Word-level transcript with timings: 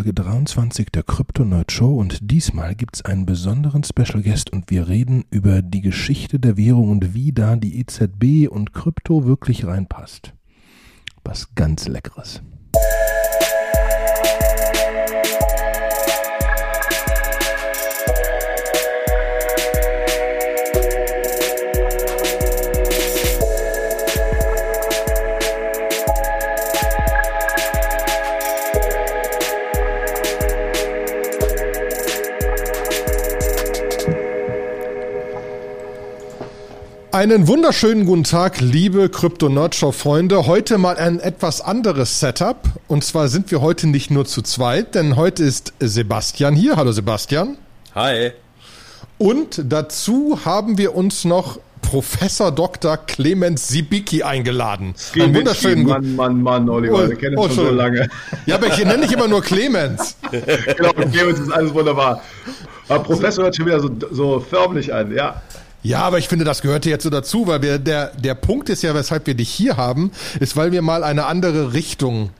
Folge 0.00 0.14
23 0.14 0.88
der 0.88 1.02
Crypto 1.02 1.44
Nerd 1.44 1.70
Show 1.70 1.94
und 1.94 2.20
diesmal 2.22 2.74
gibt 2.74 2.96
es 2.96 3.04
einen 3.04 3.26
besonderen 3.26 3.84
Special 3.84 4.22
Guest 4.22 4.50
und 4.50 4.70
wir 4.70 4.88
reden 4.88 5.26
über 5.28 5.60
die 5.60 5.82
Geschichte 5.82 6.40
der 6.40 6.56
Währung 6.56 6.88
und 6.88 7.12
wie 7.12 7.32
da 7.32 7.54
die 7.54 7.78
EZB 7.78 8.48
und 8.50 8.72
Krypto 8.72 9.26
wirklich 9.26 9.66
reinpasst. 9.66 10.32
Was 11.22 11.54
ganz 11.54 11.86
Leckeres. 11.86 12.40
Einen 37.20 37.48
wunderschönen 37.48 38.06
guten 38.06 38.24
Tag, 38.24 38.62
liebe 38.62 39.10
Krypto-Nerdshow-Freunde. 39.10 40.46
Heute 40.46 40.78
mal 40.78 40.96
ein 40.96 41.20
etwas 41.20 41.60
anderes 41.60 42.18
Setup. 42.18 42.62
Und 42.88 43.04
zwar 43.04 43.28
sind 43.28 43.50
wir 43.50 43.60
heute 43.60 43.88
nicht 43.88 44.10
nur 44.10 44.24
zu 44.24 44.40
zweit, 44.40 44.94
denn 44.94 45.16
heute 45.16 45.44
ist 45.44 45.74
Sebastian 45.80 46.54
hier. 46.54 46.76
Hallo 46.76 46.92
Sebastian. 46.92 47.58
Hi. 47.94 48.30
Und 49.18 49.62
dazu 49.68 50.46
haben 50.46 50.78
wir 50.78 50.94
uns 50.94 51.26
noch 51.26 51.60
Professor 51.82 52.52
Dr. 52.52 52.96
Clemens 52.96 53.68
Sibicki 53.68 54.22
eingeladen. 54.22 54.94
Einen 55.14 55.34
wunderschönen 55.34 55.84
Mann, 55.84 56.16
Mann, 56.16 56.42
Mann, 56.42 56.70
Oliver. 56.70 57.04
Oh, 57.04 57.06
wir 57.06 57.16
kennen 57.16 57.36
uns 57.36 57.52
oh, 57.52 57.54
schon 57.54 57.66
so 57.66 57.74
lange. 57.74 58.08
Ja, 58.46 58.54
aber 58.54 58.68
ich 58.68 58.78
nenne 58.78 59.02
dich 59.02 59.12
immer 59.12 59.28
nur 59.28 59.42
Clemens. 59.42 60.16
genau, 60.30 60.92
Clemens 60.94 61.38
ist 61.38 61.52
alles 61.52 61.74
wunderbar. 61.74 62.22
Aber 62.88 63.04
Professor 63.04 63.44
hört 63.44 63.56
schon 63.56 63.66
wieder 63.66 63.78
so, 63.80 63.90
so 64.10 64.40
förmlich 64.40 64.94
an, 64.94 65.14
ja. 65.14 65.42
Ja, 65.82 66.02
aber 66.02 66.18
ich 66.18 66.28
finde, 66.28 66.44
das 66.44 66.60
gehörte 66.60 66.90
jetzt 66.90 67.04
so 67.04 67.10
dazu, 67.10 67.46
weil 67.46 67.62
wir 67.62 67.78
der 67.78 68.12
der 68.16 68.34
Punkt 68.34 68.68
ist 68.68 68.82
ja, 68.82 68.94
weshalb 68.94 69.26
wir 69.26 69.34
dich 69.34 69.48
hier 69.48 69.76
haben, 69.76 70.12
ist, 70.38 70.56
weil 70.56 70.72
wir 70.72 70.82
mal 70.82 71.04
eine 71.04 71.24
andere 71.26 71.72
Richtung 71.72 72.30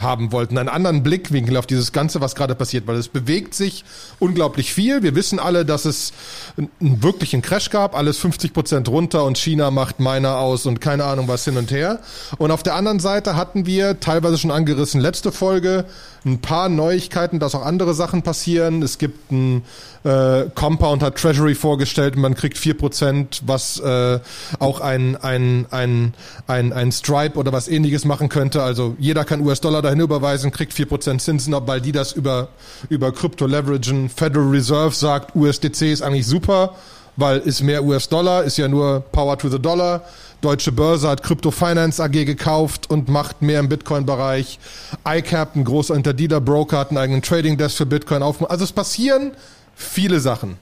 haben 0.00 0.32
wollten, 0.32 0.58
einen 0.58 0.68
anderen 0.68 1.02
Blickwinkel 1.02 1.56
auf 1.56 1.66
dieses 1.66 1.92
Ganze, 1.92 2.20
was 2.20 2.34
gerade 2.34 2.54
passiert, 2.54 2.86
weil 2.86 2.96
es 2.96 3.08
bewegt 3.08 3.54
sich 3.54 3.84
unglaublich 4.18 4.72
viel. 4.72 5.02
Wir 5.02 5.14
wissen 5.14 5.38
alle, 5.38 5.64
dass 5.64 5.84
es 5.84 6.12
einen 6.56 7.02
wirklichen 7.02 7.42
Crash 7.42 7.70
gab, 7.70 7.96
alles 7.96 8.18
50 8.18 8.52
Prozent 8.52 8.88
runter 8.88 9.24
und 9.24 9.38
China 9.38 9.70
macht 9.70 10.00
meiner 10.00 10.38
aus 10.38 10.66
und 10.66 10.80
keine 10.80 11.04
Ahnung 11.04 11.28
was 11.28 11.44
hin 11.44 11.56
und 11.56 11.70
her. 11.70 12.00
Und 12.38 12.50
auf 12.50 12.62
der 12.62 12.74
anderen 12.74 13.00
Seite 13.00 13.36
hatten 13.36 13.66
wir 13.66 14.00
teilweise 14.00 14.38
schon 14.38 14.50
angerissen 14.50 15.00
letzte 15.00 15.32
Folge 15.32 15.84
ein 16.24 16.40
paar 16.40 16.68
Neuigkeiten, 16.68 17.38
dass 17.38 17.54
auch 17.54 17.64
andere 17.64 17.94
Sachen 17.94 18.22
passieren. 18.22 18.82
Es 18.82 18.98
gibt 18.98 19.32
ein 19.32 19.62
äh, 20.04 20.44
Compound 20.54 21.02
hat 21.02 21.16
Treasury 21.16 21.54
vorgestellt 21.54 22.16
und 22.16 22.22
man 22.22 22.34
kriegt 22.34 22.56
vier 22.56 22.76
Prozent, 22.76 23.42
was 23.44 23.78
äh, 23.80 24.18
auch 24.58 24.80
ein, 24.80 25.16
ein, 25.16 25.66
ein, 25.70 26.14
ein, 26.46 26.72
ein 26.72 26.92
Stripe 26.92 27.38
oder 27.38 27.52
was 27.52 27.68
ähnliches 27.68 28.04
machen 28.04 28.28
könnte. 28.28 28.62
Also 28.62 28.96
jeder 28.98 29.24
kann 29.24 29.40
US-Dollar 29.40 29.82
dahin 29.90 30.00
überweisen, 30.00 30.52
kriegt 30.52 30.72
vier 30.72 30.86
Prozent 30.86 31.20
Zinsen, 31.20 31.54
weil 31.66 31.80
die 31.80 31.92
das 31.92 32.12
über, 32.12 32.48
über 32.88 33.12
Crypto 33.12 33.46
leveragen. 33.46 34.08
Federal 34.08 34.48
Reserve 34.48 34.94
sagt, 34.94 35.34
USDC 35.34 35.92
ist 35.92 36.02
eigentlich 36.02 36.26
super, 36.26 36.76
weil 37.16 37.38
ist 37.38 37.62
mehr 37.62 37.82
US-Dollar, 37.82 38.44
ist 38.44 38.56
ja 38.56 38.68
nur 38.68 39.00
Power 39.00 39.36
to 39.36 39.48
the 39.48 39.58
Dollar. 39.58 40.02
Deutsche 40.42 40.70
Börse 40.70 41.08
hat 41.08 41.22
Crypto 41.22 41.50
Finance 41.50 42.02
AG 42.02 42.12
gekauft 42.12 42.88
und 42.88 43.08
macht 43.08 43.42
mehr 43.42 43.60
im 43.60 43.68
Bitcoin-Bereich. 43.68 44.58
iCap, 45.06 45.56
ein 45.56 45.64
großer 45.64 45.94
Interdealer-Broker, 45.96 46.78
hat 46.78 46.90
einen 46.90 46.98
eigenen 46.98 47.22
Trading-Desk 47.22 47.76
für 47.76 47.86
Bitcoin 47.86 48.22
aufgemacht. 48.22 48.52
Also 48.52 48.64
es 48.64 48.72
passieren 48.72 49.32
viele 49.74 50.20
Sachen. 50.20 50.56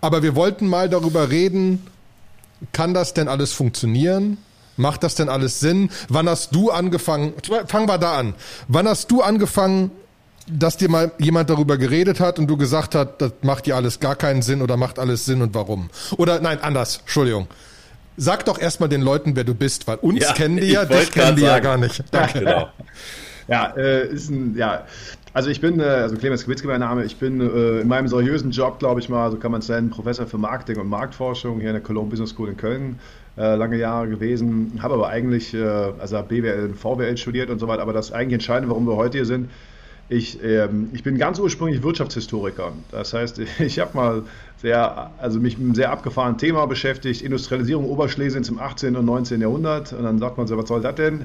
Aber 0.00 0.22
wir 0.22 0.34
wollten 0.34 0.66
mal 0.66 0.88
darüber 0.88 1.30
reden, 1.30 1.86
kann 2.72 2.94
das 2.94 3.12
denn 3.12 3.28
alles 3.28 3.52
funktionieren? 3.52 4.38
Macht 4.76 5.02
das 5.02 5.14
denn 5.14 5.28
alles 5.28 5.60
Sinn? 5.60 5.90
Wann 6.08 6.28
hast 6.28 6.54
du 6.54 6.70
angefangen? 6.70 7.34
Fangen 7.66 7.88
wir 7.88 7.98
da 7.98 8.18
an. 8.18 8.34
Wann 8.68 8.88
hast 8.88 9.10
du 9.10 9.22
angefangen, 9.22 9.90
dass 10.50 10.76
dir 10.76 10.88
mal 10.88 11.12
jemand 11.18 11.50
darüber 11.50 11.76
geredet 11.76 12.20
hat 12.20 12.38
und 12.38 12.46
du 12.46 12.56
gesagt 12.56 12.94
hast, 12.94 13.08
das 13.18 13.32
macht 13.42 13.66
dir 13.66 13.76
alles 13.76 14.00
gar 14.00 14.16
keinen 14.16 14.42
Sinn 14.42 14.62
oder 14.62 14.76
macht 14.76 14.98
alles 14.98 15.24
Sinn 15.24 15.42
und 15.42 15.54
warum? 15.54 15.90
Oder 16.16 16.40
nein, 16.40 16.58
anders, 16.62 16.98
Entschuldigung. 16.98 17.48
Sag 18.16 18.44
doch 18.44 18.58
erstmal 18.58 18.88
den 18.88 19.02
Leuten, 19.02 19.36
wer 19.36 19.44
du 19.44 19.54
bist, 19.54 19.86
weil 19.86 19.96
uns 19.96 20.20
ja, 20.20 20.32
kennen 20.32 20.58
die 20.58 20.66
ja, 20.66 20.84
dich 20.84 21.10
kennen 21.10 21.36
die 21.36 21.42
ja 21.42 21.60
gar 21.60 21.78
nicht. 21.78 22.04
Danke. 22.10 22.40
Genau. 22.40 22.68
Ja, 23.48 23.72
äh, 23.76 24.06
ist 24.08 24.30
ein, 24.30 24.54
ja, 24.56 24.86
also 25.32 25.50
ich 25.50 25.60
bin, 25.60 25.80
äh, 25.80 25.84
also 25.84 26.16
Clemens 26.16 26.44
Kwitzke 26.44 26.68
mein 26.68 26.80
Name, 26.80 27.04
ich 27.04 27.16
bin 27.16 27.40
äh, 27.40 27.80
in 27.80 27.88
meinem 27.88 28.06
seriösen 28.06 28.50
Job, 28.50 28.78
glaube 28.78 29.00
ich 29.00 29.08
mal, 29.08 29.30
so 29.30 29.38
kann 29.38 29.50
man 29.50 29.60
es 29.60 29.68
nennen, 29.68 29.90
Professor 29.90 30.26
für 30.26 30.38
Marketing 30.38 30.78
und 30.78 30.88
Marktforschung 30.88 31.58
hier 31.58 31.70
in 31.70 31.74
der 31.74 31.82
Cologne 31.82 32.10
Business 32.10 32.30
School 32.30 32.50
in 32.50 32.56
Köln 32.56 32.98
äh, 33.36 33.54
lange 33.56 33.78
Jahre 33.78 34.08
gewesen, 34.08 34.78
habe 34.82 34.94
aber 34.94 35.08
eigentlich, 35.08 35.54
äh, 35.54 35.62
also 35.62 36.22
BWL 36.22 36.70
und 36.70 36.76
VWL 36.76 37.16
studiert 37.16 37.50
und 37.50 37.58
so 37.58 37.68
weiter, 37.68 37.82
aber 37.82 37.92
das 37.92 38.12
eigentlich 38.12 38.34
Entscheidende, 38.34 38.68
warum 38.68 38.86
wir 38.86 38.96
heute 38.96 39.18
hier 39.18 39.26
sind, 39.26 39.48
ich, 40.08 40.42
ähm, 40.44 40.90
ich 40.92 41.02
bin 41.02 41.16
ganz 41.16 41.38
ursprünglich 41.38 41.82
Wirtschaftshistoriker. 41.82 42.72
Das 42.90 43.14
heißt, 43.14 43.38
ich 43.60 43.78
habe 43.78 43.96
mal 43.96 44.22
sehr, 44.60 45.10
also 45.18 45.40
mich 45.40 45.56
mit 45.56 45.66
einem 45.66 45.74
sehr 45.74 45.90
abgefahrenen 45.90 46.38
Thema 46.38 46.66
beschäftigt, 46.66 47.22
Industrialisierung 47.22 47.88
Oberschlesiens 47.88 48.48
im 48.48 48.58
18. 48.58 48.96
und 48.96 49.06
19. 49.06 49.40
Jahrhundert. 49.40 49.92
Und 49.92 50.04
dann 50.04 50.18
sagt 50.18 50.36
man 50.36 50.46
so, 50.46 50.56
was 50.58 50.68
soll 50.68 50.82
das 50.82 50.94
denn? 50.96 51.24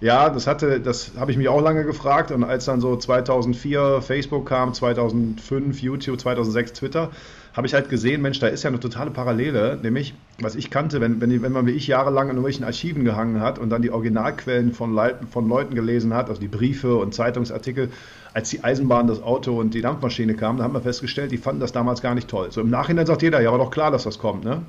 Ja, 0.00 0.30
das 0.30 0.48
hatte, 0.48 0.80
das 0.80 1.12
habe 1.16 1.30
ich 1.30 1.36
mich 1.36 1.48
auch 1.48 1.60
lange 1.60 1.84
gefragt 1.84 2.32
und 2.32 2.42
als 2.42 2.64
dann 2.64 2.80
so 2.80 2.96
2004 2.96 4.02
Facebook 4.02 4.46
kam, 4.48 4.74
2005 4.74 5.80
YouTube, 5.80 6.18
2006 6.18 6.72
Twitter, 6.72 7.10
habe 7.54 7.66
ich 7.66 7.74
halt 7.74 7.90
gesehen, 7.90 8.22
Mensch, 8.22 8.38
da 8.38 8.46
ist 8.46 8.62
ja 8.62 8.68
eine 8.68 8.80
totale 8.80 9.10
Parallele, 9.10 9.78
nämlich 9.82 10.14
was 10.40 10.54
ich 10.54 10.70
kannte, 10.70 11.00
wenn, 11.00 11.20
wenn, 11.20 11.42
wenn 11.42 11.52
man 11.52 11.66
wie 11.66 11.72
ich 11.72 11.86
jahrelang 11.86 12.24
in 12.24 12.30
irgendwelchen 12.30 12.64
Archiven 12.64 13.04
gehangen 13.04 13.40
hat 13.40 13.58
und 13.58 13.68
dann 13.68 13.82
die 13.82 13.90
Originalquellen 13.90 14.72
von, 14.72 14.94
Leuten, 14.94 15.26
von 15.26 15.48
Leuten 15.48 15.74
gelesen 15.74 16.14
hat, 16.14 16.30
also 16.30 16.40
die 16.40 16.48
Briefe 16.48 16.96
und 16.96 17.14
Zeitungsartikel, 17.14 17.90
als 18.32 18.48
die 18.48 18.64
Eisenbahn, 18.64 19.06
das 19.06 19.22
Auto 19.22 19.60
und 19.60 19.74
die 19.74 19.82
Dampfmaschine 19.82 20.34
kamen, 20.34 20.58
da 20.58 20.64
haben 20.64 20.72
wir 20.72 20.80
festgestellt, 20.80 21.30
die 21.30 21.36
fanden 21.36 21.60
das 21.60 21.72
damals 21.72 22.00
gar 22.00 22.14
nicht 22.14 22.28
toll. 22.28 22.50
So 22.50 22.62
im 22.62 22.70
Nachhinein 22.70 23.04
sagt 23.04 23.20
jeder, 23.20 23.42
ja, 23.42 23.50
war 23.50 23.58
doch 23.58 23.70
klar, 23.70 23.90
dass 23.90 24.04
das 24.04 24.18
kommt, 24.18 24.44
ne? 24.44 24.62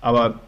Aber 0.00 0.40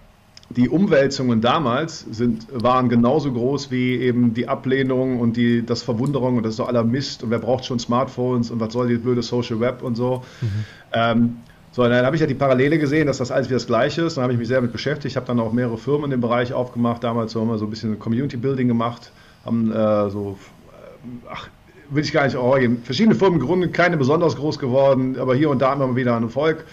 die 0.51 0.69
Umwälzungen 0.69 1.41
damals 1.41 2.01
sind, 2.11 2.47
waren 2.53 2.89
genauso 2.89 3.33
groß 3.33 3.71
wie 3.71 3.97
eben 3.97 4.35
die 4.35 4.49
Ablehnung 4.49 5.21
und 5.21 5.37
die, 5.37 5.65
das 5.65 5.83
Verwunderung 5.83 6.37
und 6.37 6.43
das 6.43 6.51
ist 6.51 6.57
so 6.57 6.65
aller 6.65 6.83
Mist 6.83 7.23
und 7.23 7.31
wer 7.31 7.39
braucht 7.39 7.65
schon 7.65 7.79
Smartphones 7.79 8.51
und 8.51 8.59
was 8.59 8.73
soll 8.73 8.89
die 8.89 8.97
blöde 8.97 9.23
Social 9.23 9.61
Web 9.61 9.83
und 9.83 9.95
so. 9.95 10.25
Mhm. 10.41 10.49
Ähm, 10.93 11.37
so, 11.73 11.83
dann 11.85 12.05
habe 12.05 12.17
ich 12.17 12.21
ja 12.21 12.27
die 12.27 12.35
Parallele 12.35 12.79
gesehen, 12.79 13.07
dass 13.07 13.19
das 13.19 13.31
alles 13.31 13.49
wie 13.49 13.55
das 13.55 13.67
Gleiche 13.67 14.03
ist. 14.03 14.17
Dann 14.17 14.25
habe 14.25 14.33
ich 14.33 14.39
mich 14.39 14.49
sehr 14.49 14.57
damit 14.57 14.73
beschäftigt. 14.73 15.13
Ich 15.13 15.17
habe 15.17 15.27
dann 15.27 15.39
auch 15.39 15.53
mehrere 15.53 15.79
Firmen 15.79 16.07
in 16.07 16.11
dem 16.11 16.21
Bereich 16.21 16.53
aufgemacht. 16.53 17.05
Damals 17.05 17.35
haben 17.37 17.49
wir 17.49 17.59
so 17.59 17.67
ein 17.67 17.71
bisschen 17.71 17.99
Community 17.99 18.37
Building 18.37 18.67
gemacht. 18.67 19.13
Haben 19.45 19.71
äh, 19.71 20.11
so, 20.11 20.37
äh, 20.69 21.29
ach, 21.31 21.49
will 21.91 22.03
ich 22.03 22.13
gar 22.13 22.25
nicht 22.25 22.37
orgien. 22.37 22.83
Verschiedene 22.83 23.15
Firmen 23.15 23.39
gegründet, 23.39 23.73
keine 23.73 23.97
besonders 23.97 24.37
groß 24.37 24.59
geworden, 24.59 25.17
aber 25.19 25.35
hier 25.37 25.51
und 25.51 25.63
da 25.63 25.73
immer 25.73 25.95
wieder 25.95 26.17
ein 26.17 26.25
Erfolg. 26.25 26.65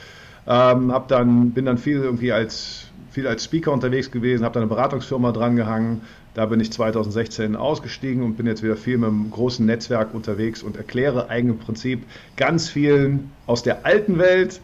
Ähm, 0.47 0.91
hab 0.91 1.07
dann, 1.09 1.51
bin 1.51 1.65
dann 1.65 1.77
viel 1.77 1.97
irgendwie 1.97 2.31
als 2.31 2.87
viel 3.17 3.27
als 3.27 3.45
Speaker 3.45 3.71
unterwegs 3.71 4.11
gewesen, 4.11 4.45
habe 4.45 4.53
da 4.53 4.59
eine 4.59 4.69
Beratungsfirma 4.69 5.31
drangehangen. 5.31 6.01
Da 6.35 6.45
bin 6.45 6.59
ich 6.59 6.71
2016 6.71 7.55
ausgestiegen 7.55 8.21
und 8.21 8.37
bin 8.37 8.45
jetzt 8.45 8.61
wieder 8.61 8.75
viel 8.75 8.99
mit 8.99 9.09
einem 9.09 9.31
großen 9.31 9.65
Netzwerk 9.65 10.13
unterwegs 10.13 10.61
und 10.61 10.77
erkläre 10.77 11.27
eigentlich 11.27 11.57
im 11.57 11.65
Prinzip 11.65 12.03
ganz 12.35 12.69
vielen 12.69 13.31
aus 13.47 13.63
der 13.63 13.87
alten 13.87 14.19
Welt, 14.19 14.61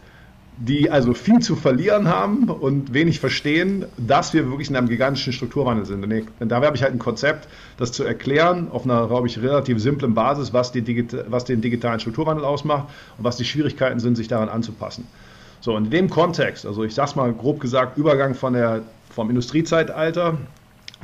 die 0.56 0.90
also 0.90 1.14
viel 1.14 1.40
zu 1.40 1.56
verlieren 1.56 2.08
haben 2.08 2.48
und 2.48 2.94
wenig 2.94 3.18
verstehen, 3.18 3.86
dass 3.96 4.32
wir 4.34 4.48
wirklich 4.50 4.70
in 4.70 4.76
einem 4.76 4.88
gigantischen 4.88 5.32
Strukturwandel 5.32 5.84
sind. 5.84 6.04
Und 6.04 6.48
da 6.48 6.62
habe 6.62 6.76
ich 6.76 6.82
halt 6.82 6.92
ein 6.92 7.00
Konzept, 7.00 7.48
das 7.76 7.90
zu 7.90 8.04
erklären, 8.04 8.68
auf 8.70 8.84
einer, 8.84 9.08
glaube 9.08 9.26
ich, 9.26 9.40
relativ 9.42 9.80
simplen 9.80 10.14
Basis, 10.14 10.52
was, 10.52 10.70
die, 10.70 11.06
was 11.28 11.44
den 11.44 11.60
digitalen 11.60 11.98
Strukturwandel 11.98 12.44
ausmacht 12.44 12.88
und 13.18 13.24
was 13.24 13.36
die 13.36 13.44
Schwierigkeiten 13.44 13.98
sind, 13.98 14.16
sich 14.16 14.28
daran 14.28 14.48
anzupassen. 14.48 15.06
So, 15.60 15.76
in 15.76 15.90
dem 15.90 16.08
Kontext, 16.08 16.66
also 16.66 16.84
ich 16.84 16.94
sag's 16.94 17.16
mal 17.16 17.32
grob 17.32 17.58
gesagt, 17.58 17.98
Übergang 17.98 18.34
von 18.34 18.52
der, 18.52 18.82
vom 19.10 19.30
Industriezeitalter 19.30 20.38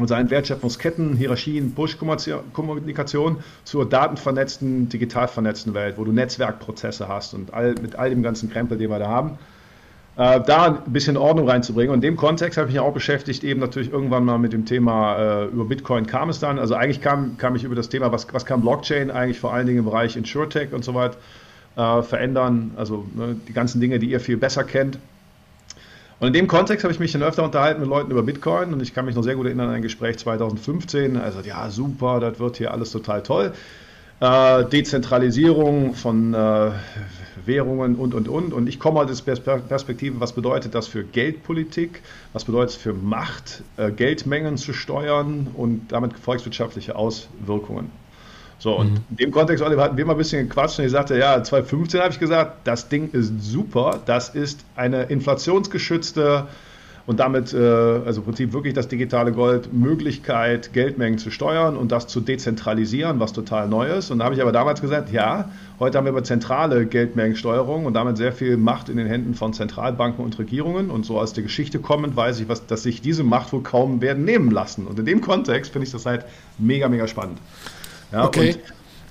und 0.00 0.08
seinen 0.08 0.30
Wertschöpfungsketten, 0.30 1.16
Hierarchien, 1.16 1.74
Push-Kommunikation 1.74 3.38
zur 3.64 3.88
datenvernetzten, 3.88 4.88
digital 4.88 5.28
vernetzten 5.28 5.74
Welt, 5.74 5.98
wo 5.98 6.04
du 6.04 6.12
Netzwerkprozesse 6.12 7.08
hast 7.08 7.34
und 7.34 7.54
all, 7.54 7.74
mit 7.80 7.96
all 7.96 8.10
dem 8.10 8.22
ganzen 8.22 8.50
Krempel, 8.50 8.78
den 8.78 8.90
wir 8.90 8.98
da 8.98 9.08
haben. 9.08 9.38
Äh, 10.16 10.40
da 10.40 10.82
ein 10.84 10.92
bisschen 10.92 11.16
Ordnung 11.16 11.48
reinzubringen. 11.48 11.92
Und 11.92 11.98
in 11.98 12.12
dem 12.12 12.16
Kontext 12.16 12.58
habe 12.58 12.68
ich 12.68 12.74
mich 12.74 12.80
auch 12.80 12.92
beschäftigt, 12.92 13.44
eben 13.44 13.60
natürlich 13.60 13.92
irgendwann 13.92 14.24
mal 14.24 14.38
mit 14.38 14.52
dem 14.52 14.66
Thema 14.66 15.16
äh, 15.16 15.44
über 15.46 15.64
Bitcoin 15.64 16.06
kam 16.06 16.28
es 16.28 16.40
dann. 16.40 16.58
Also 16.58 16.74
eigentlich 16.74 17.00
kam, 17.00 17.38
kam 17.38 17.56
ich 17.56 17.64
über 17.64 17.74
das 17.74 17.88
Thema, 17.88 18.12
was, 18.12 18.26
was 18.34 18.44
kam 18.44 18.60
Blockchain 18.60 19.10
eigentlich 19.10 19.38
vor 19.38 19.54
allen 19.54 19.66
Dingen 19.66 19.78
im 19.78 19.84
Bereich 19.84 20.16
InsurTech 20.16 20.72
und 20.72 20.84
so 20.84 20.94
weiter 20.94 21.16
äh, 21.76 22.02
verändern. 22.02 22.72
Also 22.76 23.06
ne, 23.14 23.36
die 23.48 23.52
ganzen 23.52 23.80
Dinge, 23.80 23.98
die 23.98 24.10
ihr 24.10 24.20
viel 24.20 24.36
besser 24.36 24.64
kennt. 24.64 24.98
Und 26.20 26.26
in 26.26 26.32
dem 26.34 26.48
Kontext 26.48 26.84
habe 26.84 26.92
ich 26.92 27.00
mich 27.00 27.12
dann 27.12 27.22
öfter 27.22 27.42
unterhalten 27.42 27.80
mit 27.80 27.88
Leuten 27.88 28.10
über 28.10 28.22
Bitcoin 28.22 28.74
und 28.74 28.82
ich 28.82 28.92
kann 28.94 29.06
mich 29.06 29.14
noch 29.14 29.22
sehr 29.22 29.36
gut 29.36 29.46
erinnern 29.46 29.70
an 29.70 29.76
ein 29.76 29.82
Gespräch 29.82 30.18
2015. 30.18 31.16
Also 31.16 31.40
ja, 31.40 31.70
super, 31.70 32.20
das 32.20 32.38
wird 32.38 32.58
hier 32.58 32.72
alles 32.72 32.90
total 32.92 33.22
toll. 33.22 33.52
äh, 34.20 34.64
Dezentralisierung 34.66 35.94
von 35.94 36.34
äh, 36.34 36.70
Währungen 37.46 37.96
und, 37.96 38.14
und, 38.14 38.28
und. 38.28 38.52
Und 38.52 38.68
ich 38.68 38.78
komme 38.78 39.00
aus 39.00 39.24
der 39.24 39.34
Perspektive, 39.34 40.20
was 40.20 40.34
bedeutet 40.34 40.74
das 40.74 40.86
für 40.88 41.04
Geldpolitik, 41.04 42.02
was 42.32 42.44
bedeutet 42.44 42.70
es 42.70 42.76
für 42.76 42.92
Macht, 42.92 43.62
äh, 43.78 43.90
Geldmengen 43.90 44.58
zu 44.58 44.72
steuern 44.72 45.48
und 45.54 45.90
damit 45.90 46.18
volkswirtschaftliche 46.18 46.96
Auswirkungen. 46.96 47.90
So, 48.60 48.76
und 48.76 48.90
mhm. 48.92 48.96
in 49.10 49.16
dem 49.16 49.30
Kontext, 49.32 49.64
Oliver, 49.64 49.82
hatten 49.82 49.96
wir 49.96 50.04
mal 50.04 50.12
ein 50.12 50.18
bisschen 50.18 50.46
gequatscht 50.46 50.78
und 50.78 50.84
ich 50.84 50.90
sagte, 50.90 51.18
ja, 51.18 51.42
2015 51.42 52.00
habe 52.00 52.12
ich 52.12 52.20
gesagt, 52.20 52.58
das 52.64 52.88
Ding 52.88 53.10
ist 53.10 53.42
super, 53.42 54.00
das 54.04 54.28
ist 54.28 54.64
eine 54.76 55.04
inflationsgeschützte 55.04 56.46
und 57.06 57.18
damit, 57.18 57.54
äh, 57.54 57.56
also 57.58 58.20
im 58.20 58.26
Prinzip 58.26 58.52
wirklich 58.52 58.74
das 58.74 58.86
digitale 58.86 59.32
Gold, 59.32 59.72
Möglichkeit, 59.72 60.74
Geldmengen 60.74 61.18
zu 61.18 61.30
steuern 61.30 61.76
und 61.76 61.90
das 61.90 62.06
zu 62.06 62.20
dezentralisieren, 62.20 63.18
was 63.18 63.32
total 63.32 63.66
neu 63.66 63.88
ist. 63.88 64.10
Und 64.10 64.18
da 64.18 64.26
habe 64.26 64.34
ich 64.34 64.42
aber 64.42 64.52
damals 64.52 64.82
gesagt, 64.82 65.10
ja, 65.10 65.50
heute 65.80 65.96
haben 65.96 66.04
wir 66.04 66.12
aber 66.12 66.22
zentrale 66.22 66.84
Geldmengensteuerung 66.84 67.86
und 67.86 67.94
damit 67.94 68.18
sehr 68.18 68.32
viel 68.32 68.58
Macht 68.58 68.90
in 68.90 68.98
den 68.98 69.06
Händen 69.06 69.34
von 69.34 69.54
Zentralbanken 69.54 70.22
und 70.22 70.38
Regierungen. 70.38 70.90
Und 70.90 71.06
so 71.06 71.18
aus 71.18 71.32
der 71.32 71.42
Geschichte 71.42 71.78
kommend 71.78 72.14
weiß 72.14 72.40
ich, 72.40 72.48
was, 72.48 72.66
dass 72.66 72.82
sich 72.82 73.00
diese 73.00 73.24
Macht 73.24 73.54
wohl 73.54 73.62
kaum 73.62 74.02
werden 74.02 74.26
nehmen 74.26 74.50
lassen. 74.50 74.86
Und 74.86 74.98
in 74.98 75.06
dem 75.06 75.22
Kontext 75.22 75.72
finde 75.72 75.86
ich 75.86 75.92
das 75.92 76.04
halt 76.04 76.26
mega, 76.58 76.88
mega 76.88 77.08
spannend. 77.08 77.38
Ja, 78.12 78.24
okay. 78.24 78.54
Und, 78.54 78.60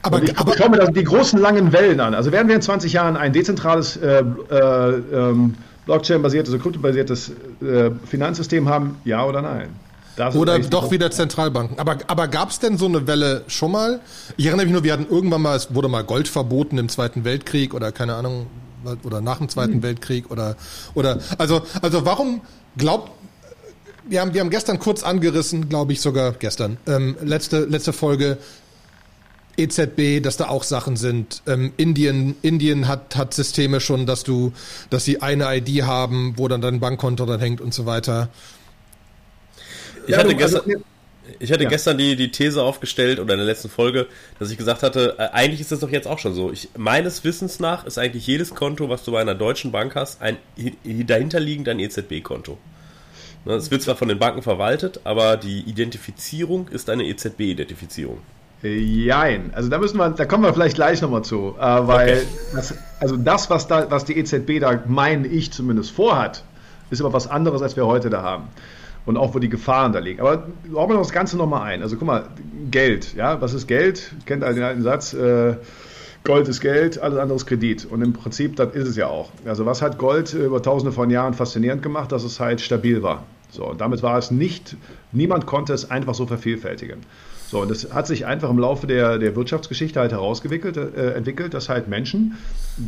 aber, 0.01 0.23
ich, 0.23 0.37
aber, 0.37 0.57
schaue 0.57 0.69
mir 0.69 0.77
das, 0.77 0.91
die 0.91 1.03
großen 1.03 1.39
langen 1.39 1.73
Wellen 1.73 1.99
an. 1.99 2.13
Also 2.13 2.31
werden 2.31 2.47
wir 2.47 2.55
in 2.55 2.61
20 2.61 2.93
Jahren 2.93 3.17
ein 3.17 3.33
dezentrales 3.33 3.97
äh, 3.97 4.23
äh, 4.49 4.93
ähm, 5.13 5.55
Blockchain-basiertes, 5.85 6.53
also 6.53 6.63
kryptobasiertes 6.63 7.31
äh, 7.61 7.91
Finanzsystem 8.05 8.69
haben, 8.69 8.97
ja 9.03 9.25
oder 9.25 9.41
nein? 9.41 9.69
Das 10.15 10.35
oder 10.35 10.59
doch 10.59 10.91
wieder 10.91 11.11
Zentralbanken. 11.11 11.79
Aber, 11.79 11.97
aber 12.07 12.27
gab 12.27 12.49
es 12.49 12.59
denn 12.59 12.77
so 12.77 12.85
eine 12.85 13.07
Welle 13.07 13.43
schon 13.47 13.71
mal? 13.71 14.01
Ich 14.37 14.45
erinnere 14.45 14.65
mich 14.65 14.73
nur, 14.73 14.83
wir 14.83 14.93
hatten 14.93 15.07
irgendwann 15.09 15.41
mal, 15.41 15.55
es 15.55 15.73
wurde 15.73 15.87
mal 15.87 16.03
Gold 16.03 16.27
verboten 16.27 16.77
im 16.77 16.89
Zweiten 16.89 17.23
Weltkrieg 17.23 17.73
oder 17.73 17.91
keine 17.91 18.15
Ahnung, 18.15 18.47
oder 19.03 19.21
nach 19.21 19.37
dem 19.37 19.49
Zweiten 19.49 19.75
hm. 19.75 19.83
Weltkrieg 19.83 20.31
oder, 20.31 20.55
oder, 20.93 21.19
also, 21.37 21.61
also 21.81 22.05
warum 22.05 22.41
glaubt, 22.77 23.11
wir 24.07 24.21
haben, 24.21 24.33
wir 24.33 24.41
haben 24.41 24.49
gestern 24.49 24.79
kurz 24.79 25.03
angerissen, 25.03 25.69
glaube 25.69 25.93
ich 25.93 26.01
sogar 26.01 26.31
gestern, 26.33 26.77
ähm, 26.87 27.15
letzte, 27.21 27.65
letzte 27.65 27.93
Folge, 27.93 28.37
EZB, 29.59 30.23
dass 30.23 30.37
da 30.37 30.47
auch 30.47 30.63
Sachen 30.63 30.95
sind. 30.95 31.43
Ähm, 31.47 31.73
Indien, 31.77 32.35
Indien 32.41 32.87
hat, 32.87 33.15
hat 33.15 33.33
Systeme 33.33 33.79
schon, 33.79 34.05
dass 34.05 34.23
du, 34.23 34.53
dass 34.89 35.05
sie 35.05 35.21
eine 35.21 35.55
ID 35.55 35.83
haben, 35.83 36.33
wo 36.37 36.47
dann 36.47 36.61
dein 36.61 36.79
Bankkonto 36.79 37.25
dann 37.25 37.39
hängt 37.39 37.61
und 37.61 37.73
so 37.73 37.85
weiter. 37.85 38.29
Ich 40.05 40.11
ja, 40.11 40.19
hatte, 40.19 40.29
du, 40.29 40.35
gestern, 40.35 40.61
also, 40.61 40.83
ich 41.39 41.51
hatte 41.51 41.63
ja. 41.63 41.69
gestern 41.69 41.97
die, 41.97 42.15
die 42.15 42.31
These 42.31 42.63
aufgestellt 42.63 43.19
oder 43.19 43.33
in 43.33 43.39
der 43.39 43.45
letzten 43.45 43.69
Folge, 43.69 44.07
dass 44.39 44.49
ich 44.49 44.57
gesagt 44.57 44.81
hatte, 44.81 45.15
äh, 45.19 45.29
eigentlich 45.33 45.61
ist 45.61 45.71
das 45.71 45.81
doch 45.81 45.91
jetzt 45.91 46.07
auch 46.07 46.19
schon 46.19 46.33
so. 46.33 46.51
Ich, 46.51 46.69
meines 46.77 47.23
Wissens 47.23 47.59
nach 47.59 47.85
ist 47.85 47.99
eigentlich 47.99 48.25
jedes 48.25 48.55
Konto, 48.55 48.89
was 48.89 49.03
du 49.03 49.11
bei 49.11 49.21
einer 49.21 49.35
deutschen 49.35 49.71
Bank 49.71 49.95
hast, 49.95 50.21
ein 50.21 50.37
dahinterliegend 50.85 51.69
ein 51.69 51.79
EZB-Konto. 51.79 52.57
Ne, 53.45 53.53
es 53.53 53.71
wird 53.71 53.81
zwar 53.81 53.95
von 53.95 54.07
den 54.07 54.19
Banken 54.19 54.41
verwaltet, 54.41 55.01
aber 55.03 55.37
die 55.37 55.61
Identifizierung 55.61 56.67
ist 56.69 56.89
eine 56.89 57.05
EZB-Identifizierung. 57.05 58.19
Jein. 58.61 59.51
Also 59.53 59.69
da 59.69 59.77
müssen 59.77 59.97
wir, 59.97 60.09
da 60.09 60.25
kommen 60.25 60.43
wir 60.43 60.53
vielleicht 60.53 60.75
gleich 60.75 61.01
nochmal 61.01 61.23
zu, 61.23 61.55
äh, 61.57 61.61
weil 61.61 62.09
okay. 62.09 62.27
das, 62.53 62.73
also 62.99 63.15
das, 63.15 63.49
was 63.49 63.67
da, 63.67 63.89
was 63.89 64.03
die 64.03 64.17
EZB 64.17 64.59
da, 64.59 64.83
meine 64.85 65.27
ich 65.27 65.51
zumindest 65.51 65.91
vorhat, 65.91 66.43
ist 66.89 66.99
aber 66.99 67.13
was 67.13 67.27
anderes, 67.27 67.61
als 67.61 67.77
wir 67.77 67.85
heute 67.85 68.09
da 68.09 68.21
haben. 68.21 68.45
Und 69.05 69.15
auch, 69.15 69.33
wo 69.33 69.39
die 69.39 69.49
Gefahren 69.49 69.93
da 69.93 69.99
liegen. 69.99 70.19
Aber 70.19 70.43
ordnen 70.73 70.97
wir 70.97 71.01
das 71.01 71.11
Ganze 71.11 71.37
nochmal 71.37 71.63
ein. 71.63 71.81
Also 71.81 71.95
guck 71.95 72.05
mal, 72.05 72.27
Geld, 72.69 73.15
ja, 73.15 73.41
was 73.41 73.53
ist 73.53 73.65
Geld? 73.65 74.11
Kennt 74.25 74.43
all 74.43 74.53
den 74.53 74.63
alten 74.63 74.81
Satz, 74.81 75.13
äh, 75.13 75.55
Gold 76.25 76.47
ist 76.49 76.59
Geld, 76.59 77.01
alles 77.01 77.17
andere 77.17 77.37
ist 77.37 77.45
Kredit. 77.45 77.85
Und 77.85 78.01
im 78.01 78.13
Prinzip, 78.13 78.57
das 78.57 78.75
ist 78.75 78.87
es 78.89 78.97
ja 78.97 79.07
auch. 79.07 79.29
Also 79.45 79.65
was 79.65 79.81
hat 79.81 79.97
Gold 79.97 80.33
über 80.33 80.61
tausende 80.61 80.91
von 80.91 81.09
Jahren 81.09 81.33
faszinierend 81.33 81.81
gemacht, 81.81 82.11
dass 82.11 82.23
es 82.23 82.39
halt 82.39 82.59
stabil 82.59 83.01
war. 83.01 83.23
So, 83.51 83.65
und 83.67 83.81
damit 83.81 84.03
war 84.03 84.17
es 84.17 84.29
nicht, 84.29 84.75
niemand 85.11 85.45
konnte 85.45 85.73
es 85.73 85.89
einfach 85.89 86.13
so 86.13 86.27
vervielfältigen. 86.27 86.99
So, 87.49 87.61
und 87.61 87.71
das 87.71 87.91
hat 87.91 88.05
sich 88.05 88.27
einfach 88.27 88.49
im 88.49 88.59
Laufe 88.59 88.85
der, 88.85 89.17
der 89.17 89.35
Wirtschaftsgeschichte 89.35 89.99
halt 89.99 90.11
herausentwickelt, 90.11 90.77
äh, 90.77 91.13
entwickelt, 91.13 91.55
dass 91.55 91.67
halt 91.67 91.87
Menschen 91.87 92.37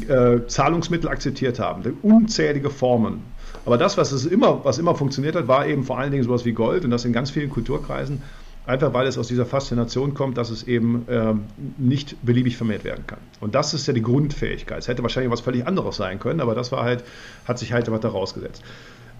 äh, 0.08 0.46
Zahlungsmittel 0.46 1.10
akzeptiert 1.10 1.60
haben, 1.60 1.98
unzählige 2.04 2.70
Formen. 2.70 3.24
Aber 3.66 3.78
das, 3.78 3.98
was 3.98 4.12
es 4.12 4.26
immer, 4.26 4.64
was 4.64 4.78
immer 4.78 4.94
funktioniert 4.94 5.36
hat, 5.36 5.48
war 5.48 5.66
eben 5.66 5.84
vor 5.84 5.98
allen 5.98 6.12
Dingen 6.12 6.24
sowas 6.24 6.46
wie 6.46 6.52
Gold 6.52 6.86
und 6.86 6.92
das 6.92 7.06
in 7.06 7.14
ganz 7.14 7.32
vielen 7.32 7.50
Kulturkreisen, 7.50 8.22
einfach 8.68 8.94
weil 8.94 9.08
es 9.08 9.18
aus 9.18 9.28
dieser 9.28 9.48
Faszination 9.48 10.14
kommt, 10.14 10.38
dass 10.38 10.52
es 10.52 10.64
eben 10.64 11.08
äh, 11.08 11.34
nicht 11.80 12.16
beliebig 12.24 12.56
vermehrt 12.56 12.84
werden 12.84 13.06
kann. 13.08 13.20
Und 13.40 13.56
das 13.56 13.74
ist 13.74 13.88
ja 13.88 13.94
die 13.94 14.04
Grundfähigkeit. 14.04 14.78
Es 14.78 14.88
hätte 14.88 15.02
wahrscheinlich 15.02 15.32
was 15.32 15.42
völlig 15.42 15.66
anderes 15.66 15.96
sein 15.96 16.20
können, 16.20 16.40
aber 16.40 16.54
das 16.54 16.72
war 16.72 16.84
halt, 16.84 17.04
hat 17.46 17.58
sich 17.58 17.74
halt 17.74 17.90
was 17.90 18.00
da 18.00 18.10
rausgesetzt. 18.10 18.62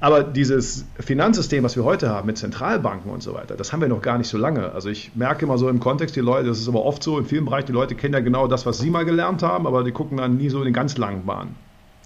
Aber 0.02 0.24
dieses 0.24 0.86
Finanzsystem, 1.00 1.64
was 1.64 1.76
wir 1.76 1.84
heute 1.84 2.10
haben 2.10 2.26
mit 2.26 2.36
Zentralbanken 2.36 3.12
und 3.12 3.22
so 3.22 3.36
weiter, 3.36 3.56
das 3.56 3.72
haben 3.72 3.82
wir 3.82 3.88
noch 3.88 4.02
gar 4.02 4.18
nicht 4.18 4.30
so 4.30 4.38
lange. 4.40 4.72
Also 4.72 4.90
ich 4.90 5.16
merke 5.16 5.46
immer 5.46 5.60
so 5.60 5.70
im 5.70 5.80
Kontext, 5.80 6.16
die 6.16 6.22
Leute, 6.22 6.48
das 6.48 6.60
ist 6.60 6.68
aber 6.68 6.84
oft 6.84 7.04
so 7.04 7.20
in 7.20 7.26
vielen 7.26 7.46
Bereichen, 7.46 7.68
die 7.68 7.74
Leute 7.74 7.94
kennen 7.94 8.16
ja 8.16 8.20
genau 8.20 8.48
das, 8.48 8.66
was 8.66 8.80
sie 8.80 8.90
mal 8.90 9.06
gelernt 9.06 9.44
haben, 9.44 9.68
aber 9.68 9.84
die 9.84 9.92
gucken 9.92 10.18
dann 10.18 10.38
nie 10.38 10.50
so 10.50 10.58
in 10.58 10.66
den 10.66 10.74
ganz 10.74 10.98
langen 10.98 11.28
Bahnen. 11.28 11.56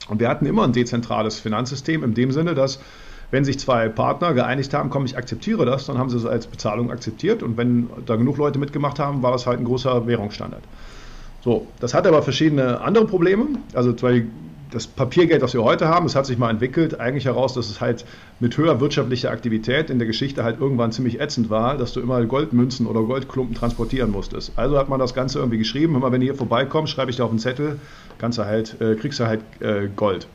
Und 0.10 0.20
wir 0.20 0.28
hatten 0.28 0.46
immer 0.46 0.66
ein 0.66 0.74
dezentrales 0.74 1.40
Finanzsystem 1.40 2.04
in 2.04 2.14
dem 2.14 2.34
Sinne, 2.34 2.54
dass 2.54 2.82
wenn 3.32 3.46
sich 3.46 3.60
zwei 3.60 3.88
Partner 3.88 4.34
geeinigt 4.34 4.74
haben, 4.74 4.90
komm, 4.90 5.06
ich 5.06 5.18
akzeptiere 5.18 5.66
das, 5.66 5.86
dann 5.86 5.98
haben 5.98 6.10
sie 6.10 6.18
es 6.18 6.26
als 6.26 6.48
Bezahlung 6.48 6.92
akzeptiert 6.92 7.44
und 7.44 7.56
wenn 7.56 7.90
da 8.06 8.18
genug 8.18 8.38
Leute 8.38 8.60
mitgemacht 8.60 9.00
haben, 9.00 9.24
war 9.24 9.32
das 9.32 9.48
halt 9.48 9.60
ein 9.60 9.66
großer 9.66 10.06
Währungsstandard. 10.06 10.64
So, 11.46 11.68
das 11.80 11.94
hat 11.94 12.06
aber 12.08 12.22
verschiedene 12.24 12.82
andere 12.82 13.06
Probleme. 13.06 13.46
Also 13.74 13.94
zwei 13.94 14.26
das 14.76 14.88
Papiergeld, 14.88 15.42
das 15.42 15.54
wir 15.54 15.64
heute 15.64 15.88
haben, 15.88 16.06
es 16.06 16.16
hat 16.16 16.26
sich 16.26 16.38
mal 16.38 16.50
entwickelt, 16.50 17.00
eigentlich 17.00 17.26
heraus, 17.26 17.54
dass 17.54 17.70
es 17.70 17.80
halt 17.80 18.06
mit 18.42 18.58
höherer 18.58 18.82
wirtschaftlicher 18.82 19.32
Aktivität 19.32 19.90
in 19.90 20.00
der 20.00 20.06
Geschichte 20.06 20.44
halt 20.44 20.60
irgendwann 20.60 20.92
ziemlich 20.92 21.22
ätzend 21.22 21.50
war, 21.50 21.78
dass 21.78 21.94
du 21.94 22.02
immer 22.02 22.24
Goldmünzen 22.26 22.86
oder 22.86 23.02
Goldklumpen 23.02 23.56
transportieren 23.56 24.12
musstest. 24.12 24.52
Also 24.58 24.78
hat 24.78 24.90
man 24.90 25.00
das 25.00 25.14
Ganze 25.14 25.40
irgendwie 25.40 25.60
geschrieben, 25.60 25.96
immer 25.96 26.12
wenn 26.12 26.20
du 26.20 26.26
hier 26.26 26.36
vorbeikommst, 26.36 26.92
schreibe 26.92 27.10
ich 27.10 27.16
dir 27.16 27.24
auf 27.24 27.30
einen 27.30 27.40
Zettel, 27.40 27.80
kannst 28.18 28.38
du 28.38 28.46
halt, 28.46 28.80
äh, 28.82 28.96
kriegst 28.96 29.20
du 29.22 29.26
halt 29.26 29.42
äh, 29.62 29.88
Gold. 29.96 30.28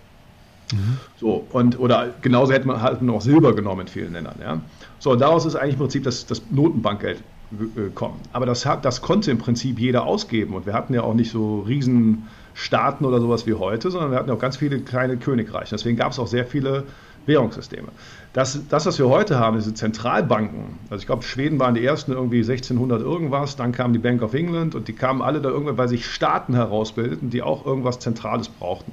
Mhm. 0.72 0.96
So, 1.18 1.46
und, 1.52 1.78
oder 1.78 2.08
genauso 2.22 2.54
hätte 2.54 2.66
man 2.66 2.80
halt 2.80 3.02
noch 3.02 3.20
Silber 3.20 3.54
genommen 3.54 3.82
in 3.82 3.88
vielen 3.88 4.14
Ländern. 4.14 4.36
Ja? 4.40 4.60
So, 5.00 5.12
und 5.12 5.20
daraus 5.20 5.44
ist 5.44 5.54
eigentlich 5.54 5.74
im 5.74 5.80
Prinzip 5.80 6.04
das, 6.04 6.24
das 6.24 6.40
Notenbankgeld 6.50 7.22
äh, 7.52 7.90
kommen. 7.94 8.20
Aber 8.32 8.46
das, 8.46 8.64
hat, 8.64 8.86
das 8.86 9.02
konnte 9.02 9.30
im 9.30 9.38
Prinzip 9.38 9.78
jeder 9.78 10.06
ausgeben 10.06 10.54
und 10.54 10.64
wir 10.64 10.72
hatten 10.72 10.94
ja 10.94 11.02
auch 11.02 11.14
nicht 11.14 11.30
so 11.30 11.60
riesen 11.60 12.26
Staaten 12.54 13.04
oder 13.04 13.20
sowas 13.20 13.46
wie 13.46 13.54
heute, 13.54 13.90
sondern 13.90 14.10
wir 14.10 14.18
hatten 14.18 14.30
auch 14.30 14.38
ganz 14.38 14.56
viele 14.56 14.80
kleine 14.80 15.16
Königreiche. 15.16 15.70
Deswegen 15.74 15.96
gab 15.96 16.12
es 16.12 16.18
auch 16.18 16.26
sehr 16.26 16.46
viele 16.46 16.84
Währungssysteme. 17.26 17.88
Das, 18.32 18.60
das, 18.68 18.86
was 18.86 18.98
wir 18.98 19.08
heute 19.08 19.38
haben, 19.38 19.56
diese 19.56 19.74
Zentralbanken, 19.74 20.78
also 20.88 21.00
ich 21.00 21.06
glaube, 21.06 21.22
Schweden 21.22 21.58
waren 21.58 21.74
die 21.74 21.84
ersten 21.84 22.12
irgendwie 22.12 22.38
1600 22.38 23.00
irgendwas, 23.02 23.56
dann 23.56 23.72
kam 23.72 23.92
die 23.92 23.98
Bank 23.98 24.22
of 24.22 24.34
England 24.34 24.74
und 24.74 24.88
die 24.88 24.92
kamen 24.92 25.20
alle 25.20 25.40
da 25.40 25.48
irgendwann, 25.48 25.78
weil 25.78 25.88
sich 25.88 26.06
Staaten 26.06 26.54
herausbildeten, 26.54 27.30
die 27.30 27.42
auch 27.42 27.66
irgendwas 27.66 27.98
Zentrales 27.98 28.48
brauchten. 28.48 28.92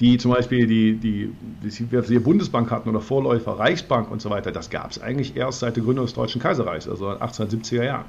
Die 0.00 0.16
zum 0.16 0.32
Beispiel 0.32 0.66
die, 0.66 0.96
die, 0.96 1.34
die, 1.62 2.00
die 2.02 2.18
Bundesbank 2.20 2.70
hatten 2.70 2.88
oder 2.88 3.00
Vorläufer, 3.00 3.58
Reichsbank 3.58 4.10
und 4.10 4.22
so 4.22 4.30
weiter, 4.30 4.52
das 4.52 4.70
gab 4.70 4.92
es 4.92 5.00
eigentlich 5.00 5.36
erst 5.36 5.58
seit 5.58 5.76
der 5.76 5.82
Gründung 5.82 6.06
des 6.06 6.14
Deutschen 6.14 6.40
Kaiserreichs, 6.40 6.88
also 6.88 7.10
in 7.12 7.18
den 7.18 7.28
1870er 7.28 7.84
Jahren. 7.84 8.04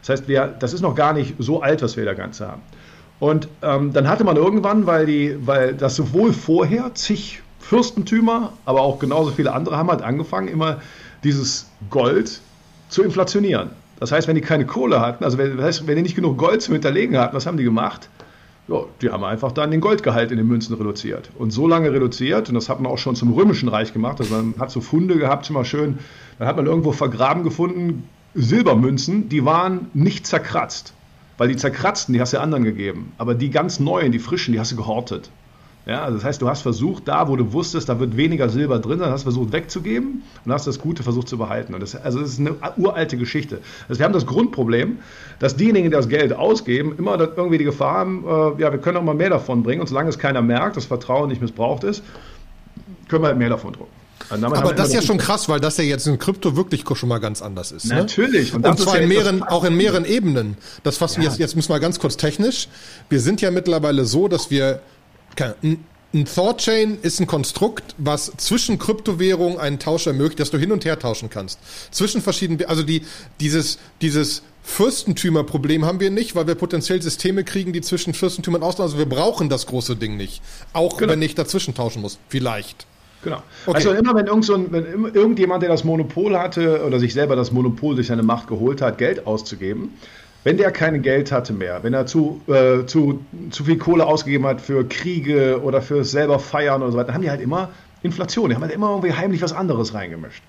Das 0.00 0.08
heißt, 0.08 0.28
wir, 0.28 0.46
das 0.46 0.72
ist 0.72 0.80
noch 0.80 0.94
gar 0.94 1.12
nicht 1.12 1.34
so 1.38 1.62
alt, 1.62 1.82
was 1.82 1.96
wir 1.96 2.04
da 2.06 2.14
Ganze 2.14 2.48
haben. 2.48 2.62
Und 3.24 3.48
ähm, 3.62 3.94
dann 3.94 4.06
hatte 4.06 4.22
man 4.22 4.36
irgendwann, 4.36 4.84
weil, 4.84 5.06
die, 5.06 5.34
weil 5.46 5.72
das 5.72 5.96
sowohl 5.96 6.34
vorher 6.34 6.94
zig 6.94 7.40
Fürstentümer, 7.58 8.52
aber 8.66 8.82
auch 8.82 8.98
genauso 8.98 9.30
viele 9.30 9.54
andere 9.54 9.78
haben 9.78 9.88
halt 9.88 10.02
angefangen, 10.02 10.48
immer 10.48 10.82
dieses 11.22 11.70
Gold 11.88 12.42
zu 12.90 13.02
inflationieren. 13.02 13.70
Das 13.98 14.12
heißt, 14.12 14.28
wenn 14.28 14.34
die 14.34 14.42
keine 14.42 14.66
Kohle 14.66 15.00
hatten, 15.00 15.24
also 15.24 15.38
wenn, 15.38 15.56
das 15.56 15.64
heißt, 15.64 15.86
wenn 15.86 15.96
die 15.96 16.02
nicht 16.02 16.16
genug 16.16 16.36
Gold 16.36 16.60
zum 16.60 16.74
Hinterlegen 16.74 17.16
hatten, 17.16 17.34
was 17.34 17.46
haben 17.46 17.56
die 17.56 17.64
gemacht? 17.64 18.10
Ja, 18.68 18.84
die 19.00 19.08
haben 19.08 19.24
einfach 19.24 19.52
dann 19.52 19.70
den 19.70 19.80
Goldgehalt 19.80 20.30
in 20.30 20.36
den 20.36 20.46
Münzen 20.46 20.74
reduziert. 20.74 21.30
Und 21.38 21.50
so 21.50 21.66
lange 21.66 21.90
reduziert, 21.90 22.50
und 22.50 22.56
das 22.56 22.68
hat 22.68 22.78
man 22.78 22.92
auch 22.92 22.98
schon 22.98 23.16
zum 23.16 23.32
Römischen 23.32 23.70
Reich 23.70 23.94
gemacht, 23.94 24.20
also 24.20 24.34
man 24.34 24.54
hat 24.58 24.70
so 24.70 24.82
Funde 24.82 25.16
gehabt, 25.16 25.48
immer 25.48 25.64
schön, 25.64 25.98
dann 26.38 26.46
hat 26.46 26.56
man 26.56 26.66
irgendwo 26.66 26.92
vergraben 26.92 27.42
gefunden, 27.42 28.06
Silbermünzen, 28.34 29.30
die 29.30 29.46
waren 29.46 29.86
nicht 29.94 30.26
zerkratzt. 30.26 30.92
Weil 31.36 31.48
die 31.48 31.56
zerkratzten, 31.56 32.12
die 32.12 32.20
hast 32.20 32.32
du 32.32 32.40
anderen 32.40 32.64
gegeben. 32.64 33.12
Aber 33.18 33.34
die 33.34 33.50
ganz 33.50 33.80
neuen, 33.80 34.12
die 34.12 34.18
frischen, 34.18 34.52
die 34.52 34.60
hast 34.60 34.72
du 34.72 34.76
gehortet. 34.76 35.30
Ja, 35.86 36.02
also 36.02 36.16
das 36.16 36.24
heißt, 36.24 36.40
du 36.40 36.48
hast 36.48 36.62
versucht, 36.62 37.08
da 37.08 37.28
wo 37.28 37.36
du 37.36 37.52
wusstest, 37.52 37.90
da 37.90 38.00
wird 38.00 38.16
weniger 38.16 38.48
Silber 38.48 38.78
drin 38.78 39.00
sein, 39.00 39.10
hast 39.10 39.24
versucht 39.24 39.52
wegzugeben 39.52 40.22
und 40.44 40.52
hast 40.52 40.66
das 40.66 40.78
Gute 40.78 41.02
versucht 41.02 41.28
zu 41.28 41.36
behalten. 41.36 41.74
Und 41.74 41.80
das, 41.80 41.94
also 41.94 42.20
das 42.20 42.30
ist 42.30 42.40
eine 42.40 42.56
uralte 42.78 43.18
Geschichte. 43.18 43.60
Also 43.86 43.98
wir 43.98 44.06
haben 44.06 44.14
das 44.14 44.24
Grundproblem, 44.24 44.98
dass 45.40 45.56
diejenigen, 45.56 45.90
die 45.90 45.94
das 45.94 46.08
Geld 46.08 46.32
ausgeben, 46.32 46.94
immer 46.96 47.20
irgendwie 47.20 47.58
die 47.58 47.64
Gefahr 47.64 47.98
haben, 47.98 48.24
äh, 48.24 48.62
ja, 48.62 48.72
wir 48.72 48.78
können 48.78 48.96
auch 48.96 49.02
mal 49.02 49.14
mehr 49.14 49.28
davon 49.28 49.62
bringen. 49.62 49.82
Und 49.82 49.86
solange 49.88 50.08
es 50.08 50.18
keiner 50.18 50.40
merkt, 50.40 50.78
das 50.78 50.86
Vertrauen 50.86 51.28
nicht 51.28 51.42
missbraucht 51.42 51.84
ist, 51.84 52.02
können 53.08 53.22
wir 53.22 53.28
halt 53.28 53.38
mehr 53.38 53.50
davon 53.50 53.74
drucken. 53.74 54.03
Aber 54.30 54.72
das 54.72 54.88
ist 54.88 54.94
ja 54.94 55.02
schon 55.02 55.18
krass, 55.18 55.48
weil 55.48 55.60
das 55.60 55.76
ja 55.76 55.84
jetzt 55.84 56.06
in 56.06 56.18
Krypto 56.18 56.56
wirklich 56.56 56.84
schon 56.94 57.08
mal 57.08 57.18
ganz 57.18 57.42
anders 57.42 57.72
ist. 57.72 57.86
Ne? 57.86 57.96
Natürlich. 57.96 58.54
Und, 58.54 58.66
und 58.66 58.78
zwar 58.78 58.98
in 58.98 59.08
mehreren, 59.08 59.42
auch 59.42 59.64
in 59.64 59.76
mehreren 59.76 60.04
Ebenen. 60.04 60.56
Das 60.82 60.96
fassen 60.96 61.22
ja. 61.22 61.28
jetzt, 61.28 61.38
jetzt 61.38 61.56
müssen 61.56 61.70
wir 61.70 61.80
ganz 61.80 61.98
kurz 61.98 62.16
technisch. 62.16 62.68
Wir 63.08 63.20
sind 63.20 63.40
ja 63.40 63.50
mittlerweile 63.50 64.04
so, 64.04 64.28
dass 64.28 64.50
wir, 64.50 64.80
ein 66.14 66.26
Thought-Chain 66.26 66.98
ist 67.02 67.20
ein 67.20 67.26
Konstrukt, 67.26 67.94
was 67.98 68.32
zwischen 68.36 68.78
Kryptowährungen 68.78 69.58
einen 69.58 69.80
Tausch 69.80 70.06
ermöglicht, 70.06 70.38
dass 70.38 70.50
du 70.50 70.58
hin 70.58 70.70
und 70.70 70.84
her 70.84 70.98
tauschen 70.98 71.28
kannst. 71.28 71.58
Zwischen 71.90 72.22
verschiedenen, 72.22 72.64
also 72.66 72.84
die, 72.84 73.02
dieses, 73.40 73.78
dieses 74.00 74.42
Fürstentümerproblem 74.62 75.84
haben 75.84 76.00
wir 76.00 76.10
nicht, 76.10 76.36
weil 76.36 76.46
wir 76.46 76.54
potenziell 76.54 77.02
Systeme 77.02 77.42
kriegen, 77.42 77.72
die 77.72 77.80
zwischen 77.80 78.14
Fürstentümern 78.14 78.62
auslaufen. 78.62 78.94
Also 78.94 78.98
wir 78.98 79.08
brauchen 79.08 79.48
das 79.48 79.66
große 79.66 79.96
Ding 79.96 80.16
nicht. 80.16 80.40
Auch 80.72 80.96
genau. 80.96 81.12
wenn 81.12 81.22
ich 81.22 81.34
dazwischen 81.34 81.74
tauschen 81.74 82.00
muss. 82.00 82.18
Vielleicht. 82.28 82.86
Genau. 83.24 83.42
Okay. 83.66 83.76
Also 83.76 83.92
immer 83.92 84.14
wenn, 84.14 84.26
irgend 84.26 84.44
so 84.44 84.54
ein, 84.54 84.70
wenn 84.70 85.14
irgendjemand, 85.14 85.62
der 85.62 85.70
das 85.70 85.82
Monopol 85.82 86.38
hatte 86.38 86.84
oder 86.84 87.00
sich 87.00 87.14
selber 87.14 87.34
das 87.34 87.50
Monopol 87.50 87.94
durch 87.94 88.06
seine 88.08 88.22
Macht 88.22 88.46
geholt 88.46 88.80
hat, 88.82 88.98
Geld 88.98 89.26
auszugeben, 89.26 89.90
wenn 90.44 90.58
der 90.58 90.70
kein 90.70 91.00
Geld 91.02 91.32
hatte 91.32 91.54
mehr, 91.54 91.82
wenn 91.82 91.94
er 91.94 92.04
zu, 92.06 92.40
äh, 92.46 92.84
zu, 92.84 93.24
zu 93.50 93.64
viel 93.64 93.78
Kohle 93.78 94.04
ausgegeben 94.04 94.46
hat 94.46 94.60
für 94.60 94.86
Kriege 94.86 95.60
oder 95.62 95.80
für 95.80 96.04
selber 96.04 96.38
feiern 96.38 96.82
oder 96.82 96.92
so 96.92 96.98
weiter, 96.98 97.06
dann 97.06 97.14
haben 97.14 97.22
die 97.22 97.30
halt 97.30 97.40
immer 97.40 97.70
Inflation. 98.02 98.50
Die 98.50 98.54
haben 98.54 98.62
halt 98.62 98.72
immer 98.72 98.90
irgendwie 98.90 99.14
heimlich 99.14 99.40
was 99.40 99.54
anderes 99.54 99.94
reingemischt. 99.94 100.42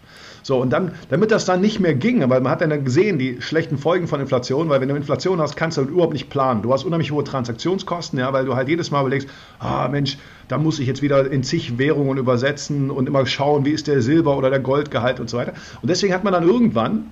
So, 0.46 0.62
und 0.62 0.70
dann, 0.70 0.92
damit 1.10 1.32
das 1.32 1.46
dann 1.46 1.60
nicht 1.60 1.80
mehr 1.80 1.96
ging, 1.96 2.20
weil 2.30 2.40
man 2.40 2.52
hat 2.52 2.62
dann 2.62 2.86
gesehen, 2.86 3.18
die 3.18 3.42
schlechten 3.42 3.80
Folgen 3.80 4.08
von 4.08 4.20
Inflation, 4.20 4.70
weil 4.70 4.80
wenn 4.80 4.90
du 4.90 4.94
Inflation 4.94 5.42
hast, 5.42 5.56
kannst 5.56 5.80
du 5.80 5.82
überhaupt 5.82 6.14
nicht 6.14 6.30
planen. 6.30 6.62
Du 6.62 6.72
hast 6.72 6.84
unheimlich 6.84 7.12
hohe 7.12 7.24
Transaktionskosten, 7.24 8.20
ja, 8.20 8.32
weil 8.32 8.46
du 8.46 8.56
halt 8.56 8.70
jedes 8.70 8.92
Mal 8.92 9.02
überlegst, 9.02 9.28
ah 9.58 9.88
Mensch, 9.88 10.20
da 10.48 10.60
muss 10.60 10.78
ich 10.78 10.86
jetzt 10.86 11.02
wieder 11.02 11.32
in 11.32 11.42
zig 11.42 11.80
Währungen 11.80 12.20
übersetzen 12.20 12.92
und 12.92 13.08
immer 13.08 13.26
schauen, 13.26 13.66
wie 13.66 13.72
ist 13.72 13.88
der 13.88 14.04
Silber- 14.04 14.38
oder 14.38 14.52
der 14.52 14.60
Goldgehalt 14.60 15.20
und 15.20 15.32
so 15.32 15.38
weiter. 15.38 15.54
Und 15.82 15.90
deswegen 15.90 16.14
hat 16.14 16.24
man 16.24 16.32
dann 16.32 16.48
irgendwann 16.48 17.06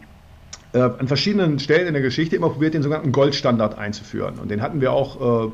äh, 0.74 0.82
an 0.82 1.08
verschiedenen 1.08 1.58
Stellen 1.58 1.88
in 1.88 1.94
der 1.94 2.04
Geschichte 2.04 2.36
immer 2.36 2.50
probiert, 2.50 2.76
den 2.76 2.84
sogenannten 2.84 3.12
Goldstandard 3.12 3.80
einzuführen. 3.80 4.36
Und 4.38 4.52
den 4.52 4.62
hatten 4.62 4.80
wir 4.80 4.94
auch 4.94 5.48
äh, 5.48 5.52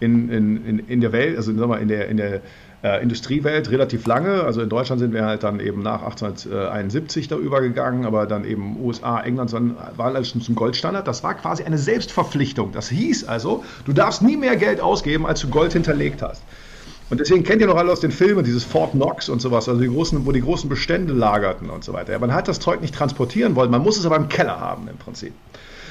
in, 0.00 0.28
in, 0.28 0.80
in 0.80 1.00
der 1.00 1.12
Welt, 1.12 1.38
also 1.38 1.50
sagen 1.56 1.70
wir, 1.70 1.78
in 1.78 1.88
der, 1.88 2.08
in 2.08 2.18
der 2.18 2.42
äh, 2.82 3.02
Industriewelt 3.02 3.70
relativ 3.70 4.06
lange. 4.06 4.42
Also 4.42 4.60
in 4.60 4.68
Deutschland 4.68 5.00
sind 5.00 5.12
wir 5.12 5.24
halt 5.24 5.42
dann 5.42 5.60
eben 5.60 5.82
nach 5.82 6.02
1871 6.02 7.28
da 7.28 7.36
übergegangen, 7.36 8.04
aber 8.04 8.26
dann 8.26 8.44
eben 8.44 8.78
USA, 8.82 9.20
England 9.20 9.52
waren 9.52 9.76
alles 9.96 10.30
schon 10.30 10.40
zum 10.40 10.54
Goldstandard. 10.54 11.06
Das 11.06 11.22
war 11.22 11.34
quasi 11.34 11.62
eine 11.64 11.78
Selbstverpflichtung. 11.78 12.72
Das 12.72 12.88
hieß 12.88 13.24
also, 13.24 13.64
du 13.84 13.92
darfst 13.92 14.22
nie 14.22 14.36
mehr 14.36 14.56
Geld 14.56 14.80
ausgeben, 14.80 15.26
als 15.26 15.40
du 15.40 15.48
Gold 15.48 15.72
hinterlegt 15.72 16.22
hast. 16.22 16.42
Und 17.10 17.20
deswegen 17.20 17.44
kennt 17.44 17.60
ihr 17.60 17.66
noch 17.66 17.76
alle 17.76 17.92
aus 17.92 18.00
den 18.00 18.10
Filmen 18.10 18.42
dieses 18.42 18.64
Fort 18.64 18.92
Knox 18.92 19.28
und 19.28 19.42
sowas, 19.42 19.68
also 19.68 19.80
die 19.80 19.88
großen, 19.88 20.24
wo 20.24 20.32
die 20.32 20.40
großen 20.40 20.70
Bestände 20.70 21.12
lagerten 21.12 21.68
und 21.68 21.84
so 21.84 21.92
weiter. 21.92 22.12
Ja, 22.12 22.18
man 22.18 22.32
hat 22.32 22.48
das 22.48 22.58
Zeug 22.58 22.80
nicht 22.80 22.94
transportieren 22.94 23.54
wollen, 23.54 23.70
man 23.70 23.82
muss 23.82 23.98
es 23.98 24.06
aber 24.06 24.16
im 24.16 24.30
Keller 24.30 24.58
haben 24.58 24.88
im 24.88 24.96
Prinzip. 24.96 25.34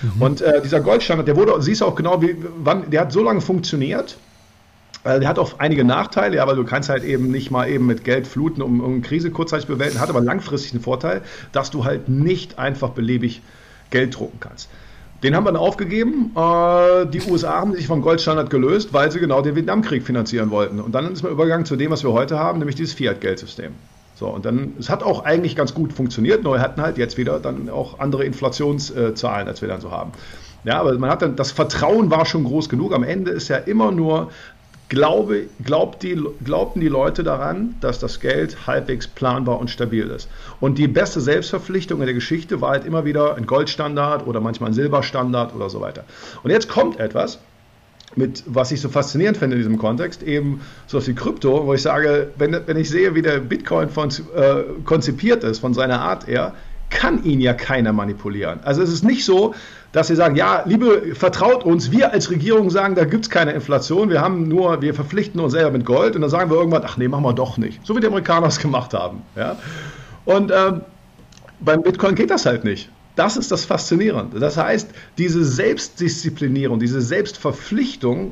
Mhm. 0.01 0.21
Und 0.21 0.41
äh, 0.41 0.61
dieser 0.63 0.79
Goldstandard, 0.79 1.27
der 1.27 1.35
wurde, 1.35 1.61
siehst 1.61 1.81
du 1.81 1.85
auch 1.85 1.93
genau, 1.93 2.23
wie, 2.23 2.35
wann, 2.63 2.89
der 2.89 3.01
hat 3.01 3.11
so 3.11 3.21
lange 3.21 3.39
funktioniert. 3.39 4.17
Der 5.03 5.27
hat 5.27 5.39
auch 5.39 5.57
einige 5.57 5.83
Nachteile, 5.83 6.37
ja, 6.37 6.47
weil 6.47 6.55
du 6.55 6.63
kannst 6.63 6.89
halt 6.89 7.03
eben 7.03 7.31
nicht 7.31 7.49
mal 7.49 7.67
eben 7.67 7.87
mit 7.87 8.03
Geld 8.03 8.27
fluten, 8.27 8.61
um, 8.61 8.83
eine 8.83 9.01
Krise 9.01 9.31
kurzzeitig 9.31 9.67
bewältigen, 9.67 9.99
hat 9.99 10.09
aber 10.09 10.21
langfristig 10.21 10.73
einen 10.73 10.83
Vorteil, 10.83 11.21
dass 11.51 11.71
du 11.71 11.85
halt 11.85 12.07
nicht 12.07 12.59
einfach 12.59 12.89
beliebig 12.89 13.41
Geld 13.89 14.17
drucken 14.17 14.39
kannst. 14.39 14.69
Den 15.23 15.35
haben 15.35 15.43
wir 15.43 15.51
dann 15.51 15.61
aufgegeben. 15.61 16.31
Äh, 16.35 17.05
die 17.07 17.21
USA 17.29 17.53
haben 17.53 17.73
sich 17.73 17.87
vom 17.87 18.01
Goldstandard 18.01 18.49
gelöst, 18.49 18.93
weil 18.93 19.11
sie 19.11 19.19
genau 19.19 19.41
den 19.41 19.55
Vietnamkrieg 19.55 20.03
finanzieren 20.03 20.49
wollten. 20.49 20.79
Und 20.79 20.93
dann 20.93 21.11
ist 21.11 21.23
man 21.23 21.31
übergegangen 21.31 21.65
zu 21.65 21.75
dem, 21.75 21.91
was 21.91 22.03
wir 22.03 22.11
heute 22.11 22.39
haben, 22.39 22.59
nämlich 22.59 22.75
dieses 22.75 22.93
Fiat-Geldsystem. 22.93 23.73
So, 24.15 24.27
und 24.27 24.45
dann, 24.45 24.73
es 24.79 24.89
hat 24.89 25.01
auch 25.01 25.25
eigentlich 25.25 25.55
ganz 25.55 25.73
gut 25.73 25.93
funktioniert, 25.93 26.43
nur 26.43 26.53
wir 26.53 26.61
hatten 26.61 26.81
halt 26.81 26.99
jetzt 26.99 27.17
wieder 27.17 27.39
dann 27.39 27.69
auch 27.69 27.99
andere 27.99 28.23
Inflationszahlen, 28.23 29.47
als 29.47 29.61
wir 29.61 29.67
dann 29.67 29.81
so 29.81 29.91
haben. 29.91 30.11
Ja, 30.63 30.79
aber 30.79 30.97
man 30.99 31.09
hat 31.09 31.23
dann, 31.23 31.35
das 31.35 31.51
Vertrauen 31.51 32.11
war 32.11 32.25
schon 32.27 32.43
groß 32.43 32.69
genug. 32.69 32.93
Am 32.93 33.03
Ende 33.03 33.31
ist 33.31 33.47
ja 33.47 33.57
immer 33.57 33.91
nur 33.91 34.29
glaube, 34.91 35.47
glaubt 35.63 36.03
die, 36.03 36.21
glaubten 36.43 36.81
die 36.81 36.89
Leute 36.89 37.23
daran, 37.23 37.75
dass 37.79 37.99
das 37.99 38.19
Geld 38.19 38.67
halbwegs 38.67 39.07
planbar 39.07 39.57
und 39.57 39.69
stabil 39.69 40.05
ist. 40.09 40.27
Und 40.59 40.77
die 40.77 40.89
beste 40.89 41.21
Selbstverpflichtung 41.21 42.01
in 42.01 42.07
der 42.07 42.13
Geschichte 42.13 42.59
war 42.59 42.71
halt 42.71 42.85
immer 42.85 43.05
wieder 43.05 43.35
ein 43.35 43.45
Goldstandard 43.45 44.27
oder 44.27 44.41
manchmal 44.41 44.71
ein 44.71 44.73
Silberstandard 44.73 45.55
oder 45.55 45.69
so 45.69 45.79
weiter. 45.79 46.03
Und 46.43 46.51
jetzt 46.51 46.67
kommt 46.67 46.99
etwas, 46.99 47.39
mit, 48.17 48.43
was 48.45 48.73
ich 48.73 48.81
so 48.81 48.89
faszinierend 48.89 49.37
finde 49.37 49.55
in 49.55 49.61
diesem 49.61 49.77
Kontext, 49.77 50.23
eben 50.23 50.59
so 50.87 51.07
wie 51.07 51.15
Krypto, 51.15 51.65
wo 51.65 51.73
ich 51.73 51.81
sage, 51.81 52.31
wenn, 52.37 52.53
wenn 52.65 52.75
ich 52.75 52.89
sehe, 52.89 53.15
wie 53.15 53.21
der 53.21 53.39
Bitcoin 53.39 53.87
von, 53.87 54.09
äh, 54.09 54.63
konzipiert 54.83 55.45
ist, 55.45 55.59
von 55.59 55.73
seiner 55.73 56.01
Art 56.01 56.27
her, 56.27 56.53
kann 56.91 57.23
ihn 57.23 57.41
ja 57.41 57.53
keiner 57.53 57.93
manipulieren. 57.93 58.59
Also 58.63 58.83
es 58.83 58.91
ist 58.91 59.03
nicht 59.03 59.25
so, 59.25 59.55
dass 59.91 60.07
sie 60.07 60.15
sagen, 60.15 60.35
ja, 60.35 60.63
liebe, 60.65 61.15
vertraut 61.15 61.63
uns, 61.65 61.91
wir 61.91 62.13
als 62.13 62.29
Regierung 62.29 62.69
sagen, 62.69 62.95
da 62.95 63.05
gibt 63.05 63.25
es 63.25 63.29
keine 63.29 63.51
Inflation, 63.51 64.09
wir 64.09 64.21
haben 64.21 64.47
nur, 64.47 64.81
wir 64.81 64.93
verpflichten 64.93 65.41
uns 65.41 65.53
selber 65.53 65.71
mit 65.71 65.85
Gold 65.85 66.15
und 66.15 66.21
dann 66.21 66.29
sagen 66.29 66.51
wir 66.51 66.57
irgendwann, 66.57 66.83
ach 66.85 66.97
nee, 66.97 67.07
machen 67.07 67.23
wir 67.23 67.33
doch 67.33 67.57
nicht. 67.57 67.85
So 67.85 67.95
wie 67.95 67.99
die 67.99 68.07
Amerikaner 68.07 68.47
es 68.47 68.59
gemacht 68.59 68.93
haben. 68.93 69.23
Ja? 69.35 69.57
Und 70.25 70.51
ähm, 70.55 70.81
beim 71.59 71.81
Bitcoin 71.81 72.15
geht 72.15 72.29
das 72.29 72.45
halt 72.45 72.63
nicht. 72.63 72.89
Das 73.15 73.35
ist 73.35 73.51
das 73.51 73.65
Faszinierende. 73.65 74.39
Das 74.39 74.57
heißt, 74.57 74.89
diese 75.17 75.43
Selbstdisziplinierung, 75.43 76.79
diese 76.79 77.01
Selbstverpflichtung, 77.01 78.31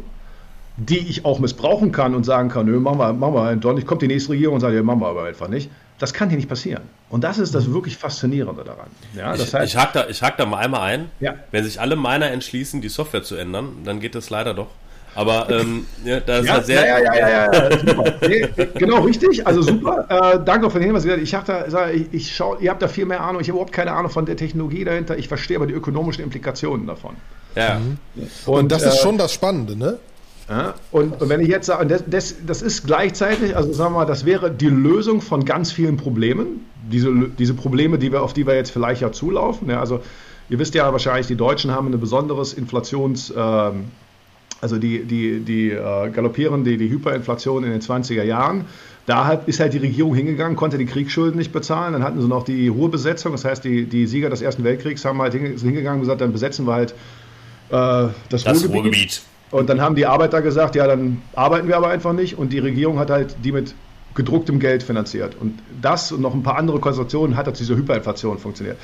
die 0.77 0.99
ich 0.99 1.25
auch 1.25 1.39
missbrauchen 1.39 1.91
kann 1.91 2.15
und 2.15 2.25
sagen 2.25 2.49
kann, 2.49 2.65
nö, 2.65 2.79
machen 2.79 2.99
wir, 2.99 3.13
machen 3.13 3.33
wir 3.33 3.55
doch 3.57 3.73
nicht, 3.73 3.85
kommt 3.85 4.01
die 4.01 4.07
nächste 4.07 4.31
Regierung 4.31 4.55
und 4.55 4.61
sagt, 4.61 4.73
ja, 4.73 4.83
machen 4.83 5.01
wir 5.01 5.07
aber 5.07 5.25
einfach 5.25 5.49
nicht. 5.49 5.69
Das 6.00 6.13
kann 6.13 6.29
hier 6.29 6.38
nicht 6.38 6.50
passieren. 6.50 6.84
Und 7.10 7.24
das 7.24 7.38
ist 7.38 7.53
das 7.53 7.68
mhm. 7.68 7.74
wirklich 7.75 7.98
Faszinierende 7.98 8.63
daran. 8.63 8.88
Ja, 9.15 9.32
das 9.32 9.50
ich, 9.50 9.53
heißt, 9.53 9.74
ich 9.74 9.77
hake 9.77 9.91
da, 9.94 10.08
ich 10.08 10.24
hak 10.24 10.38
da 10.38 10.46
mal 10.46 10.58
einmal 10.58 10.82
ein. 10.82 11.12
Ja. 11.20 11.36
Wenn 11.51 11.63
sich 11.63 11.79
alle 11.79 11.96
Miner 11.96 12.32
entschließen, 12.32 12.82
die 12.82 12.89
Software 12.89 13.24
zu 13.24 13.36
ändern, 13.36 13.84
dann 13.84 14.00
geht 14.00 14.15
das 14.15 14.29
leider 14.29 14.53
doch. 14.53 14.70
Aber 15.15 15.50
ähm, 15.50 15.86
ja, 16.06 16.20
das 16.20 16.46
ja, 16.46 16.51
ist 16.51 16.51
halt 16.51 16.65
sehr. 16.68 16.88
Ja, 16.88 17.00
ja, 17.00 17.15
ja, 17.15 17.29
ja, 17.29 17.70
ja 17.70 17.77
super. 17.77 18.13
Nee, 18.22 18.48
genau, 18.75 19.01
richtig. 19.01 19.46
Also 19.46 19.62
super. 19.62 20.06
Äh, 20.08 20.39
danke 20.46 20.70
für 20.70 20.79
den 20.79 20.86
Hinweis. 20.86 21.03
Ich, 21.06 21.32
dachte, 21.32 21.65
ich, 21.94 22.13
ich 22.13 22.36
schau, 22.36 22.58
ihr 22.60 22.70
habt 22.70 22.82
da 22.82 22.88
viel 22.88 23.06
mehr 23.06 23.22
Ahnung. 23.22 23.41
Ich 23.41 23.48
habe 23.48 23.58
überhaupt 23.58 23.74
keine 23.74 23.91
Ahnung 23.91 24.12
von 24.12 24.25
der 24.25 24.38
Technologie 24.38 24.84
dahinter. 24.84 25.18
Ich 25.18 25.27
verstehe 25.27 25.58
aber 25.58 25.68
die 25.68 25.74
ökonomischen 25.74 26.24
Implikationen 26.24 26.88
davon. 26.88 27.15
Ja. 27.56 27.79
Mhm. 27.79 27.98
Und, 28.46 28.60
Und, 28.60 28.72
das 28.72 28.84
ist 28.84 29.00
äh, 29.00 29.01
schon 29.01 29.18
das 29.18 29.34
Spannende, 29.34 29.75
ne? 29.75 29.98
Ja, 30.50 30.74
und, 30.91 31.22
und, 31.22 31.29
wenn 31.29 31.41
ich 31.41 31.48
jetzt 31.48 31.68
sage, 31.68 31.86
das, 31.86 32.03
das, 32.08 32.36
das, 32.46 32.63
ist 32.63 32.88
gleichzeitig, 32.88 33.56
also 33.56 33.72
sagen 33.72 33.94
wir 33.94 34.00
mal, 34.00 34.06
das 34.06 34.25
wäre 34.25 34.50
die 34.50 34.70
Lösung 34.70 35.22
von 35.22 35.46
ganz 35.46 35.72
vielen 35.72 35.96
Problemen, 35.96 36.65
diese, 36.91 37.13
diese 37.38 37.53
Probleme, 37.53 38.00
die 38.00 38.12
wir, 38.12 38.24
auf 38.24 38.34
die 38.34 38.48
wir 38.48 38.56
jetzt 38.56 38.72
vielleicht 38.72 39.01
ja 39.01 39.12
zulaufen. 39.12 39.70
Ja, 39.70 39.79
also 39.79 40.01
ihr 40.50 40.58
wisst 40.58 40.74
ja 40.74 40.91
wahrscheinlich, 40.91 41.27
die 41.27 41.36
Deutschen 41.36 41.70
haben 41.70 41.94
ein 41.94 42.00
besonderes 42.00 42.53
Inflations, 42.53 43.29
äh, 43.29 43.72
also 44.62 44.77
die, 44.77 45.03
die, 45.03 45.39
die 45.41 45.70
äh, 45.70 46.10
galoppieren 46.10 46.63
die, 46.63 46.77
die 46.77 46.89
Hyperinflation 46.89 47.63
in 47.63 47.72
den 47.72 47.82
20er 47.82 48.24
Jahren. 48.24 48.65
Da 49.06 49.25
hat, 49.25 49.48
ist 49.48 49.60
halt 49.60 49.74
die 49.74 49.77
Regierung 49.77 50.15
hingegangen, 50.15 50.56
konnte 50.56 50.79
die 50.79 50.86
Kriegsschulden 50.86 51.38
nicht 51.38 51.51
bezahlen. 51.51 51.94
Dann 51.94 52.03
hatten 52.03 52.22
sie 52.22 52.27
noch 52.27 52.44
die 52.44 52.70
Ruhebesetzung, 52.70 53.34
das 53.34 53.46
heißt, 53.46 53.63
die, 53.63 53.86
die 53.86 54.08
Sieger 54.08 54.32
des 54.32 54.41
Ersten 54.41 54.63
Weltkriegs 54.63 55.06
haben 55.06 55.22
halt 55.22 55.34
hingegangen 55.34 55.94
und 55.94 56.01
gesagt, 56.01 56.22
dann 56.22 56.32
besetzen 56.32 56.65
wir 56.65 56.74
halt 56.74 56.91
äh, 57.70 58.12
das, 58.29 58.44
das 58.44 58.48
Ruhrgebiet. 58.48 58.74
Ruhrgebiet. 58.74 59.22
Und 59.51 59.70
dann 59.70 59.82
haben 59.82 59.96
die 59.96 60.06
Arbeiter 60.06 60.41
gesagt, 60.41 60.75
ja, 60.75 60.86
dann 60.88 61.22
arbeiten 61.34 61.68
wir 61.68 61.77
aber 61.77 61.89
einfach 61.89 62.13
nicht. 62.13 62.38
Und 62.38 62.53
die 62.53 62.60
Regierung 62.60 63.00
hat 63.00 63.10
halt 63.10 63.36
die 63.44 63.51
mit 63.51 63.74
gedrucktem 64.13 64.60
Geld 64.60 64.84
finanziert. 64.84 65.36
Und 65.39 65.60
das 65.82 66.12
und 66.12 66.22
noch 66.22 66.34
ein 66.34 66.44
paar 66.44 66.58
andere 66.58 66.79
Konstruktionen 66.79 67.36
hat 67.36 67.60
diese 67.60 67.75
Hyperinflation 67.75 68.38
funktioniert. 68.38 68.77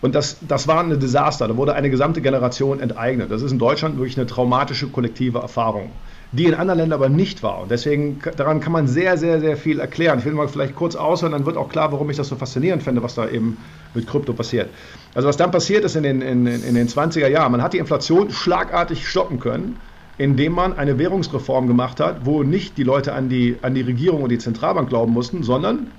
Und 0.00 0.14
das, 0.14 0.38
das 0.46 0.68
war 0.68 0.80
ein 0.80 0.98
Desaster. 1.00 1.48
Da 1.48 1.56
wurde 1.56 1.74
eine 1.74 1.90
gesamte 1.90 2.20
Generation 2.20 2.78
enteignet. 2.78 3.30
Das 3.30 3.42
ist 3.42 3.50
in 3.50 3.58
Deutschland 3.58 3.96
wirklich 3.96 4.16
eine 4.16 4.26
traumatische 4.26 4.86
kollektive 4.86 5.40
Erfahrung, 5.40 5.90
die 6.30 6.44
in 6.44 6.54
anderen 6.54 6.78
Ländern 6.78 7.00
aber 7.00 7.08
nicht 7.08 7.42
war. 7.42 7.62
Und 7.62 7.70
deswegen, 7.72 8.20
daran 8.36 8.60
kann 8.60 8.72
man 8.72 8.86
sehr, 8.86 9.18
sehr, 9.18 9.40
sehr 9.40 9.56
viel 9.56 9.80
erklären. 9.80 10.20
Ich 10.20 10.24
will 10.24 10.34
mal 10.34 10.46
vielleicht 10.46 10.76
kurz 10.76 10.94
aushören, 10.94 11.32
dann 11.32 11.46
wird 11.46 11.56
auch 11.56 11.68
klar, 11.68 11.90
warum 11.90 12.08
ich 12.10 12.16
das 12.16 12.28
so 12.28 12.36
faszinierend 12.36 12.84
finde, 12.84 13.02
was 13.02 13.16
da 13.16 13.28
eben 13.28 13.56
mit 13.92 14.06
Krypto 14.06 14.32
passiert. 14.32 14.68
Also 15.14 15.28
was 15.28 15.36
dann 15.36 15.50
passiert 15.50 15.84
ist 15.84 15.96
in 15.96 16.04
den, 16.04 16.22
in, 16.22 16.46
in 16.46 16.74
den 16.76 16.86
20er 16.86 17.26
Jahren, 17.26 17.50
man 17.50 17.62
hat 17.62 17.72
die 17.72 17.78
Inflation 17.78 18.30
schlagartig 18.30 19.08
stoppen 19.08 19.40
können 19.40 19.76
indem 20.18 20.52
man 20.52 20.76
eine 20.76 20.98
Währungsreform 20.98 21.68
gemacht 21.68 22.00
hat, 22.00 22.26
wo 22.26 22.42
nicht 22.42 22.76
die 22.76 22.82
Leute 22.82 23.14
an 23.14 23.28
die, 23.28 23.56
an 23.62 23.74
die 23.74 23.82
Regierung 23.82 24.22
und 24.22 24.30
die 24.30 24.38
Zentralbank 24.38 24.88
glauben 24.88 25.12
mussten, 25.12 25.44
sondern 25.44 25.92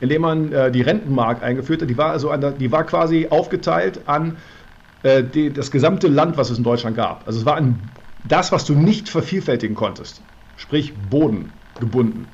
indem 0.00 0.22
man 0.22 0.52
äh, 0.52 0.70
die 0.70 0.82
Rentenmark 0.82 1.42
eingeführt 1.42 1.82
hat. 1.82 1.90
Die 1.90 1.96
war, 1.96 2.10
also 2.10 2.36
der, 2.36 2.50
die 2.52 2.70
war 2.70 2.84
quasi 2.84 3.28
aufgeteilt 3.30 4.00
an 4.06 4.36
äh, 5.04 5.22
die, 5.22 5.52
das 5.52 5.70
gesamte 5.70 6.08
Land, 6.08 6.36
was 6.36 6.50
es 6.50 6.58
in 6.58 6.64
Deutschland 6.64 6.96
gab. 6.96 7.26
Also 7.26 7.38
es 7.40 7.46
war 7.46 7.56
ein, 7.56 7.78
das, 8.28 8.50
was 8.52 8.64
du 8.64 8.74
nicht 8.74 9.08
vervielfältigen 9.08 9.76
konntest, 9.76 10.20
sprich 10.56 10.92
Boden 11.08 11.52
gebunden. 11.78 12.26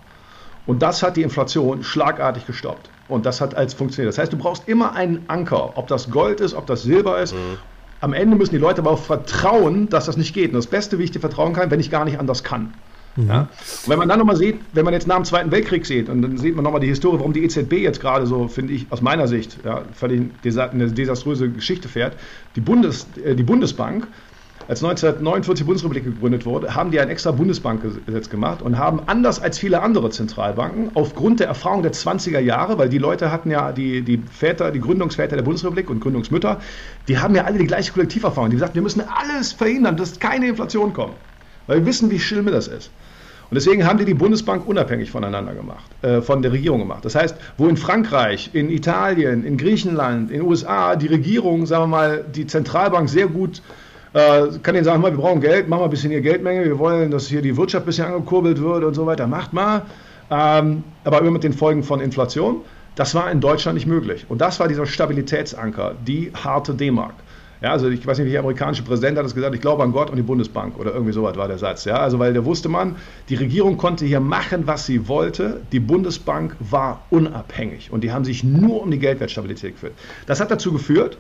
Und 0.67 0.83
das 0.83 1.03
hat 1.03 1.19
die 1.19 1.23
Inflation 1.23 1.83
schlagartig 1.83 2.47
gestoppt. 2.47 2.89
Und 3.09 3.27
das 3.27 3.43
hat 3.43 3.55
als 3.55 3.75
funktioniert. 3.75 4.15
Das 4.15 4.19
heißt, 4.19 4.33
du 4.33 4.39
brauchst 4.39 4.67
immer 4.67 4.95
einen 4.95 5.25
Anker, 5.29 5.77
ob 5.77 5.89
das 5.89 6.11
Gold 6.11 6.41
ist, 6.41 6.55
ob 6.55 6.67
das 6.67 6.83
Silber 6.83 7.21
ist, 7.21 7.35
mhm. 7.35 7.59
Am 8.05 8.13
Ende 8.13 8.37
müssen 8.37 8.53
die 8.53 8.61
Leute 8.61 8.83
aber 8.83 8.91
auch 8.91 9.03
vertrauen, 9.03 9.89
dass 9.89 10.05
das 10.05 10.19
nicht 10.19 10.35
geht. 10.35 10.51
Und 10.51 10.57
das 10.57 10.67
Beste, 10.67 10.99
wie 10.99 11.05
ich 11.05 11.11
dir 11.11 11.21
vertrauen 11.21 11.55
kann, 11.55 11.71
wenn 11.71 11.81
ich 11.81 11.91
gar 11.91 12.05
nicht 12.05 12.19
anders 12.19 12.45
kann. 12.45 12.75
Mhm. 13.17 13.29
Ja? 13.29 13.41
Und 13.41 13.89
wenn 13.89 13.99
man 13.99 14.11
dann 14.11 14.19
nochmal 14.19 14.37
sieht, 14.37 14.61
wenn 14.75 14.85
man 14.85 14.93
jetzt 14.93 15.07
nach 15.07 15.17
dem 15.17 15.25
Zweiten 15.25 15.51
Weltkrieg 15.51 15.87
sieht, 15.87 16.11
und 16.11 16.21
dann 16.21 16.37
sieht 16.37 16.55
man 16.55 16.65
nochmal 16.65 16.83
die 16.83 16.87
Historie, 16.87 17.17
warum 17.17 17.33
die 17.33 17.43
EZB 17.43 17.73
jetzt 17.73 18.03
gerade 18.03 18.27
so, 18.27 18.47
finde 18.47 18.75
ich, 18.75 18.85
aus 18.91 19.01
meiner 19.01 19.27
Sicht, 19.27 19.57
ja, 19.65 19.85
völlig 19.95 20.21
eine 20.45 20.91
desaströse 20.91 21.49
Geschichte 21.49 21.89
fährt. 21.89 22.15
Die, 22.57 22.61
Bundes, 22.61 23.07
äh, 23.25 23.35
die 23.35 23.43
Bundesbank, 23.43 24.07
als 24.67 24.83
1949 24.83 25.63
die 25.63 25.65
Bundesrepublik 25.65 26.05
gegründet 26.05 26.47
wurde, 26.47 26.75
haben 26.75 26.91
die 26.91 26.99
ein 26.99 27.11
extra 27.11 27.33
Bundesbankgesetz 27.33 28.31
gemacht 28.31 28.63
und 28.63 28.79
haben 28.79 29.01
anders 29.07 29.41
als 29.41 29.59
viele 29.59 29.83
andere 29.83 30.09
Zentralbanken 30.09 30.93
aufgrund 30.95 31.41
der 31.41 31.49
Erfahrung 31.49 31.83
der 31.83 31.93
20er 31.93 32.39
Jahre, 32.39 32.79
weil 32.79 32.89
die 32.89 32.99
Leute 32.99 33.31
hatten 33.31 33.51
ja 33.51 33.73
die, 33.73 34.03
die 34.03 34.25
Väter, 34.31 34.71
die 34.71 34.81
Gründungsväter 34.81 35.37
der 35.37 35.43
Bundesrepublik 35.43 35.91
und 35.91 36.01
Gründungsmütter, 36.01 36.61
die 37.09 37.19
haben 37.19 37.35
ja 37.35 37.45
alle 37.45 37.59
die 37.59 37.67
gleiche 37.67 37.93
Kollektiverfahrung. 37.93 38.49
Die 38.49 38.57
gesagt, 38.57 38.75
wir 38.75 38.81
müssen 38.81 39.03
alles 39.03 39.53
verhindern, 39.53 39.99
dass 39.99 40.19
keine 40.19 40.49
Inflation 40.49 40.95
kommt, 40.95 41.17
weil 41.67 41.81
wir 41.81 41.87
wissen, 41.87 42.11
wie 42.11 42.19
schlimm 42.19 42.47
das 42.47 42.67
ist. 42.67 42.91
Und 43.51 43.57
deswegen 43.57 43.87
haben 43.87 43.99
die 43.99 44.07
die 44.07 44.15
Bundesbank 44.15 44.67
unabhängig 44.67 45.11
voneinander 45.11 45.55
gemacht, 45.55 45.91
äh, 46.01 46.23
von 46.23 46.41
der 46.41 46.53
Regierung 46.53 46.81
gemacht. 46.81 47.05
Das 47.05 47.15
heißt, 47.15 47.37
wo 47.59 47.69
in 47.69 47.77
Frankreich, 47.77 48.51
in 48.55 48.71
Italien, 48.71 49.45
in 49.45 49.59
Griechenland, 49.59 50.31
in 50.31 50.39
den 50.39 50.49
USA 50.49 50.97
die 50.97 51.09
Regierung, 51.09 51.67
sagen 51.67 51.83
wir 51.83 51.89
mal, 51.89 52.25
die 52.35 52.47
Zentralbank 52.47 53.11
sehr 53.11 53.27
gut 53.27 53.59
äh, 53.59 53.84
kann 54.15 54.75
ihnen 54.75 54.85
sagen, 54.85 55.03
mal, 55.03 55.11
wir 55.11 55.19
brauchen 55.19 55.41
Geld, 55.41 55.69
machen 55.69 55.81
wir 55.81 55.85
ein 55.85 55.91
bisschen 55.91 56.11
hier 56.11 56.21
Geldmenge, 56.21 56.65
wir 56.65 56.79
wollen, 56.79 57.11
dass 57.11 57.27
hier 57.27 57.43
die 57.43 57.57
Wirtschaft 57.57 57.85
ein 57.85 57.87
bisschen 57.87 58.07
angekurbelt 58.07 58.61
wird 58.63 58.85
und 58.85 58.95
so 58.95 59.07
weiter, 59.07 59.27
macht 59.27 59.53
mal. 59.53 59.83
Ähm, 60.31 60.85
aber 61.03 61.21
immer 61.21 61.33
mit 61.33 61.45
den 61.45 61.53
Folgen 61.53 61.83
von 61.83 62.01
Inflation. 62.01 62.63
Das 62.95 63.15
war 63.17 63.31
in 63.31 63.41
Deutschland 63.41 63.75
nicht 63.75 63.89
möglich. 63.89 64.27
Und 64.29 64.41
das 64.41 64.61
war 64.61 64.69
dieser 64.69 64.87
Stabilitätsanker, 64.87 65.97
die 66.07 66.31
harte 66.33 66.75
D-Mark. 66.75 67.15
Ja, 67.61 67.73
also 67.73 67.89
ich 67.89 68.07
weiß 68.07 68.19
nicht, 68.19 68.33
der 68.33 68.41
amerikanische 68.41 68.83
Präsident 68.83 69.17
hat 69.19 69.25
es 69.25 69.35
gesagt, 69.35 69.55
ich 69.55 69.61
glaube 69.61 69.83
an 69.83 69.91
Gott 69.91 70.11
und 70.11 70.17
die 70.17 70.23
Bundesbank 70.23 70.79
oder 70.79 70.93
irgendwie 70.93 71.13
sowas 71.13 71.37
war 71.37 71.49
der 71.49 71.59
Satz. 71.59 71.85
Ja, 71.85 71.97
also 71.97 72.19
weil 72.19 72.33
der 72.33 72.45
wusste 72.45 72.69
man, 72.69 72.97
die 73.29 73.37
Regierung 73.37 73.79
konnte 73.79 74.05
hier 74.05 74.21
machen, 74.21 74.67
was 74.67 74.87
sie 74.87 75.09
wollte. 75.09 75.63
Die 75.73 75.81
Bundesbank 75.81 76.57
war 76.61 77.03
unabhängig 77.11 77.91
und 77.91 78.05
die 78.05 78.13
haben 78.13 78.25
sich 78.25 78.45
nur 78.45 78.83
um 78.83 78.91
die 78.91 78.99
Geldwertstabilität 78.99 79.73
geführt. 79.75 79.95
Das 80.27 80.41
hat 80.41 80.51
dazu 80.51 80.73
geführt, 80.73 81.17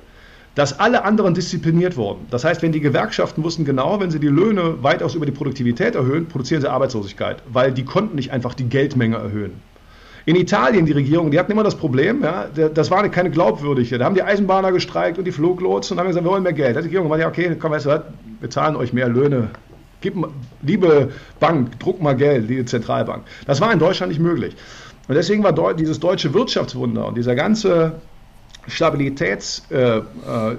dass 0.54 0.78
alle 0.78 1.04
anderen 1.04 1.34
diszipliniert 1.34 1.96
wurden. 1.96 2.26
Das 2.30 2.44
heißt, 2.44 2.62
wenn 2.62 2.73
die 2.73 2.80
Gewerkschaften 2.80 3.42
wussten 3.42 3.64
genau, 3.64 4.00
wenn 4.00 4.11
sie 4.11 4.20
die 4.20 4.28
Löhne 4.28 4.82
weitaus 4.82 5.14
über 5.14 5.26
die 5.26 5.32
Produktivität 5.32 5.94
erhöhen, 5.94 6.26
produzieren 6.26 6.61
sie 6.61 6.70
Arbeitslosigkeit, 6.70 7.42
weil 7.52 7.73
die 7.73 7.84
konnten 7.84 8.14
nicht 8.14 8.30
einfach 8.30 8.54
die 8.54 8.68
Geldmenge 8.68 9.16
erhöhen. 9.16 9.61
In 10.26 10.37
Italien, 10.37 10.87
die 10.87 10.92
Regierung, 10.92 11.30
die 11.30 11.38
hatten 11.38 11.52
immer 11.52 11.64
das 11.64 11.75
Problem, 11.75 12.23
ja, 12.23 12.46
das 12.49 12.90
war 12.90 13.06
keine 13.11 13.30
glaubwürdige. 13.30 13.99
Da 13.99 14.06
haben 14.06 14.14
die 14.14 14.23
Eisenbahner 14.23 14.73
gestreikt 14.73 15.18
und 15.18 15.25
die 15.25 15.32
Fluglotsen 15.32 15.94
und 15.94 16.00
haben 16.00 16.06
gesagt, 16.08 16.25
wir 16.25 16.30
wollen 16.30 16.42
mehr 16.42 16.54
Geld. 16.54 16.76
Die 16.76 16.80
Regierung 16.80 17.11
war 17.11 17.18
ja, 17.18 17.28
okay, 17.28 17.54
komm, 17.58 17.73
weißt 17.73 17.84
du 17.84 17.90
was, 17.90 18.00
wir 18.40 18.49
zahlen 18.49 18.76
euch 18.76 18.94
mehr 18.94 19.08
Löhne. 19.08 19.50
Gib, 20.00 20.14
liebe 20.62 21.11
Bank, 21.40 21.78
druck 21.78 22.00
mal 22.00 22.16
Geld, 22.16 22.49
liebe 22.49 22.64
Zentralbank. 22.64 23.25
Das 23.46 23.61
war 23.61 23.70
in 23.70 23.78
Deutschland 23.78 24.12
nicht 24.12 24.20
möglich. 24.20 24.56
Und 25.08 25.14
deswegen 25.14 25.42
war 25.42 25.75
dieses 25.75 26.00
deutsche 26.00 26.32
Wirtschaftswunder 26.32 27.06
und 27.06 27.18
dieser 27.18 27.34
ganze 27.34 28.00
Stabilitäts, 28.68 29.62
äh, 29.71 29.99
äh, 29.99 30.02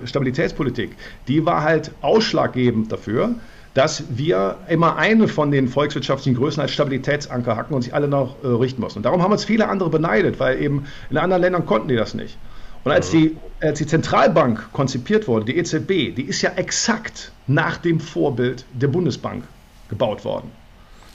Stabilitätspolitik, 0.05 0.91
die 1.27 1.45
war 1.45 1.63
halt 1.63 1.91
ausschlaggebend 2.01 2.91
dafür, 2.91 3.35
dass 3.73 4.03
wir 4.09 4.57
immer 4.69 4.95
eine 4.95 5.27
von 5.27 5.51
den 5.51 5.67
volkswirtschaftlichen 5.67 6.37
Größen 6.37 6.61
als 6.61 6.71
Stabilitätsanker 6.71 7.57
hacken 7.57 7.75
und 7.75 7.81
sich 7.81 7.93
alle 7.93 8.07
noch 8.07 8.35
äh, 8.43 8.47
richten 8.47 8.81
mussten. 8.81 8.99
Und 8.99 9.03
darum 9.03 9.21
haben 9.21 9.33
uns 9.33 9.43
viele 9.43 9.67
andere 9.67 9.89
beneidet, 9.89 10.39
weil 10.39 10.61
eben 10.61 10.85
in 11.09 11.17
anderen 11.17 11.41
Ländern 11.41 11.65
konnten 11.65 11.89
die 11.89 11.95
das 11.95 12.13
nicht. 12.13 12.37
Und 12.85 12.91
als 12.91 13.09
die, 13.09 13.35
als 13.61 13.79
die 13.79 13.87
Zentralbank 13.87 14.71
konzipiert 14.71 15.27
wurde, 15.27 15.45
die 15.45 15.57
EZB, 15.57 16.15
die 16.15 16.25
ist 16.27 16.41
ja 16.43 16.51
exakt 16.55 17.31
nach 17.47 17.77
dem 17.77 17.99
Vorbild 17.99 18.63
der 18.73 18.87
Bundesbank 18.87 19.43
gebaut 19.89 20.23
worden. 20.23 20.51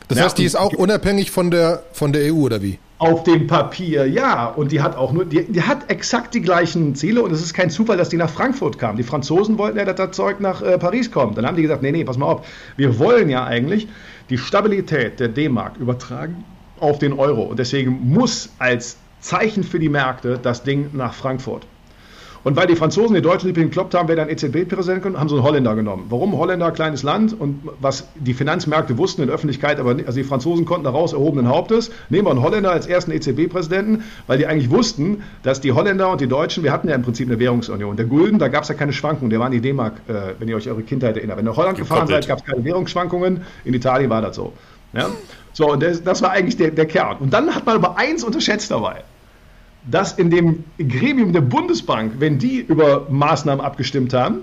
Das 0.08 0.20
heißt, 0.20 0.38
die 0.38 0.44
ist 0.44 0.56
auch 0.56 0.72
unabhängig 0.72 1.30
von 1.30 1.52
der, 1.52 1.84
von 1.92 2.12
der 2.12 2.34
EU 2.34 2.38
oder 2.38 2.60
wie? 2.60 2.80
Auf 3.00 3.24
dem 3.24 3.46
Papier, 3.46 4.06
ja. 4.06 4.44
Und 4.44 4.72
die 4.72 4.82
hat 4.82 4.94
auch 4.94 5.12
nur, 5.12 5.24
die, 5.24 5.44
die, 5.44 5.62
hat 5.62 5.90
exakt 5.90 6.34
die 6.34 6.42
gleichen 6.42 6.94
Ziele 6.94 7.22
und 7.22 7.32
es 7.32 7.40
ist 7.40 7.54
kein 7.54 7.70
Zufall, 7.70 7.96
dass 7.96 8.10
die 8.10 8.18
nach 8.18 8.28
Frankfurt 8.28 8.76
kam. 8.76 8.98
Die 8.98 9.02
Franzosen 9.02 9.56
wollten 9.56 9.78
ja, 9.78 9.86
dass 9.86 9.96
das 9.96 10.10
Zeug 10.14 10.38
nach 10.38 10.60
äh, 10.60 10.76
Paris 10.76 11.10
kommt. 11.10 11.38
Dann 11.38 11.46
haben 11.46 11.56
die 11.56 11.62
gesagt, 11.62 11.82
nee, 11.82 11.92
nee, 11.92 12.04
pass 12.04 12.18
mal 12.18 12.26
auf. 12.26 12.46
Wir 12.76 12.98
wollen 12.98 13.30
ja 13.30 13.44
eigentlich 13.44 13.88
die 14.28 14.36
Stabilität 14.36 15.18
der 15.18 15.28
D-Mark 15.28 15.78
übertragen 15.78 16.44
auf 16.78 16.98
den 16.98 17.14
Euro. 17.14 17.44
Und 17.44 17.58
deswegen 17.58 18.10
muss 18.10 18.50
als 18.58 18.98
Zeichen 19.20 19.64
für 19.64 19.78
die 19.78 19.88
Märkte 19.88 20.38
das 20.40 20.62
Ding 20.62 20.90
nach 20.92 21.14
Frankfurt. 21.14 21.66
Und 22.42 22.56
weil 22.56 22.66
die 22.66 22.76
Franzosen 22.76 23.14
die 23.14 23.22
Deutschen 23.22 23.48
nicht 23.48 23.56
gekloppt 23.56 23.94
haben, 23.94 24.08
wer 24.08 24.16
dann 24.16 24.30
EZB-Präsident 24.30 25.02
kommt, 25.02 25.18
haben 25.18 25.28
sie 25.28 25.34
einen 25.34 25.44
Holländer 25.44 25.74
genommen. 25.74 26.06
Warum? 26.08 26.36
Holländer, 26.38 26.70
kleines 26.70 27.02
Land 27.02 27.38
und 27.38 27.60
was 27.80 28.08
die 28.14 28.32
Finanzmärkte 28.32 28.96
wussten 28.96 29.22
in 29.22 29.26
der 29.26 29.34
Öffentlichkeit, 29.34 29.78
aber 29.78 29.90
also 29.90 30.12
die 30.12 30.24
Franzosen 30.24 30.64
konnten 30.64 30.84
daraus 30.84 31.12
erhobenen 31.12 31.48
Hauptes, 31.48 31.90
nehmen 32.08 32.26
wir 32.26 32.30
einen 32.30 32.42
Holländer 32.42 32.72
als 32.72 32.86
ersten 32.86 33.12
EZB-Präsidenten, 33.12 34.04
weil 34.26 34.38
die 34.38 34.46
eigentlich 34.46 34.70
wussten, 34.70 35.22
dass 35.42 35.60
die 35.60 35.72
Holländer 35.72 36.10
und 36.10 36.20
die 36.20 36.28
Deutschen, 36.28 36.64
wir 36.64 36.72
hatten 36.72 36.88
ja 36.88 36.94
im 36.94 37.02
Prinzip 37.02 37.28
eine 37.28 37.38
Währungsunion. 37.38 37.96
Der 37.96 38.06
Gulden, 38.06 38.38
da 38.38 38.48
gab 38.48 38.62
es 38.62 38.70
ja 38.70 38.74
keine 38.74 38.94
Schwankungen, 38.94 39.30
der 39.30 39.38
war 39.38 39.46
in 39.46 39.52
die 39.52 39.60
D-Mark, 39.60 39.94
äh, 40.08 40.12
wenn 40.38 40.48
ihr 40.48 40.56
euch 40.56 40.68
eure 40.68 40.82
Kindheit 40.82 41.16
erinnert. 41.16 41.36
Wenn 41.36 41.44
ihr 41.44 41.50
nach 41.50 41.56
Holland 41.56 41.76
gefahren 41.76 42.06
seid, 42.06 42.26
gab 42.26 42.38
es 42.38 42.44
keine 42.44 42.64
Währungsschwankungen, 42.64 43.42
in 43.64 43.74
Italien 43.74 44.08
war 44.08 44.22
das 44.22 44.36
so. 44.36 44.54
Ja? 44.94 45.08
So, 45.52 45.72
und 45.72 45.82
das, 45.82 46.02
das 46.02 46.22
war 46.22 46.30
eigentlich 46.30 46.56
der, 46.56 46.70
der 46.70 46.86
Kern. 46.86 47.18
Und 47.18 47.32
dann 47.32 47.54
hat 47.54 47.66
man 47.66 47.76
aber 47.76 47.98
eins 47.98 48.24
unterschätzt 48.24 48.70
dabei 48.70 49.02
dass 49.88 50.12
in 50.12 50.30
dem 50.30 50.64
Gremium 50.78 51.32
der 51.32 51.40
Bundesbank, 51.40 52.14
wenn 52.18 52.38
die 52.38 52.58
über 52.58 53.06
Maßnahmen 53.08 53.64
abgestimmt 53.64 54.12
haben, 54.12 54.40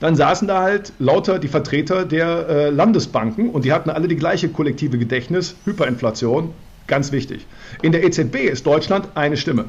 dann 0.00 0.16
saßen 0.16 0.48
da 0.48 0.62
halt 0.62 0.92
lauter 0.98 1.38
die 1.38 1.48
Vertreter 1.48 2.04
der 2.04 2.48
äh, 2.48 2.70
Landesbanken 2.70 3.50
und 3.50 3.64
die 3.64 3.72
hatten 3.72 3.88
alle 3.88 4.08
die 4.08 4.16
gleiche 4.16 4.48
kollektive 4.48 4.98
Gedächtnis, 4.98 5.54
Hyperinflation, 5.64 6.50
ganz 6.88 7.12
wichtig. 7.12 7.46
In 7.82 7.92
der 7.92 8.02
EZB 8.02 8.36
ist 8.50 8.66
Deutschland 8.66 9.08
eine 9.14 9.36
Stimme. 9.36 9.66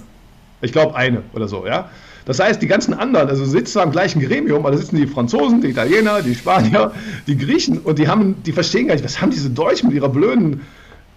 Ich 0.62 0.72
glaube 0.72 0.96
eine 0.96 1.22
oder 1.34 1.48
so, 1.48 1.68
ja. 1.68 1.90
Das 2.26 2.40
heißt, 2.40 2.62
die 2.62 2.68
ganzen 2.68 2.94
anderen, 2.94 3.28
also 3.28 3.44
sitzen 3.46 3.74
zwar 3.74 3.84
im 3.84 3.92
gleichen 3.92 4.22
Gremium, 4.22 4.60
aber 4.60 4.72
da 4.72 4.78
sitzen 4.78 4.96
die 4.96 5.08
Franzosen, 5.08 5.62
die 5.62 5.68
Italiener, 5.68 6.22
die 6.22 6.34
Spanier, 6.34 6.94
die 7.28 7.38
Griechen 7.38 7.80
und 7.80 8.00
die 8.00 8.08
haben, 8.08 8.42
die 8.44 8.54
verstehen 8.54 8.88
gar 8.88 8.96
nicht, 8.96 9.04
was 9.04 9.22
haben 9.22 9.30
diese 9.30 9.50
Deutschen 9.50 9.90
mit 9.90 9.98
ihrer 9.98 10.10
blöden 10.10 10.62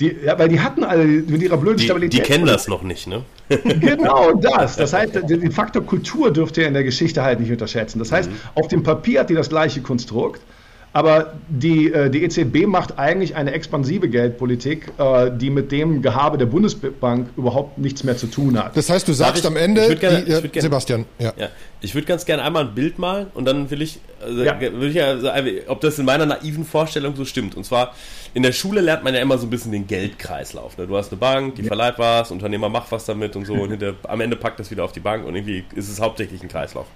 die, 0.01 0.17
ja, 0.25 0.39
weil 0.39 0.49
die 0.49 0.61
hatten 0.61 0.85
alle 0.85 1.05
mit 1.05 1.43
ihrer 1.43 1.57
blöden 1.57 1.79
die, 1.79 1.85
Stabilität. 1.85 2.21
Die 2.21 2.23
kennen 2.23 2.47
das 2.47 2.69
noch 2.69 2.83
nicht, 2.83 3.07
ne? 3.07 3.23
genau 3.49 4.35
das. 4.35 4.77
Das 4.77 4.93
heißt, 4.93 5.15
den 5.29 5.53
Faktor 5.53 5.85
Kultur 5.85 6.33
dürft 6.33 6.59
ihr 6.59 6.67
in 6.67 6.75
der 6.75 6.85
Geschichte 6.85 7.23
halt 7.23 7.41
nicht 7.41 7.51
unterschätzen. 7.51 7.99
Das 7.99 8.13
heißt, 8.13 8.31
mhm. 8.31 8.37
auf 8.55 8.69
dem 8.69 8.83
Papier 8.83 9.21
hat 9.21 9.31
die 9.31 9.35
das 9.35 9.49
gleiche 9.49 9.81
Konstrukt, 9.81 10.41
aber 10.97 11.35
die, 11.51 11.93
äh, 11.93 12.09
die 12.09 12.25
EZB 12.25 12.67
macht 12.67 12.99
eigentlich 12.99 13.37
eine 13.37 13.53
expansive 13.53 14.09
Geldpolitik, 14.09 14.93
äh, 14.97 15.31
die 15.31 15.51
mit 15.51 15.71
dem 15.71 16.01
Gehabe 16.01 16.39
der 16.39 16.47
Bundesbank 16.47 17.29
überhaupt 17.37 17.77
nichts 17.77 18.03
mehr 18.03 18.17
zu 18.17 18.29
tun 18.29 18.59
hat. 18.59 18.75
Das 18.75 18.89
heißt, 18.89 19.07
du 19.07 19.13
sagst 19.13 19.43
ich, 19.43 19.47
am 19.47 19.59
Ende, 19.59 19.95
gerne, 19.97 20.23
die, 20.23 20.33
äh, 20.33 20.61
Sebastian, 20.63 21.05
ja. 21.19 21.35
ja. 21.37 21.49
Ich 21.83 21.95
würde 21.95 22.07
ganz 22.07 22.25
gerne 22.25 22.45
einmal 22.45 22.65
ein 22.65 22.75
Bild 22.75 22.99
malen 22.99 23.27
und 23.35 23.45
dann 23.45 23.71
will 23.71 23.83
ich, 23.83 23.99
also, 24.23 24.43
ja. 24.43 24.59
will 24.59 24.89
ich 24.89 25.03
also, 25.03 25.29
ob 25.67 25.83
das 25.83 25.99
in 25.99 26.07
meiner 26.07 26.25
naiven 26.25 26.65
Vorstellung 26.65 27.15
so 27.15 27.27
stimmt. 27.27 27.57
Und 27.57 27.65
zwar, 27.65 27.93
in 28.33 28.43
der 28.43 28.53
Schule 28.53 28.81
lernt 28.81 29.05
man 29.05 29.15
ja 29.15 29.21
immer 29.21 29.37
so 29.37 29.47
ein 29.47 29.51
bisschen 29.51 29.73
den 29.73 29.87
Geldkreislauf. 29.87 30.79
Ne? 30.79 30.87
Du 30.87 30.97
hast 30.97 31.13
eine 31.13 31.19
Bank, 31.19 31.57
die 31.57 31.63
ja. 31.63 31.69
verleiht 31.69 31.99
was, 31.99 32.31
Unternehmer 32.31 32.71
macht 32.71 32.91
was 32.91 33.05
damit 33.05 33.37
und 33.37 33.45
so 33.45 33.53
und 33.53 33.69
hinter, 33.69 33.97
am 34.05 34.23
Ende 34.23 34.37
packt 34.37 34.61
das 34.61 34.71
wieder 34.71 34.85
auf 34.85 34.93
die 34.93 35.01
Bank 35.01 35.27
und 35.27 35.37
irgendwie 35.37 35.63
ist 35.75 35.91
es 35.91 36.01
hauptsächlich 36.01 36.43
ein 36.43 36.49
Kreislauf. 36.49 36.87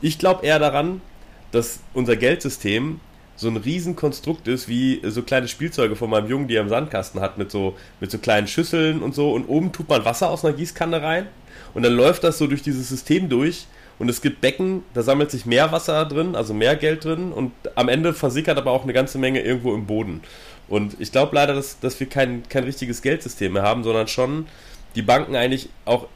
Ich 0.00 0.18
glaube 0.18 0.46
eher 0.46 0.58
daran, 0.58 1.02
dass 1.50 1.80
unser 1.92 2.16
Geldsystem 2.16 2.98
so 3.42 3.48
ein 3.48 3.56
Riesenkonstrukt 3.58 4.48
ist, 4.48 4.68
wie 4.68 5.02
so 5.04 5.22
kleine 5.22 5.48
Spielzeuge 5.48 5.96
von 5.96 6.08
meinem 6.08 6.28
Jungen, 6.28 6.48
die 6.48 6.56
er 6.56 6.62
im 6.62 6.68
Sandkasten 6.68 7.20
hat, 7.20 7.36
mit 7.36 7.50
so, 7.50 7.76
mit 8.00 8.10
so 8.10 8.18
kleinen 8.18 8.46
Schüsseln 8.46 9.02
und 9.02 9.14
so. 9.14 9.32
Und 9.32 9.46
oben 9.46 9.72
tut 9.72 9.88
man 9.88 10.04
Wasser 10.04 10.30
aus 10.30 10.44
einer 10.44 10.54
Gießkanne 10.54 11.02
rein. 11.02 11.26
Und 11.74 11.82
dann 11.82 11.92
läuft 11.92 12.24
das 12.24 12.38
so 12.38 12.46
durch 12.46 12.62
dieses 12.62 12.88
System 12.88 13.28
durch. 13.28 13.66
Und 13.98 14.08
es 14.08 14.22
gibt 14.22 14.40
Becken, 14.40 14.82
da 14.94 15.02
sammelt 15.02 15.30
sich 15.30 15.44
mehr 15.44 15.70
Wasser 15.70 16.04
drin, 16.06 16.34
also 16.34 16.54
mehr 16.54 16.76
Geld 16.76 17.04
drin. 17.04 17.32
Und 17.32 17.52
am 17.74 17.88
Ende 17.88 18.14
versickert 18.14 18.56
aber 18.56 18.70
auch 18.70 18.84
eine 18.84 18.92
ganze 18.92 19.18
Menge 19.18 19.40
irgendwo 19.40 19.74
im 19.74 19.86
Boden. 19.86 20.22
Und 20.68 20.96
ich 21.00 21.12
glaube 21.12 21.34
leider, 21.34 21.54
dass, 21.54 21.78
dass 21.80 22.00
wir 22.00 22.08
kein, 22.08 22.48
kein 22.48 22.64
richtiges 22.64 23.02
Geldsystem 23.02 23.52
mehr 23.52 23.62
haben, 23.62 23.84
sondern 23.84 24.08
schon 24.08 24.46
die 24.94 25.02
Banken 25.02 25.36
eigentlich 25.36 25.68
auch 25.84 26.06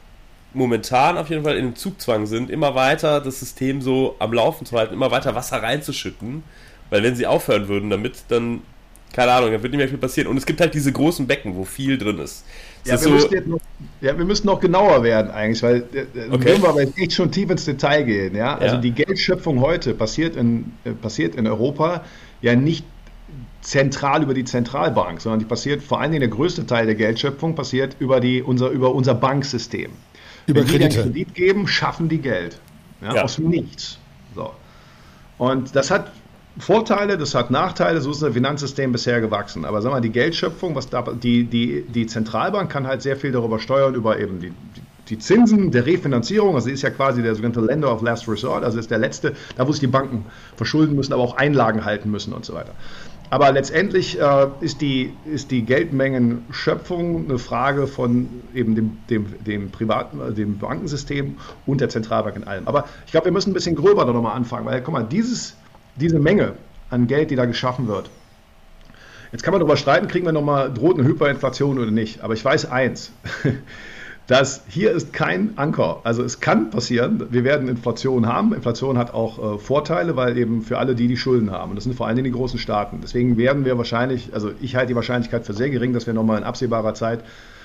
momentan 0.53 1.17
auf 1.17 1.29
jeden 1.29 1.43
Fall 1.43 1.57
in 1.57 1.65
dem 1.65 1.75
Zugzwang 1.75 2.25
sind, 2.25 2.49
immer 2.49 2.73
weiter 2.73 3.21
das 3.21 3.39
System 3.39 3.81
so 3.81 4.15
am 4.19 4.33
Laufen 4.33 4.65
zu 4.65 4.77
halten, 4.77 4.93
immer 4.93 5.11
weiter 5.11 5.35
Wasser 5.35 5.61
reinzuschütten 5.61 6.43
weil 6.89 7.03
wenn 7.03 7.15
sie 7.15 7.27
aufhören 7.27 7.67
würden 7.67 7.89
damit, 7.89 8.23
dann, 8.29 8.61
keine 9.13 9.31
Ahnung, 9.31 9.51
dann 9.51 9.63
wird 9.63 9.71
nicht 9.71 9.79
mehr 9.79 9.89
viel 9.89 9.97
passieren. 9.97 10.27
Und 10.27 10.37
es 10.37 10.45
gibt 10.45 10.61
halt 10.61 10.73
diese 10.73 10.91
großen 10.91 11.27
Becken, 11.27 11.55
wo 11.55 11.63
viel 11.63 11.97
drin 11.97 12.19
ist. 12.19 12.45
Ja 12.85 12.93
wir, 12.93 12.97
so 12.99 13.09
noch, 13.45 13.59
ja, 13.99 14.17
wir, 14.17 14.25
müssen 14.25 14.47
noch, 14.47 14.59
genauer 14.59 15.03
werden 15.03 15.29
eigentlich, 15.31 15.61
weil 15.61 15.83
äh, 15.93 15.99
äh 15.99 16.29
okay. 16.31 16.45
würden 16.45 16.61
wir 16.61 16.69
aber 16.69 16.81
echt 16.81 17.13
schon 17.13 17.31
tief 17.31 17.49
ins 17.49 17.65
Detail 17.65 18.03
gehen. 18.03 18.35
Ja? 18.35 18.57
Also 18.57 18.75
ja. 18.75 18.81
die 18.81 18.91
Geldschöpfung 18.91 19.59
heute 19.59 19.93
passiert 19.93 20.35
in, 20.35 20.71
äh, 20.85 20.91
passiert 20.91 21.35
in 21.35 21.47
Europa 21.47 22.03
ja 22.41 22.55
nicht 22.55 22.85
zentral 23.61 24.23
über 24.23 24.33
die 24.33 24.45
Zentralbank, 24.45 25.19
sondern 25.19 25.39
die 25.39 25.45
passiert 25.45 25.83
vor 25.83 25.99
allen 25.99 26.11
Dingen 26.11 26.21
der 26.21 26.29
größte 26.29 26.65
Teil 26.65 26.85
der 26.85 26.95
Geldschöpfung 26.95 27.55
passiert 27.55 27.97
über, 27.99 28.21
die, 28.21 28.41
unser, 28.41 28.69
über 28.69 28.95
unser 28.95 29.13
Banksystem. 29.13 29.91
Über 30.45 30.61
Wenn 30.61 30.67
Kredite. 30.67 30.89
die 30.89 30.99
einen 30.99 31.13
Kredit 31.13 31.33
geben, 31.35 31.67
schaffen 31.67 32.07
die 32.07 32.19
Geld. 32.19 32.59
Ja, 33.01 33.15
ja. 33.15 33.23
Aus 33.23 33.37
nichts. 33.37 33.99
So. 34.33 34.51
Und 35.37 35.75
das 35.75 35.91
hat 35.91 36.11
Vorteile, 36.59 37.17
das 37.17 37.35
hat 37.35 37.51
Nachteile, 37.51 38.01
so 38.01 38.11
ist 38.11 38.21
das 38.21 38.33
Finanzsystem 38.33 38.91
bisher 38.91 39.21
gewachsen. 39.21 39.65
Aber 39.65 39.81
sag 39.81 39.91
mal, 39.91 40.01
die 40.01 40.09
Geldschöpfung, 40.09 40.75
was 40.75 40.89
da, 40.89 41.01
die, 41.01 41.43
die, 41.43 41.83
die 41.83 42.07
Zentralbank 42.07 42.71
kann 42.71 42.87
halt 42.87 43.01
sehr 43.01 43.15
viel 43.15 43.31
darüber 43.31 43.59
steuern, 43.59 43.93
über 43.93 44.19
eben 44.19 44.39
die, 44.39 44.51
die 45.09 45.19
Zinsen 45.19 45.71
der 45.71 45.85
Refinanzierung, 45.85 46.55
also 46.55 46.69
ist 46.69 46.81
ja 46.81 46.89
quasi 46.89 47.21
der 47.21 47.35
sogenannte 47.35 47.61
Lender 47.61 47.93
of 47.93 48.01
Last 48.01 48.27
Resort, 48.27 48.63
also 48.63 48.79
ist 48.79 48.91
der 48.91 48.97
letzte, 48.97 49.33
da 49.55 49.67
wo 49.67 49.71
sich 49.71 49.79
die 49.79 49.87
Banken 49.87 50.25
verschulden 50.55 50.95
müssen, 50.95 51.13
aber 51.13 51.23
auch 51.23 51.37
Einlagen 51.37 51.85
halten 51.85 52.11
müssen 52.11 52.33
und 52.33 52.43
so 52.43 52.53
weiter. 52.53 52.73
Aber 53.29 53.51
letztendlich 53.51 54.19
äh, 54.19 54.47
ist, 54.61 54.79
die, 54.79 55.13
ist 55.25 55.51
die 55.51 55.63
Geldmengenschöpfung 55.63 57.25
eine 57.25 57.39
Frage 57.39 57.85
von 57.85 58.29
eben 58.53 58.75
dem, 58.75 58.97
dem, 59.09 59.43
dem 59.43 59.69
privaten, 59.69 60.21
äh, 60.21 60.31
dem 60.31 60.57
Bankensystem 60.57 61.35
und 61.65 61.81
der 61.81 61.89
Zentralbank 61.89 62.37
in 62.37 62.45
allem. 62.45 62.67
Aber 62.67 62.85
ich 63.05 63.11
glaube, 63.11 63.25
wir 63.25 63.33
müssen 63.33 63.51
ein 63.51 63.53
bisschen 63.53 63.75
gröber 63.75 64.05
da 64.05 64.13
nochmal 64.13 64.35
anfangen, 64.35 64.65
weil 64.65 64.81
guck 64.81 64.93
mal, 64.93 65.03
dieses, 65.03 65.57
diese 65.97 66.19
Menge 66.19 66.53
an 66.89 67.07
Geld, 67.07 67.31
die 67.31 67.35
da 67.35 67.45
geschaffen 67.45 67.87
wird, 67.87 68.09
jetzt 69.31 69.43
kann 69.43 69.51
man 69.51 69.59
darüber 69.59 69.77
streiten, 69.77 70.07
kriegen 70.07 70.25
wir 70.25 70.31
nochmal, 70.31 70.73
droht 70.73 70.97
eine 70.97 71.07
Hyperinflation 71.07 71.77
oder 71.79 71.91
nicht. 71.91 72.21
Aber 72.21 72.33
ich 72.33 72.43
weiß 72.43 72.71
eins. 72.71 73.11
dass 74.27 74.63
hier 74.67 74.91
ist 74.91 75.13
kein 75.13 75.57
Anker. 75.57 76.01
Also 76.03 76.21
es 76.21 76.41
kann 76.41 76.69
passieren, 76.69 77.27
wir 77.31 77.45
werden 77.45 77.69
Inflation 77.69 78.27
haben. 78.27 78.53
Inflation 78.53 78.97
hat 78.97 79.13
auch 79.13 79.55
äh, 79.55 79.57
Vorteile, 79.57 80.17
weil 80.17 80.37
eben 80.37 80.61
für 80.61 80.77
alle 80.77 80.95
die, 80.95 81.07
die 81.07 81.15
Schulden 81.15 81.49
haben. 81.51 81.71
Und 81.71 81.77
das 81.77 81.85
sind 81.85 81.95
vor 81.95 82.07
allen 82.07 82.17
Dingen 82.17 82.25
die 82.25 82.37
großen 82.37 82.59
Staaten. 82.59 82.99
Deswegen 83.01 83.37
werden 83.37 83.63
wir 83.63 83.77
wahrscheinlich, 83.77 84.33
also 84.33 84.51
ich 84.61 84.75
halte 84.75 84.89
die 84.89 84.95
Wahrscheinlichkeit 84.95 85.45
für 85.45 85.53
sehr 85.53 85.69
gering, 85.69 85.93
dass 85.93 86.07
wir 86.07 86.13
nochmal 86.13 86.37
in 86.39 86.43
absehbarer 86.43 86.93
Zeit 86.93 87.23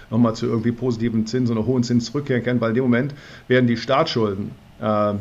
nochmal 0.08 0.36
zu 0.36 0.46
irgendwie 0.46 0.72
positiven 0.72 1.26
Zinsen 1.26 1.56
oder 1.56 1.66
hohen 1.66 1.82
Zinsen 1.82 2.12
zurückkehren 2.12 2.44
können, 2.44 2.60
weil 2.60 2.70
in 2.70 2.76
dem 2.76 2.84
Moment 2.84 3.14
werden 3.48 3.66
die 3.66 3.76
Staatsschulden 3.76 4.52
äh, 4.80 5.14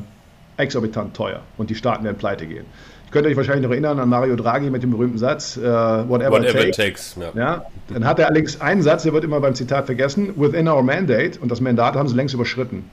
exorbitant 0.58 1.16
teuer 1.16 1.42
und 1.58 1.72
die 1.72 1.76
Staaten 1.76 2.04
werden 2.04 2.18
pleite 2.18 2.46
gehen 2.46 2.66
könnt 3.12 3.26
ihr 3.26 3.32
euch 3.32 3.38
wahrscheinlich 3.38 3.64
noch 3.64 3.72
erinnern 3.72 4.00
an 4.00 4.10
Mario 4.10 4.36
Draghi 4.36 4.70
mit 4.70 4.84
dem 4.84 4.92
berühmten 4.92 5.18
Satz, 5.18 5.58
uh, 5.58 5.62
whatever, 5.62 6.32
whatever 6.32 6.66
it 6.66 6.76
takes. 6.76 7.16
Ja. 7.20 7.32
ja. 7.36 7.66
Dann 7.94 8.06
hat 8.06 8.20
er 8.20 8.28
allerdings 8.28 8.60
einen 8.62 8.82
Satz, 8.82 9.04
der 9.04 9.14
wird 9.14 9.24
immer 9.24 9.40
beim 9.40 9.54
Zitat 9.54 9.86
vergessen, 9.86 10.34
within 10.38 10.68
our 10.68 10.82
mandate, 10.82 11.40
und 11.40 11.52
das 11.52 11.62
Mandat 11.62 11.96
haben 11.96 12.08
sie 12.08 12.16
längst 12.16 12.34
überschritten. 12.34 12.90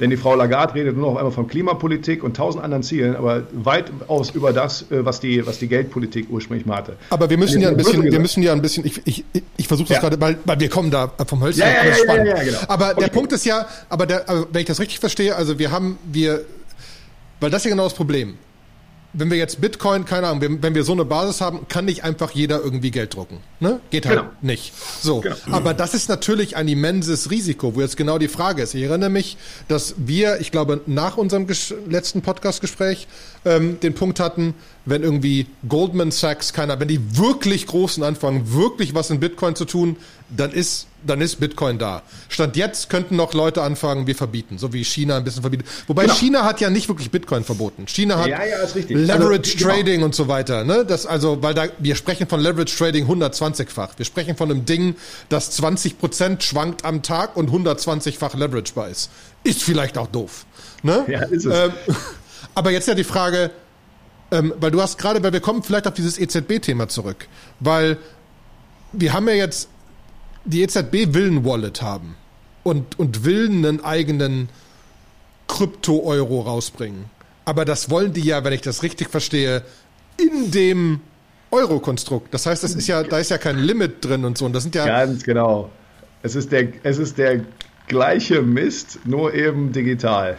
Denn 0.00 0.08
die 0.08 0.16
Frau 0.16 0.34
Lagarde 0.34 0.74
redet 0.74 0.96
nur 0.96 1.10
noch 1.10 1.18
einmal 1.18 1.30
von 1.30 1.46
Klimapolitik 1.46 2.24
und 2.24 2.34
tausend 2.34 2.64
anderen 2.64 2.82
Zielen, 2.82 3.16
aber 3.16 3.42
weitaus 3.52 4.30
über 4.30 4.52
das, 4.52 4.90
äh, 4.90 5.04
was 5.04 5.20
die, 5.20 5.46
was 5.46 5.58
die 5.58 5.68
Geldpolitik 5.68 6.28
ursprünglich 6.30 6.66
mal 6.66 6.78
hatte. 6.78 6.96
Aber 7.10 7.28
wir 7.28 7.36
müssen 7.36 7.60
ja 7.60 7.68
ein 7.68 7.76
bisschen, 7.76 8.02
wir 8.02 8.18
müssen 8.18 8.42
ja 8.42 8.52
ein 8.52 8.62
bisschen, 8.62 8.86
ich, 8.86 9.02
ich, 9.04 9.24
ich 9.58 9.68
versuche 9.68 9.88
das 9.88 9.96
ja. 9.96 10.00
gerade, 10.00 10.18
weil, 10.18 10.38
weil 10.46 10.58
wir 10.58 10.70
kommen 10.70 10.90
da 10.90 11.12
vom. 11.26 11.42
Ja, 11.42 11.48
ja, 11.50 11.84
ja, 11.84 12.14
ja, 12.16 12.24
ja, 12.24 12.42
genau. 12.42 12.58
Aber 12.66 12.92
okay. 12.92 13.00
der 13.00 13.08
Punkt 13.08 13.32
ist 13.32 13.44
ja, 13.44 13.66
aber 13.90 14.06
der, 14.06 14.24
wenn 14.50 14.62
ich 14.62 14.66
das 14.66 14.80
richtig 14.80 15.00
verstehe, 15.00 15.36
also 15.36 15.58
wir 15.58 15.70
haben, 15.70 15.98
wir, 16.10 16.44
weil 17.40 17.50
das 17.50 17.60
ist 17.60 17.64
ja 17.66 17.70
genau 17.72 17.84
das 17.84 17.94
Problem 17.94 18.38
wenn 19.12 19.30
wir 19.30 19.36
jetzt 19.36 19.60
Bitcoin, 19.60 20.04
keine 20.04 20.28
Ahnung, 20.28 20.58
wenn 20.60 20.74
wir 20.74 20.84
so 20.84 20.92
eine 20.92 21.04
Basis 21.04 21.40
haben, 21.40 21.66
kann 21.68 21.84
nicht 21.84 22.04
einfach 22.04 22.30
jeder 22.30 22.62
irgendwie 22.62 22.90
Geld 22.90 23.14
drucken. 23.14 23.38
Ne? 23.58 23.80
Geht 23.90 24.06
halt 24.06 24.18
genau. 24.20 24.30
nicht. 24.40 24.72
So. 25.02 25.20
Genau. 25.20 25.36
Aber 25.50 25.74
das 25.74 25.94
ist 25.94 26.08
natürlich 26.08 26.56
ein 26.56 26.68
immenses 26.68 27.30
Risiko, 27.30 27.74
wo 27.74 27.80
jetzt 27.80 27.96
genau 27.96 28.18
die 28.18 28.28
Frage 28.28 28.62
ist. 28.62 28.74
Ich 28.74 28.82
erinnere 28.82 29.10
mich, 29.10 29.36
dass 29.68 29.94
wir, 29.98 30.40
ich 30.40 30.52
glaube, 30.52 30.80
nach 30.86 31.16
unserem 31.16 31.46
letzten 31.88 32.22
Podcast-Gespräch 32.22 33.08
ähm, 33.44 33.80
den 33.80 33.94
Punkt 33.94 34.20
hatten, 34.20 34.54
wenn 34.84 35.02
irgendwie 35.02 35.46
Goldman 35.68 36.10
Sachs, 36.10 36.52
keiner, 36.52 36.78
wenn 36.78 36.88
die 36.88 37.18
wirklich 37.18 37.66
Großen 37.66 38.02
anfangen, 38.02 38.52
wirklich 38.54 38.94
was 38.94 39.10
in 39.10 39.20
Bitcoin 39.20 39.56
zu 39.56 39.64
tun, 39.64 39.96
dann 40.36 40.52
ist 40.52 40.86
dann 41.06 41.20
ist 41.20 41.40
Bitcoin 41.40 41.78
da. 41.78 42.02
Stand 42.28 42.56
jetzt 42.56 42.90
könnten 42.90 43.16
noch 43.16 43.32
Leute 43.32 43.62
anfangen, 43.62 44.06
wir 44.06 44.14
verbieten, 44.14 44.58
so 44.58 44.72
wie 44.72 44.84
China 44.84 45.16
ein 45.16 45.24
bisschen 45.24 45.42
verbietet. 45.42 45.66
Wobei 45.86 46.02
genau. 46.02 46.14
China 46.14 46.44
hat 46.44 46.60
ja 46.60 46.70
nicht 46.70 46.88
wirklich 46.88 47.10
Bitcoin 47.10 47.44
verboten. 47.44 47.86
China 47.86 48.18
hat 48.18 48.26
ja, 48.26 48.44
ja, 48.44 48.58
Leverage 48.88 49.54
also, 49.54 49.66
Trading 49.66 49.94
genau. 49.94 50.06
und 50.06 50.14
so 50.14 50.28
weiter. 50.28 50.64
Ne? 50.64 50.84
Das 50.84 51.06
also, 51.06 51.42
weil 51.42 51.54
da 51.54 51.68
wir 51.78 51.94
sprechen 51.94 52.26
von 52.26 52.40
Leverage 52.40 52.76
Trading 52.76 53.06
120-fach. 53.06 53.94
Wir 53.96 54.04
sprechen 54.04 54.36
von 54.36 54.50
einem 54.50 54.66
Ding, 54.66 54.96
das 55.28 55.58
20% 55.60 56.42
schwankt 56.42 56.84
am 56.84 57.02
Tag 57.02 57.36
und 57.36 57.50
120-fach 57.50 58.34
leveragebar 58.34 58.88
ist. 58.88 59.10
Ist 59.42 59.62
vielleicht 59.62 59.96
auch 59.96 60.08
doof. 60.08 60.44
Ne? 60.82 61.04
Ja, 61.08 61.22
ist 61.22 61.46
es. 61.46 61.54
Ähm, 61.54 61.72
aber 62.54 62.70
jetzt 62.72 62.88
ja 62.88 62.94
die 62.94 63.04
Frage, 63.04 63.50
ähm, 64.32 64.54
weil 64.60 64.70
du 64.70 64.80
hast 64.80 64.98
gerade, 64.98 65.22
weil 65.22 65.32
wir 65.32 65.40
kommen 65.40 65.62
vielleicht 65.62 65.86
auf 65.86 65.94
dieses 65.94 66.18
EZB-Thema 66.18 66.88
zurück, 66.88 67.26
weil 67.58 67.96
wir 68.92 69.12
haben 69.12 69.28
ja 69.28 69.34
jetzt 69.34 69.68
die 70.44 70.62
EZB 70.62 71.14
will 71.14 71.30
ein 71.30 71.44
Wallet 71.44 71.82
haben 71.82 72.16
und, 72.62 72.98
und 72.98 73.24
will 73.24 73.48
einen 73.48 73.84
eigenen 73.84 74.48
Krypto-Euro 75.48 76.40
rausbringen. 76.40 77.06
Aber 77.44 77.64
das 77.64 77.90
wollen 77.90 78.12
die 78.12 78.22
ja, 78.22 78.44
wenn 78.44 78.52
ich 78.52 78.60
das 78.60 78.82
richtig 78.82 79.08
verstehe, 79.10 79.62
in 80.16 80.50
dem 80.50 81.00
Euro-Konstrukt. 81.50 82.32
Das 82.32 82.46
heißt, 82.46 82.62
das 82.62 82.74
ist 82.74 82.86
ja, 82.86 83.02
da 83.02 83.18
ist 83.18 83.30
ja 83.30 83.38
kein 83.38 83.58
Limit 83.58 84.04
drin 84.04 84.24
und 84.24 84.38
so. 84.38 84.44
Und 84.44 84.52
das 84.52 84.62
sind 84.62 84.74
ja. 84.74 84.86
Ganz 84.86 85.24
genau. 85.24 85.70
Es 86.22 86.34
ist 86.34 86.52
der, 86.52 86.68
es 86.82 86.98
ist 86.98 87.18
der 87.18 87.40
gleiche 87.90 88.40
Mist, 88.40 89.00
nur 89.04 89.34
eben 89.34 89.72
digital. 89.72 90.36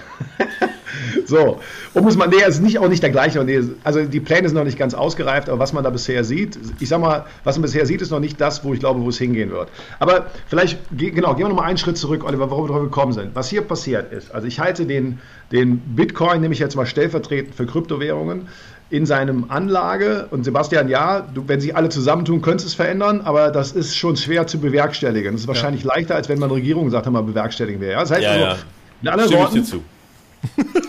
so, 1.26 1.60
um 1.94 2.08
es 2.08 2.16
mal, 2.16 2.28
nee, 2.28 2.38
es 2.42 2.56
ist 2.56 2.62
nicht, 2.62 2.80
auch 2.80 2.88
nicht 2.88 3.04
der 3.04 3.10
gleiche. 3.10 3.44
Nee, 3.44 3.62
also 3.84 4.06
die 4.06 4.22
Pläne 4.22 4.48
sind 4.48 4.58
noch 4.58 4.64
nicht 4.64 4.80
ganz 4.80 4.94
ausgereift, 4.94 5.50
aber 5.50 5.60
was 5.60 5.74
man 5.74 5.84
da 5.84 5.90
bisher 5.90 6.24
sieht, 6.24 6.58
ich 6.80 6.88
sag 6.88 7.02
mal, 7.02 7.26
was 7.44 7.58
man 7.58 7.64
bisher 7.64 7.86
sieht, 7.86 8.02
ist 8.02 8.10
noch 8.10 8.22
nicht 8.22 8.40
das, 8.40 8.64
wo 8.64 8.74
ich 8.74 8.80
glaube, 8.80 9.02
wo 9.02 9.10
es 9.10 9.18
hingehen 9.18 9.52
wird. 9.52 9.70
Aber 10.00 10.28
vielleicht, 10.48 10.80
genau, 10.98 11.36
gehen 11.36 11.46
wir 11.46 11.50
nochmal 11.50 11.68
einen 11.68 11.78
Schritt 11.78 11.98
zurück, 11.98 12.24
Oliver, 12.24 12.50
warum 12.50 12.70
wir 12.70 12.74
drauf 12.74 12.84
gekommen 12.84 13.12
sind. 13.12 13.36
Was 13.36 13.50
hier 13.50 13.62
passiert 13.62 14.14
ist, 14.14 14.34
also 14.34 14.48
ich 14.48 14.60
halte 14.62 14.86
den, 14.86 15.20
den 15.52 15.78
Bitcoin, 15.78 16.40
nehme 16.40 16.54
ich 16.54 16.60
jetzt 16.60 16.78
mal 16.78 16.86
stellvertretend 16.86 17.54
für 17.54 17.66
Kryptowährungen, 17.66 18.48
in 18.92 19.06
seinem 19.06 19.46
Anlage. 19.50 20.28
Und 20.30 20.44
Sebastian, 20.44 20.90
ja, 20.90 21.22
du, 21.22 21.48
wenn 21.48 21.62
sie 21.62 21.74
alle 21.74 21.90
zusammentun, 21.90 22.42
könntest 22.42 22.68
es 22.68 22.74
verändern, 22.76 23.22
aber 23.22 23.50
das 23.50 23.72
ist 23.72 23.96
schon 23.96 24.18
schwer 24.18 24.46
zu 24.48 24.60
bewerkstelligen. 24.60 25.32
Das 25.32 25.42
ist 25.42 25.48
wahrscheinlich 25.48 25.84
ja. 25.84 25.96
leichter, 25.96 26.16
als 26.16 26.30
wenn 26.30 26.40
man 26.40 26.52
Regierung 26.52 26.90
sagt, 26.92 27.10
mal 27.10 27.24
bewerkstelligen 27.24 27.82
wäre. 27.82 27.94
Ja? 27.94 28.00
Das 28.02 28.12
heißt 28.12 28.22
ja, 28.22 28.32
also, 28.32 28.46
ja. 28.46 28.58
in 29.02 29.08
anderen 29.08 29.34
Worten, 29.34 29.64
zu. 29.64 29.82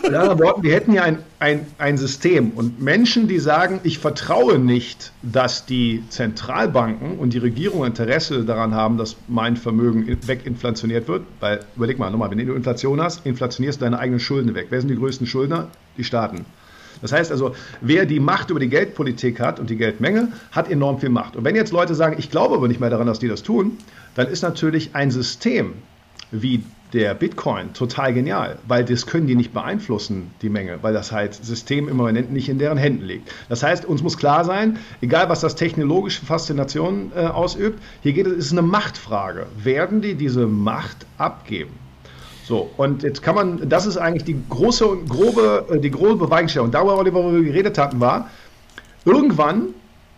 In 0.02 0.14
anderen 0.14 0.38
Worten, 0.40 0.62
wir 0.62 0.74
hätten 0.74 0.92
hier 0.92 1.04
ein, 1.04 1.18
ein, 1.38 1.66
ein 1.78 1.98
System 1.98 2.52
und 2.52 2.80
Menschen, 2.80 3.28
die 3.28 3.38
sagen, 3.38 3.80
ich 3.82 3.98
vertraue 3.98 4.58
nicht, 4.58 5.12
dass 5.22 5.66
die 5.66 6.02
Zentralbanken 6.08 7.18
und 7.18 7.34
die 7.34 7.38
Regierung 7.38 7.84
Interesse 7.84 8.44
daran 8.44 8.74
haben, 8.74 8.96
dass 8.96 9.16
mein 9.28 9.56
Vermögen 9.56 10.18
weginflationiert 10.26 11.06
wird, 11.06 11.24
weil 11.40 11.60
überleg 11.76 11.98
mal 11.98 12.10
nochmal, 12.10 12.30
wenn 12.30 12.44
du 12.44 12.54
Inflation 12.54 13.00
hast, 13.00 13.26
inflationierst 13.26 13.80
du 13.80 13.84
deine 13.84 13.98
eigenen 13.98 14.20
Schulden 14.20 14.54
weg. 14.54 14.68
Wer 14.70 14.80
sind 14.80 14.88
die 14.88 14.96
größten 14.96 15.26
Schuldner? 15.26 15.68
Die 15.98 16.04
Staaten. 16.04 16.46
Das 17.02 17.12
heißt 17.12 17.30
also, 17.30 17.54
wer 17.80 18.06
die 18.06 18.20
Macht 18.20 18.50
über 18.50 18.60
die 18.60 18.68
Geldpolitik 18.68 19.40
hat 19.40 19.60
und 19.60 19.68
die 19.68 19.76
Geldmenge, 19.76 20.28
hat 20.52 20.70
enorm 20.70 21.00
viel 21.00 21.10
Macht. 21.10 21.36
Und 21.36 21.44
wenn 21.44 21.56
jetzt 21.56 21.72
Leute 21.72 21.94
sagen, 21.94 22.16
ich 22.18 22.30
glaube 22.30 22.54
aber 22.54 22.68
nicht 22.68 22.80
mehr 22.80 22.90
daran, 22.90 23.06
dass 23.06 23.18
die 23.18 23.28
das 23.28 23.42
tun, 23.42 23.76
dann 24.14 24.28
ist 24.28 24.42
natürlich 24.42 24.94
ein 24.94 25.10
System 25.10 25.74
wie 26.30 26.62
der 26.92 27.14
Bitcoin 27.14 27.72
total 27.72 28.12
genial, 28.12 28.58
weil 28.68 28.84
das 28.84 29.06
können 29.06 29.26
die 29.26 29.34
nicht 29.34 29.52
beeinflussen, 29.52 30.30
die 30.42 30.50
Menge, 30.50 30.78
weil 30.82 30.92
das 30.92 31.10
halt 31.10 31.34
System 31.34 31.88
immanent 31.88 32.32
nicht 32.32 32.48
in 32.48 32.58
deren 32.58 32.76
Händen 32.76 33.04
liegt. 33.04 33.30
Das 33.48 33.62
heißt, 33.62 33.84
uns 33.84 34.02
muss 34.02 34.18
klar 34.18 34.44
sein, 34.44 34.78
egal 35.00 35.28
was 35.28 35.40
das 35.40 35.54
technologische 35.54 36.24
Faszination 36.24 37.12
äh, 37.16 37.20
ausübt, 37.20 37.82
hier 38.02 38.12
geht 38.12 38.26
es, 38.26 38.34
ist 38.34 38.52
eine 38.52 38.62
Machtfrage. 38.62 39.46
Werden 39.56 40.02
die 40.02 40.14
diese 40.14 40.46
Macht 40.46 41.06
abgeben? 41.16 41.81
So, 42.52 42.68
und 42.76 43.02
jetzt 43.02 43.22
kann 43.22 43.34
man, 43.34 43.66
das 43.70 43.86
ist 43.86 43.96
eigentlich 43.96 44.24
die 44.24 44.36
große 44.50 44.86
und 44.86 45.08
grobe, 45.08 45.64
äh, 45.70 45.78
die 45.78 45.90
grobe 45.90 46.16
Beweisstellung. 46.16 46.70
Darüber, 46.70 46.98
Oliver, 46.98 47.24
wo 47.24 47.32
wir 47.32 47.42
geredet 47.42 47.78
hatten, 47.78 47.98
war, 47.98 48.28
irgendwann, 49.06 49.68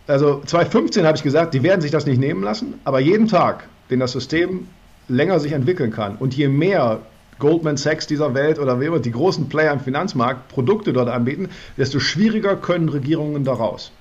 also 0.05 0.41
2015 0.45 1.05
habe 1.05 1.15
ich 1.15 1.23
gesagt, 1.23 1.53
die 1.53 1.63
werden 1.63 1.79
sich 1.79 1.91
das 1.91 2.05
nicht 2.05 2.19
nehmen 2.19 2.43
lassen, 2.43 2.73
aber 2.83 2.99
jeden 2.99 3.29
Tag, 3.29 3.69
den 3.89 4.01
das 4.01 4.11
System 4.11 4.67
länger 5.07 5.39
sich 5.39 5.53
entwickeln 5.53 5.91
kann 5.91 6.17
und 6.17 6.33
je 6.35 6.49
mehr 6.49 6.99
Goldman 7.39 7.77
Sachs 7.77 8.05
dieser 8.05 8.33
Welt 8.33 8.59
oder 8.59 8.81
wer 8.81 8.99
die 8.99 9.11
großen 9.13 9.47
Player 9.47 9.71
im 9.71 9.79
Finanzmarkt 9.79 10.49
Produkte 10.49 10.91
dort 10.91 11.07
anbieten, 11.07 11.47
desto 11.77 12.01
schwieriger 12.01 12.57
können 12.57 12.89
Regierungen 12.89 13.45
daraus. 13.45 13.93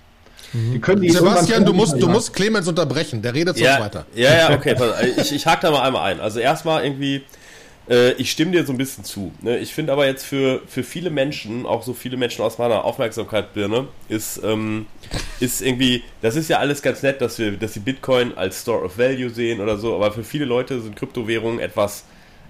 Die 0.53 0.81
können 0.81 1.03
die 1.03 1.11
Sebastian, 1.11 1.65
du 1.65 1.73
musst, 1.73 2.03
du 2.03 2.09
musst 2.09 2.33
Clemens 2.33 2.67
unterbrechen, 2.67 3.23
der 3.23 3.33
redet 3.33 3.57
ja, 3.59 3.77
so 3.77 3.83
weiter. 3.85 4.07
Ja, 4.13 4.51
ja, 4.51 4.57
okay, 4.57 4.75
ich, 5.19 5.33
ich 5.33 5.47
hake 5.47 5.63
da 5.63 5.71
mal 5.71 5.83
einmal 5.83 6.03
ein. 6.13 6.21
Also 6.21 6.41
erstmal 6.41 6.85
irgendwie, 6.85 7.23
äh, 7.89 8.13
ich 8.13 8.31
stimme 8.31 8.53
dir 8.53 8.65
so 8.65 8.73
ein 8.73 8.79
bisschen 8.79 9.05
zu. 9.05 9.33
Ne? 9.43 9.59
Ich 9.59 9.75
finde 9.75 9.93
aber 9.93 10.07
jetzt 10.07 10.25
für, 10.25 10.63
für 10.67 10.83
viele 10.83 11.11
Menschen, 11.11 11.67
auch 11.67 11.83
so 11.83 11.93
viele 11.93 12.17
Menschen 12.17 12.43
aus 12.45 12.59
meiner 12.59 12.85
Aufmerksamkeitsbirne, 12.85 13.89
ist, 14.09 14.41
ähm, 14.43 14.87
ist 15.41 15.63
irgendwie, 15.63 16.03
das 16.23 16.37
ist 16.37 16.49
ja 16.49 16.59
alles 16.59 16.83
ganz 16.83 17.03
nett, 17.03 17.21
dass 17.21 17.39
wir, 17.39 17.53
dass 17.53 17.75
sie 17.75 17.81
Bitcoin 17.81 18.37
als 18.37 18.63
Store 18.63 18.85
of 18.85 18.99
Value 18.99 19.31
sehen 19.31 19.61
oder 19.61 19.77
so, 19.77 19.95
aber 19.95 20.13
für 20.13 20.25
viele 20.25 20.45
Leute 20.45 20.81
sind 20.81 20.97
Kryptowährungen 20.97 21.61
etwas, 21.61 22.05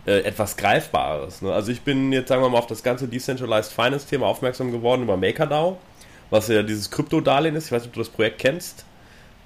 äh, 0.06 0.20
etwas 0.20 0.56
Greifbares. 0.56 1.42
Ne? 1.42 1.52
Also 1.52 1.72
ich 1.72 1.80
bin 1.80 2.12
jetzt, 2.12 2.28
sagen 2.28 2.42
wir 2.42 2.48
mal, 2.48 2.58
auf 2.58 2.66
das 2.66 2.82
ganze 2.82 3.08
Decentralized 3.08 3.72
Finance 3.72 4.06
Thema 4.06 4.26
aufmerksam 4.26 4.70
geworden 4.70 5.02
über 5.02 5.16
MakerDAO, 5.16 5.78
was 6.30 6.48
ja 6.48 6.62
dieses 6.62 6.90
Kryptodarlehen 6.90 7.56
ist. 7.56 7.66
Ich 7.66 7.72
weiß 7.72 7.82
nicht, 7.82 7.88
ob 7.88 7.94
du 7.94 8.00
das 8.00 8.08
Projekt 8.08 8.38
kennst. 8.38 8.84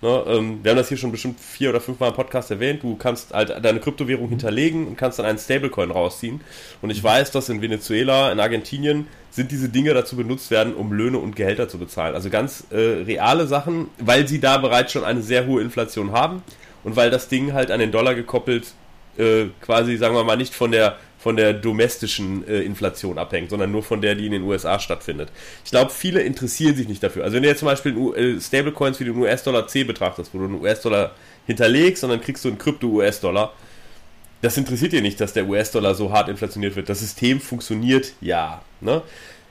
Ne, 0.00 0.24
ähm, 0.28 0.60
wir 0.62 0.70
haben 0.70 0.78
das 0.78 0.88
hier 0.88 0.96
schon 0.96 1.10
bestimmt 1.10 1.40
vier 1.40 1.70
oder 1.70 1.80
fünf 1.80 1.98
Mal 1.98 2.08
im 2.08 2.14
Podcast 2.14 2.52
erwähnt. 2.52 2.84
Du 2.84 2.94
kannst 2.96 3.34
halt 3.34 3.52
deine 3.64 3.80
Kryptowährung 3.80 4.28
hinterlegen 4.28 4.86
und 4.86 4.96
kannst 4.96 5.18
dann 5.18 5.26
einen 5.26 5.38
Stablecoin 5.38 5.90
rausziehen. 5.90 6.40
Und 6.82 6.90
ich 6.90 7.02
weiß, 7.02 7.32
dass 7.32 7.48
in 7.48 7.62
Venezuela, 7.62 8.30
in 8.30 8.38
Argentinien 8.38 9.08
sind 9.30 9.50
diese 9.50 9.68
Dinge 9.68 9.94
dazu 9.94 10.16
benutzt 10.16 10.52
werden, 10.52 10.74
um 10.74 10.92
Löhne 10.92 11.18
und 11.18 11.34
Gehälter 11.34 11.68
zu 11.68 11.78
bezahlen. 11.78 12.14
Also 12.14 12.30
ganz 12.30 12.66
äh, 12.70 12.76
reale 12.76 13.48
Sachen, 13.48 13.88
weil 13.98 14.28
sie 14.28 14.40
da 14.40 14.58
bereits 14.58 14.92
schon 14.92 15.04
eine 15.04 15.22
sehr 15.22 15.46
hohe 15.46 15.62
Inflation 15.62 16.12
haben 16.12 16.42
und 16.84 16.94
weil 16.94 17.10
das 17.10 17.28
Ding 17.28 17.52
halt 17.52 17.72
an 17.72 17.80
den 17.80 17.90
Dollar 17.90 18.14
gekoppelt 18.14 18.72
äh, 19.16 19.46
quasi, 19.60 19.96
sagen 19.96 20.14
wir 20.14 20.22
mal, 20.22 20.36
nicht 20.36 20.54
von 20.54 20.70
der 20.70 20.96
von 21.18 21.36
der 21.36 21.52
domestischen 21.52 22.46
äh, 22.46 22.60
Inflation 22.60 23.18
abhängt, 23.18 23.50
sondern 23.50 23.72
nur 23.72 23.82
von 23.82 24.00
der, 24.00 24.14
die 24.14 24.26
in 24.26 24.32
den 24.32 24.42
USA 24.42 24.78
stattfindet. 24.78 25.30
Ich 25.64 25.70
glaube, 25.72 25.90
viele 25.90 26.20
interessieren 26.20 26.76
sich 26.76 26.88
nicht 26.88 27.02
dafür. 27.02 27.24
Also 27.24 27.34
wenn 27.34 27.42
du 27.42 27.48
jetzt 27.48 27.58
zum 27.58 27.66
Beispiel 27.66 27.96
äh, 28.14 28.40
Stablecoins 28.40 29.00
wie 29.00 29.04
den 29.04 29.16
US-Dollar 29.16 29.66
C 29.66 29.84
betrachtest, 29.84 30.32
wo 30.32 30.38
du 30.38 30.44
einen 30.44 30.60
US-Dollar 30.60 31.12
hinterlegst 31.46 32.04
und 32.04 32.10
dann 32.10 32.20
kriegst 32.20 32.44
du 32.44 32.48
einen 32.48 32.58
Krypto-US-Dollar, 32.58 33.52
das 34.40 34.56
interessiert 34.56 34.92
dir 34.92 35.02
nicht, 35.02 35.20
dass 35.20 35.32
der 35.32 35.48
US-Dollar 35.48 35.96
so 35.96 36.12
hart 36.12 36.28
inflationiert 36.28 36.76
wird. 36.76 36.88
Das 36.88 37.00
System 37.00 37.40
funktioniert 37.40 38.12
ja. 38.20 38.62
Ne? 38.80 39.02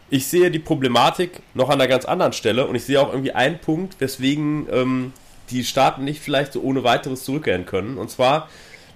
Ich 0.09 0.27
sehe 0.27 0.49
die 0.49 0.59
Problematik 0.59 1.41
noch 1.53 1.67
an 1.67 1.81
einer 1.81 1.89
ganz 1.89 2.05
anderen 2.05 2.31
Stelle 2.31 2.65
und 2.65 2.75
ich 2.75 2.85
sehe 2.85 3.01
auch 3.01 3.11
irgendwie 3.11 3.33
einen 3.33 3.59
Punkt, 3.59 3.99
weswegen 3.99 4.67
ähm, 4.71 5.13
die 5.49 5.65
Staaten 5.65 6.05
nicht 6.05 6.21
vielleicht 6.21 6.53
so 6.53 6.61
ohne 6.61 6.85
weiteres 6.85 7.25
zurückkehren 7.25 7.65
können. 7.65 7.97
Und 7.97 8.09
zwar 8.09 8.47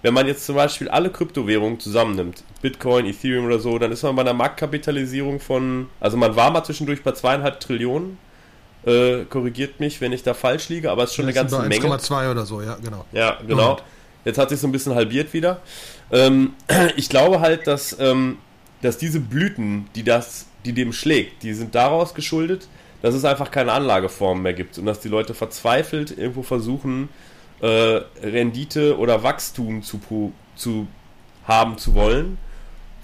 wenn 0.01 0.13
man 0.13 0.27
jetzt 0.27 0.45
zum 0.45 0.55
Beispiel 0.55 0.89
alle 0.89 1.09
Kryptowährungen 1.09 1.79
zusammennimmt, 1.79 2.43
Bitcoin, 2.61 3.05
Ethereum 3.05 3.45
oder 3.45 3.59
so, 3.59 3.77
dann 3.77 3.91
ist 3.91 4.03
man 4.03 4.15
bei 4.15 4.21
einer 4.21 4.33
Marktkapitalisierung 4.33 5.39
von, 5.39 5.89
also 5.99 6.17
man 6.17 6.35
war 6.35 6.51
mal 6.51 6.63
zwischendurch 6.63 7.03
bei 7.03 7.11
zweieinhalb 7.11 7.59
Trillionen. 7.59 8.17
Äh, 8.83 9.25
korrigiert 9.25 9.79
mich, 9.79 10.01
wenn 10.01 10.11
ich 10.11 10.23
da 10.23 10.33
falsch 10.33 10.69
liege, 10.69 10.89
aber 10.89 11.03
es 11.03 11.11
ist 11.11 11.15
schon 11.15 11.25
eine 11.25 11.33
ganze 11.33 11.59
Menge. 11.59 11.85
1,2 11.85 12.31
oder 12.31 12.45
so, 12.47 12.61
ja, 12.63 12.77
genau. 12.83 13.05
Ja, 13.11 13.37
genau. 13.45 13.77
Jetzt 14.25 14.39
hat 14.39 14.49
sich 14.49 14.59
so 14.59 14.67
ein 14.67 14.71
bisschen 14.71 14.95
halbiert 14.95 15.33
wieder. 15.33 15.61
Ähm, 16.11 16.53
ich 16.95 17.07
glaube 17.07 17.41
halt, 17.41 17.67
dass, 17.67 17.95
ähm, 17.99 18.37
dass 18.81 18.97
diese 18.97 19.19
Blüten, 19.19 19.87
die 19.93 20.03
das, 20.03 20.47
die 20.65 20.73
dem 20.73 20.93
schlägt, 20.93 21.43
die 21.43 21.53
sind 21.53 21.75
daraus 21.75 22.15
geschuldet, 22.15 22.67
dass 23.03 23.13
es 23.13 23.23
einfach 23.23 23.51
keine 23.51 23.71
Anlageform 23.71 24.41
mehr 24.41 24.53
gibt 24.53 24.79
und 24.79 24.85
dass 24.85 24.99
die 24.99 25.09
Leute 25.09 25.35
verzweifelt 25.35 26.17
irgendwo 26.17 26.41
versuchen, 26.41 27.09
äh, 27.61 28.01
Rendite 28.23 28.97
oder 28.97 29.23
Wachstum 29.23 29.83
zu, 29.83 30.33
zu 30.55 30.87
haben 31.47 31.77
zu 31.77 31.95
wollen, 31.95 32.37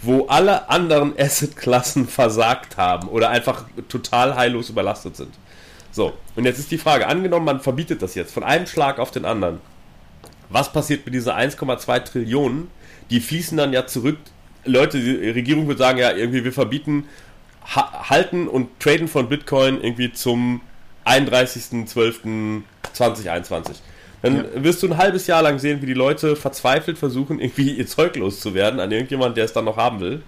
wo 0.02 0.28
alle 0.28 0.70
anderen 0.70 1.14
Assetklassen 1.20 2.08
versagt 2.08 2.78
haben 2.78 3.08
oder 3.08 3.30
einfach 3.30 3.66
total 3.88 4.36
heillos 4.36 4.70
überlastet 4.70 5.16
sind. 5.16 5.34
So, 5.92 6.14
und 6.36 6.46
jetzt 6.46 6.60
ist 6.60 6.72
die 6.72 6.78
Frage, 6.78 7.08
angenommen, 7.08 7.46
man 7.46 7.60
verbietet 7.60 8.02
das 8.02 8.16
jetzt 8.16 8.34
von 8.34 8.44
einem 8.44 8.68
Schlag 8.68 9.00
auf 9.00 9.12
den 9.12 9.26
anderen. 9.26 9.60
Was 10.50 10.72
passiert 10.72 11.06
mit 11.06 11.14
dieser 11.14 11.36
1,2 11.36 12.04
Trillionen? 12.04 12.70
Die 13.10 13.20
fließen 13.20 13.58
dann 13.58 13.74
ja 13.74 13.88
zurück. 13.88 14.18
Leute, 14.64 15.00
die 15.00 15.30
Regierung 15.30 15.68
würde 15.68 15.80
sagen, 15.80 15.98
ja, 15.98 16.12
irgendwie 16.12 16.44
wir 16.44 16.54
verbieten 16.54 17.06
halten 17.76 18.48
und 18.48 18.80
traden 18.80 19.08
von 19.08 19.28
Bitcoin 19.28 19.82
irgendwie 19.82 20.14
zum 20.14 20.62
31.12.2021. 21.06 23.78
Dann 24.22 24.38
ja. 24.38 24.64
wirst 24.64 24.82
du 24.82 24.88
ein 24.88 24.98
halbes 24.98 25.28
Jahr 25.28 25.42
lang 25.42 25.60
sehen, 25.60 25.82
wie 25.82 25.86
die 25.86 25.94
Leute 25.94 26.36
verzweifelt 26.36 26.98
versuchen, 26.98 27.40
irgendwie 27.40 27.72
ihr 27.72 27.88
Zeug 27.88 28.16
loszuwerden 28.16 28.80
an 28.80 28.92
irgendjemand, 28.92 29.38
der 29.38 29.46
es 29.46 29.54
dann 29.54 29.66
noch 29.66 29.78
haben 29.78 30.00
will. 30.00 30.22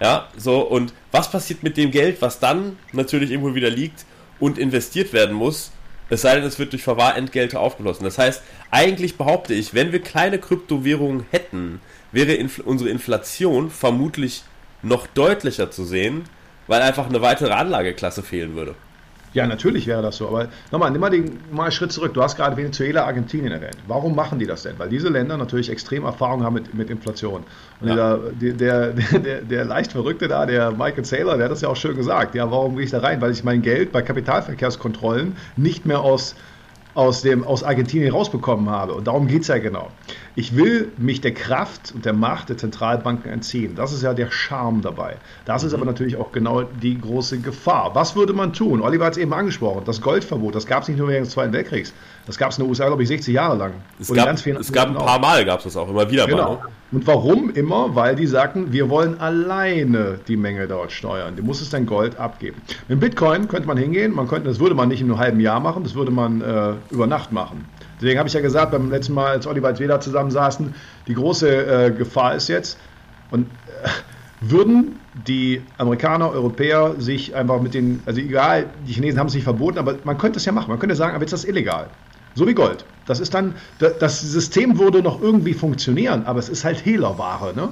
Ja, 0.00 0.28
so, 0.36 0.60
und 0.60 0.92
was 1.12 1.30
passiert 1.30 1.62
mit 1.62 1.76
dem 1.76 1.90
Geld, 1.90 2.20
was 2.20 2.40
dann 2.40 2.76
natürlich 2.92 3.30
irgendwo 3.30 3.54
wieder 3.54 3.70
liegt 3.70 4.04
und 4.40 4.58
investiert 4.58 5.12
werden 5.12 5.34
muss? 5.34 5.70
Es 6.10 6.22
sei 6.22 6.34
denn, 6.34 6.44
es 6.44 6.58
wird 6.58 6.72
durch 6.72 6.82
Verwahrentgelte 6.82 7.58
aufgeschlossen. 7.58 8.04
Das 8.04 8.18
heißt, 8.18 8.42
eigentlich 8.70 9.16
behaupte 9.16 9.54
ich, 9.54 9.72
wenn 9.72 9.92
wir 9.92 10.00
kleine 10.00 10.38
Kryptowährungen 10.38 11.26
hätten, 11.30 11.80
wäre 12.12 12.34
Infl 12.34 12.62
unsere 12.62 12.90
Inflation 12.90 13.70
vermutlich 13.70 14.42
noch 14.82 15.06
deutlicher 15.06 15.70
zu 15.70 15.84
sehen, 15.84 16.24
weil 16.66 16.82
einfach 16.82 17.08
eine 17.08 17.22
weitere 17.22 17.52
Anlageklasse 17.52 18.22
fehlen 18.22 18.54
würde. 18.54 18.74
Ja, 19.34 19.46
natürlich 19.48 19.86
wäre 19.88 20.00
das 20.00 20.16
so. 20.16 20.28
Aber 20.28 20.48
nochmal, 20.70 20.92
nimm 20.92 21.00
mal, 21.00 21.10
den, 21.10 21.38
mal 21.50 21.64
einen 21.64 21.72
Schritt 21.72 21.92
zurück. 21.92 22.14
Du 22.14 22.22
hast 22.22 22.36
gerade 22.36 22.56
Venezuela, 22.56 23.04
Argentinien 23.04 23.52
erwähnt. 23.52 23.76
Warum 23.88 24.14
machen 24.14 24.38
die 24.38 24.46
das 24.46 24.62
denn? 24.62 24.78
Weil 24.78 24.88
diese 24.88 25.08
Länder 25.08 25.36
natürlich 25.36 25.70
extrem 25.70 26.04
Erfahrung 26.04 26.44
haben 26.44 26.54
mit, 26.54 26.72
mit 26.72 26.88
Inflation. 26.88 27.44
Und 27.80 27.88
ja. 27.88 28.16
der, 28.40 28.52
der, 28.52 28.92
der, 28.92 29.40
der, 29.42 29.64
leicht 29.64 29.92
Verrückte 29.92 30.28
da, 30.28 30.46
der 30.46 30.70
Michael 30.70 31.04
Saylor, 31.04 31.36
der 31.36 31.46
hat 31.46 31.52
das 31.52 31.60
ja 31.60 31.68
auch 31.68 31.76
schön 31.76 31.96
gesagt. 31.96 32.36
Ja, 32.36 32.50
warum 32.50 32.76
gehe 32.76 32.84
ich 32.84 32.92
da 32.92 33.00
rein? 33.00 33.20
Weil 33.20 33.32
ich 33.32 33.42
mein 33.42 33.60
Geld 33.60 33.90
bei 33.90 34.02
Kapitalverkehrskontrollen 34.02 35.36
nicht 35.56 35.84
mehr 35.84 36.00
aus 36.00 36.36
aus, 36.94 37.22
dem, 37.22 37.44
aus 37.44 37.62
Argentinien 37.62 38.12
rausbekommen 38.12 38.70
habe. 38.70 38.94
Und 38.94 39.06
darum 39.06 39.26
geht 39.26 39.42
es 39.42 39.48
ja 39.48 39.58
genau. 39.58 39.90
Ich 40.36 40.56
will 40.56 40.90
mich 40.98 41.20
der 41.20 41.32
Kraft 41.32 41.92
und 41.94 42.04
der 42.04 42.12
Macht 42.12 42.48
der 42.48 42.56
Zentralbanken 42.56 43.30
entziehen. 43.30 43.76
Das 43.76 43.92
ist 43.92 44.02
ja 44.02 44.14
der 44.14 44.32
Charme 44.32 44.82
dabei. 44.82 45.16
Das 45.44 45.62
mhm. 45.62 45.68
ist 45.68 45.74
aber 45.74 45.84
natürlich 45.84 46.16
auch 46.16 46.32
genau 46.32 46.62
die 46.62 47.00
große 47.00 47.38
Gefahr. 47.38 47.94
Was 47.94 48.16
würde 48.16 48.32
man 48.32 48.52
tun? 48.52 48.80
Oliver 48.80 49.04
hat 49.04 49.12
es 49.12 49.18
eben 49.18 49.32
angesprochen. 49.32 49.82
Das 49.84 50.00
Goldverbot, 50.00 50.54
das 50.54 50.66
gab 50.66 50.82
es 50.82 50.88
nicht 50.88 50.98
nur 50.98 51.08
während 51.08 51.26
des 51.26 51.34
Zweiten 51.34 51.52
Weltkriegs. 51.52 51.92
Das 52.26 52.36
gab 52.36 52.50
es 52.50 52.58
in 52.58 52.64
den 52.64 52.70
USA, 52.70 52.86
glaube 52.86 53.02
ich, 53.02 53.08
60 53.08 53.34
Jahre 53.34 53.56
lang. 53.56 53.72
Es 54.00 54.12
gab, 54.12 54.28
es 54.28 54.72
gab 54.72 54.88
ein 54.88 54.94
paar 54.94 55.20
Mal, 55.20 55.44
gab 55.44 55.58
es 55.58 55.64
das 55.64 55.76
auch 55.76 55.88
immer 55.88 56.10
wieder 56.10 56.26
genau. 56.26 56.54
mal. 56.54 56.54
Ne? 56.54 56.60
Und 56.92 57.06
warum 57.06 57.50
immer? 57.50 57.94
Weil 57.94 58.14
die 58.14 58.26
sagten, 58.26 58.72
wir 58.72 58.88
wollen 58.88 59.20
alleine 59.20 60.18
die 60.28 60.36
Menge 60.36 60.66
dort 60.66 60.92
steuern. 60.92 61.34
Du 61.36 61.42
musst 61.42 61.60
es 61.60 61.70
dein 61.70 61.86
Gold 61.86 62.18
abgeben. 62.18 62.60
Mit 62.88 63.00
Bitcoin 63.00 63.48
könnte 63.48 63.66
man 63.66 63.76
hingehen, 63.76 64.14
man 64.14 64.28
könnte, 64.28 64.48
das 64.48 64.60
würde 64.60 64.74
man 64.74 64.88
nicht 64.88 65.00
in 65.00 65.10
einem 65.10 65.18
halben 65.18 65.40
Jahr 65.40 65.60
machen, 65.60 65.82
das 65.82 65.94
würde 65.94 66.12
man 66.12 66.40
äh, 66.40 66.74
über 66.90 67.06
Nacht 67.06 67.32
machen. 67.32 67.64
Deswegen 68.00 68.18
habe 68.18 68.28
ich 68.28 68.34
ja 68.34 68.40
gesagt, 68.40 68.72
beim 68.72 68.90
letzten 68.90 69.14
Mal, 69.14 69.28
als 69.28 69.46
Oliver 69.46 69.68
und 69.68 69.78
Weder 69.80 70.00
zusammensaßen, 70.00 70.74
die 71.06 71.14
große 71.14 71.48
äh, 71.48 71.90
Gefahr 71.90 72.34
ist 72.34 72.48
jetzt, 72.48 72.78
und 73.30 73.46
äh, 73.66 73.88
würden 74.40 74.98
die 75.14 75.62
Amerikaner, 75.78 76.30
Europäer 76.30 76.94
sich 76.98 77.34
einfach 77.34 77.60
mit 77.62 77.74
den, 77.74 78.02
also 78.04 78.20
egal, 78.20 78.66
die 78.86 78.92
Chinesen 78.92 79.18
haben 79.18 79.28
es 79.28 79.34
nicht 79.34 79.44
verboten, 79.44 79.78
aber 79.78 79.96
man 80.04 80.18
könnte 80.18 80.38
es 80.38 80.44
ja 80.44 80.52
machen. 80.52 80.70
Man 80.70 80.78
könnte 80.78 80.96
sagen, 80.96 81.14
aber 81.14 81.22
jetzt 81.22 81.32
ist 81.32 81.44
das 81.44 81.48
illegal. 81.48 81.86
So 82.34 82.46
wie 82.46 82.54
Gold. 82.54 82.84
Das 83.06 83.20
ist 83.20 83.32
dann, 83.32 83.54
das 83.78 84.20
System 84.20 84.78
würde 84.78 85.02
noch 85.02 85.22
irgendwie 85.22 85.54
funktionieren, 85.54 86.24
aber 86.24 86.40
es 86.40 86.48
ist 86.48 86.64
halt 86.64 86.84
Hehlerware, 86.84 87.54
ne? 87.54 87.68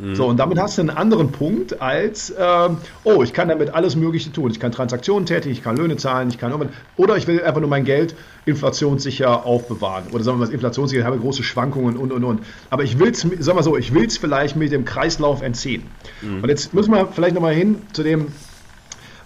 Mhm. 0.00 0.14
So, 0.14 0.26
und 0.26 0.36
damit 0.38 0.58
hast 0.58 0.78
du 0.78 0.82
einen 0.82 0.90
anderen 0.90 1.32
Punkt 1.32 1.80
als, 1.80 2.30
äh, 2.30 2.68
oh, 3.04 3.22
ich 3.22 3.32
kann 3.32 3.48
damit 3.48 3.74
alles 3.74 3.96
Mögliche 3.96 4.32
tun. 4.32 4.50
Ich 4.50 4.60
kann 4.60 4.72
Transaktionen 4.72 5.26
tätigen, 5.26 5.52
ich 5.52 5.62
kann 5.62 5.76
Löhne 5.76 5.96
zahlen, 5.96 6.28
ich 6.28 6.38
kann 6.38 6.52
oder 6.96 7.16
ich 7.16 7.26
will 7.26 7.42
einfach 7.42 7.60
nur 7.60 7.70
mein 7.70 7.84
Geld 7.84 8.14
inflationssicher 8.46 9.44
aufbewahren. 9.44 10.04
Oder 10.12 10.24
sagen 10.24 10.38
wir 10.38 10.46
mal, 10.46 10.52
inflationssicher, 10.52 11.00
ich 11.00 11.06
habe 11.06 11.18
große 11.18 11.42
Schwankungen 11.42 11.96
und 11.96 12.12
und 12.12 12.24
und. 12.24 12.40
Aber 12.70 12.84
ich 12.84 12.98
will 12.98 13.10
es, 13.10 13.20
sagen 13.20 13.58
wir 13.58 13.62
so, 13.62 13.76
ich 13.76 13.92
will 13.92 14.06
es 14.06 14.18
vielleicht 14.18 14.56
mit 14.56 14.72
dem 14.72 14.84
Kreislauf 14.84 15.42
entziehen. 15.42 15.82
Mhm. 16.22 16.42
Und 16.42 16.48
jetzt 16.48 16.74
müssen 16.74 16.92
wir 16.92 17.08
vielleicht 17.08 17.34
nochmal 17.34 17.54
hin 17.54 17.76
zu 17.92 18.02
dem, 18.02 18.28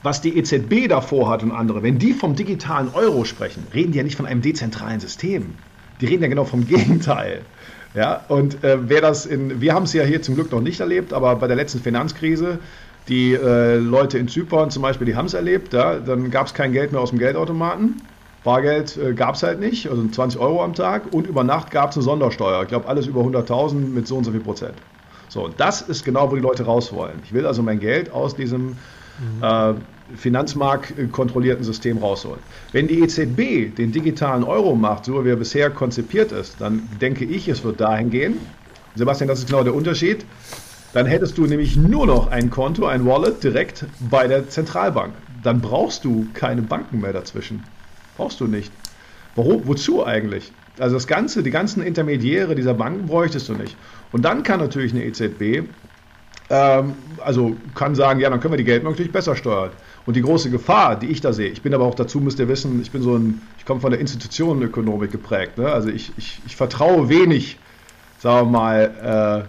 was 0.02 0.20
die 0.20 0.36
EZB 0.36 0.88
davor 0.88 1.30
hat 1.30 1.42
und 1.42 1.52
andere, 1.52 1.82
wenn 1.82 1.98
die 1.98 2.12
vom 2.12 2.34
digitalen 2.34 2.88
Euro 2.92 3.24
sprechen, 3.24 3.66
reden 3.72 3.92
die 3.92 3.98
ja 3.98 4.04
nicht 4.04 4.16
von 4.16 4.26
einem 4.26 4.42
dezentralen 4.42 5.00
System. 5.00 5.54
Die 6.00 6.06
reden 6.06 6.22
ja 6.22 6.28
genau 6.28 6.44
vom 6.44 6.66
Gegenteil. 6.66 7.42
Ja, 7.94 8.24
und 8.28 8.64
äh, 8.64 8.78
wer 8.88 9.00
das 9.00 9.26
in, 9.26 9.60
wir 9.60 9.74
haben 9.74 9.82
es 9.84 9.92
ja 9.92 10.02
hier 10.02 10.22
zum 10.22 10.34
Glück 10.34 10.50
noch 10.50 10.60
nicht 10.60 10.80
erlebt, 10.80 11.12
aber 11.12 11.36
bei 11.36 11.46
der 11.46 11.56
letzten 11.56 11.80
Finanzkrise, 11.80 12.58
die 13.08 13.34
äh, 13.34 13.76
Leute 13.76 14.18
in 14.18 14.28
Zypern 14.28 14.70
zum 14.70 14.82
Beispiel, 14.82 15.06
die 15.06 15.14
haben 15.16 15.26
es 15.26 15.34
erlebt, 15.34 15.74
ja, 15.74 15.98
dann 15.98 16.30
gab 16.30 16.46
es 16.46 16.54
kein 16.54 16.72
Geld 16.72 16.92
mehr 16.92 17.00
aus 17.00 17.10
dem 17.10 17.18
Geldautomaten. 17.18 18.00
Bargeld 18.44 18.96
äh, 18.96 19.12
gab 19.12 19.34
es 19.34 19.42
halt 19.42 19.60
nicht, 19.60 19.88
also 19.88 20.06
20 20.06 20.40
Euro 20.40 20.64
am 20.64 20.74
Tag 20.74 21.12
und 21.12 21.26
über 21.26 21.44
Nacht 21.44 21.70
gab 21.70 21.90
es 21.90 21.96
eine 21.96 22.02
Sondersteuer. 22.02 22.62
Ich 22.62 22.68
glaube, 22.68 22.88
alles 22.88 23.06
über 23.06 23.20
100.000 23.20 23.74
mit 23.74 24.06
so 24.06 24.16
und 24.16 24.24
so 24.24 24.30
viel 24.30 24.40
Prozent. 24.40 24.74
So, 25.28 25.48
das 25.48 25.82
ist 25.82 26.04
genau, 26.04 26.30
wo 26.30 26.34
die 26.34 26.42
Leute 26.42 26.64
raus 26.64 26.92
wollen. 26.92 27.20
Ich 27.24 27.32
will 27.32 27.46
also 27.46 27.62
mein 27.62 27.78
Geld 27.78 28.12
aus 28.12 28.34
diesem 28.34 28.68
mhm. 28.68 29.76
Äh, 30.12 30.16
finanzmarktkontrollierten 30.16 31.64
System 31.64 31.98
rausholen. 31.98 32.40
Wenn 32.72 32.88
die 32.88 33.00
EZB 33.00 33.74
den 33.76 33.92
digitalen 33.92 34.44
Euro 34.44 34.74
macht, 34.74 35.04
so 35.06 35.24
wie 35.24 35.30
er 35.30 35.36
bisher 35.36 35.70
konzipiert 35.70 36.32
ist, 36.32 36.60
dann 36.60 36.88
denke 37.00 37.24
ich, 37.24 37.48
es 37.48 37.64
wird 37.64 37.80
dahin 37.80 38.10
gehen. 38.10 38.38
Sebastian, 38.94 39.28
das 39.28 39.40
ist 39.40 39.46
genau 39.46 39.64
der 39.64 39.74
Unterschied. 39.74 40.24
Dann 40.92 41.06
hättest 41.06 41.38
du 41.38 41.46
nämlich 41.46 41.76
nur 41.76 42.06
noch 42.06 42.30
ein 42.30 42.50
Konto, 42.50 42.86
ein 42.86 43.06
Wallet 43.06 43.42
direkt 43.42 43.86
bei 44.10 44.26
der 44.26 44.48
Zentralbank. 44.48 45.14
Dann 45.42 45.60
brauchst 45.60 46.04
du 46.04 46.26
keine 46.34 46.62
Banken 46.62 47.00
mehr 47.00 47.12
dazwischen. 47.14 47.64
Brauchst 48.16 48.40
du 48.40 48.46
nicht. 48.46 48.70
Warum, 49.34 49.66
wozu 49.66 50.04
eigentlich? 50.04 50.52
Also 50.78 50.96
das 50.96 51.06
Ganze, 51.06 51.42
die 51.42 51.50
ganzen 51.50 51.82
Intermediäre 51.82 52.54
dieser 52.54 52.74
Banken 52.74 53.06
bräuchtest 53.06 53.48
du 53.48 53.54
nicht. 53.54 53.76
Und 54.10 54.22
dann 54.22 54.42
kann 54.42 54.60
natürlich 54.60 54.92
eine 54.92 55.04
EZB, 55.04 55.66
ähm, 56.50 56.94
also 57.24 57.56
kann 57.74 57.94
sagen, 57.94 58.20
ja, 58.20 58.28
dann 58.28 58.40
können 58.40 58.52
wir 58.52 58.58
die 58.58 58.64
Geldmenge 58.64 58.92
natürlich 58.92 59.12
besser 59.12 59.36
steuern. 59.36 59.70
Und 60.04 60.16
die 60.16 60.22
große 60.22 60.50
Gefahr, 60.50 60.98
die 60.98 61.06
ich 61.06 61.20
da 61.20 61.32
sehe, 61.32 61.48
ich 61.48 61.62
bin 61.62 61.74
aber 61.74 61.84
auch 61.84 61.94
dazu, 61.94 62.20
müsst 62.20 62.38
ihr 62.38 62.48
wissen, 62.48 62.80
ich 62.82 62.90
bin 62.90 63.02
so 63.02 63.16
ein, 63.16 63.40
ich 63.58 63.64
komme 63.64 63.80
von 63.80 63.90
der 63.90 64.00
Institutionenökonomik 64.00 65.12
geprägt. 65.12 65.58
Ne? 65.58 65.70
Also 65.70 65.88
ich, 65.90 66.12
ich, 66.16 66.40
ich 66.46 66.56
vertraue 66.56 67.08
wenig, 67.08 67.58
sagen 68.18 68.48
wir 68.48 68.58
mal, 68.58 69.46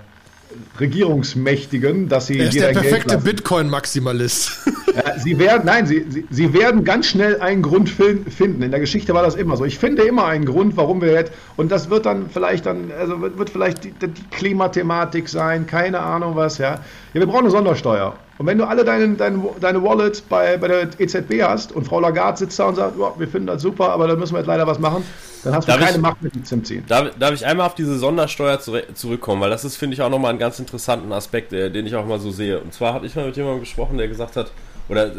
Regierungsmächtigen, 0.80 2.10
dass 2.10 2.28
sie. 2.28 2.39
Er 2.39 2.48
ist 2.48 2.60
der 2.60 2.70
perfekte 2.70 3.18
Bitcoin-Maximalist. 3.18 4.52
Ja, 4.94 5.18
sie 5.18 5.39
werden, 5.39 5.63
nein, 5.66 5.88
sie, 5.88 6.06
sie, 6.08 6.28
sie, 6.30 6.54
werden 6.54 6.84
ganz 6.84 7.08
schnell 7.08 7.42
einen 7.42 7.63
Grund 7.63 7.89
finden. 7.89 8.62
In 8.62 8.70
der 8.70 8.80
Geschichte 8.80 9.16
war 9.16 9.24
das 9.24 9.34
immer 9.34 9.58
so. 9.58 9.66
Ich 9.66 9.80
finde 9.80 10.04
immer 10.04 10.28
einen 10.28 10.46
Grund, 10.46 10.78
warum 10.78 11.02
wir 11.02 11.12
jetzt, 11.12 11.34
und 11.56 11.72
das 11.72 11.89
wird 11.89 12.06
dann 12.06 12.30
vielleicht 12.30 12.68
dann, 12.68 12.92
also 12.92 13.20
wird, 13.20 13.39
wird 13.39 13.50
vielleicht 13.50 13.86
die, 13.86 13.92
die 13.92 14.24
Klimathematik 14.30 15.30
sein, 15.30 15.66
keine 15.66 16.00
Ahnung 16.00 16.36
was, 16.36 16.60
ja. 16.60 16.82
Ja, 17.16 17.20
wir 17.22 17.26
brauchen 17.26 17.39
eine 17.39 17.50
Sondersteuer. 17.50 18.16
Und 18.38 18.48
wenn 18.48 18.58
du 18.58 18.65
alle 18.65 18.84
deine, 18.84 19.13
deine, 19.15 19.43
deine 19.60 19.84
Wallets 19.84 20.22
bei, 20.22 20.58
bei 20.58 20.67
der 20.67 20.88
EZB 21.00 21.43
hast 21.43 21.72
und 21.72 21.86
Frau 21.86 22.00
Lagarde 22.00 22.39
sitzt 22.39 22.58
da 22.58 22.65
und 22.65 22.76
sagt, 22.76 22.98
oh, 22.98 23.13
wir 23.17 23.28
finden 23.28 23.48
das 23.48 23.62
super, 23.62 23.89
aber 23.91 24.08
da 24.08 24.15
müssen 24.15 24.34
wir 24.34 24.39
jetzt 24.39 24.48
leider 24.48 24.65
was 24.65 24.80
machen, 24.80 25.04
dann 25.43 25.54
hast 25.54 25.67
du 25.67 25.72
darf 25.72 25.82
keine 25.82 25.98
ich, 25.98 26.02
Macht 26.02 26.22
mit 26.22 26.52
dem 26.52 26.63
Ziehen. 26.63 26.84
Darf, 26.88 27.12
darf 27.19 27.34
ich 27.34 27.46
einmal 27.46 27.67
auf 27.67 27.76
diese 27.76 27.98
Sondersteuer 27.98 28.60
zurückkommen, 28.60 29.41
weil 29.41 29.52
das 29.52 29.63
ist, 29.65 29.78
finde 29.78 29.93
ich, 29.93 30.02
auch 30.02 30.10
nochmal 30.10 30.32
einen 30.32 30.39
ganz 30.39 30.58
interessanten 30.58 31.12
Aspekt, 31.13 31.54
äh, 31.54 31.69
den 31.69 31.86
ich 31.86 31.96
auch 31.96 32.06
mal 32.06 32.19
so 32.19 32.32
sehe. 32.32 32.60
Und 32.60 32.74
zwar 32.74 32.93
habe 32.93 33.06
ich 33.06 33.15
mal 33.15 33.28
mit 33.28 33.38
jemandem 33.38 33.60
gesprochen, 33.60 33.98
der 33.98 34.08
gesagt 34.08 34.36
hat, 34.36 34.52
oder 34.89 35.08
äh, 35.08 35.12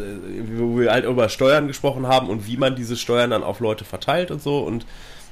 wo 0.57 0.77
wir 0.77 0.91
halt 0.91 1.05
über 1.05 1.29
Steuern 1.29 1.67
gesprochen 1.67 2.07
haben 2.07 2.29
und 2.29 2.47
wie 2.47 2.57
man 2.57 2.75
diese 2.75 2.97
Steuern 2.97 3.29
dann 3.29 3.43
auf 3.43 3.61
Leute 3.61 3.85
verteilt 3.85 4.29
und 4.29 4.41
so. 4.41 4.59
Und 4.59 4.85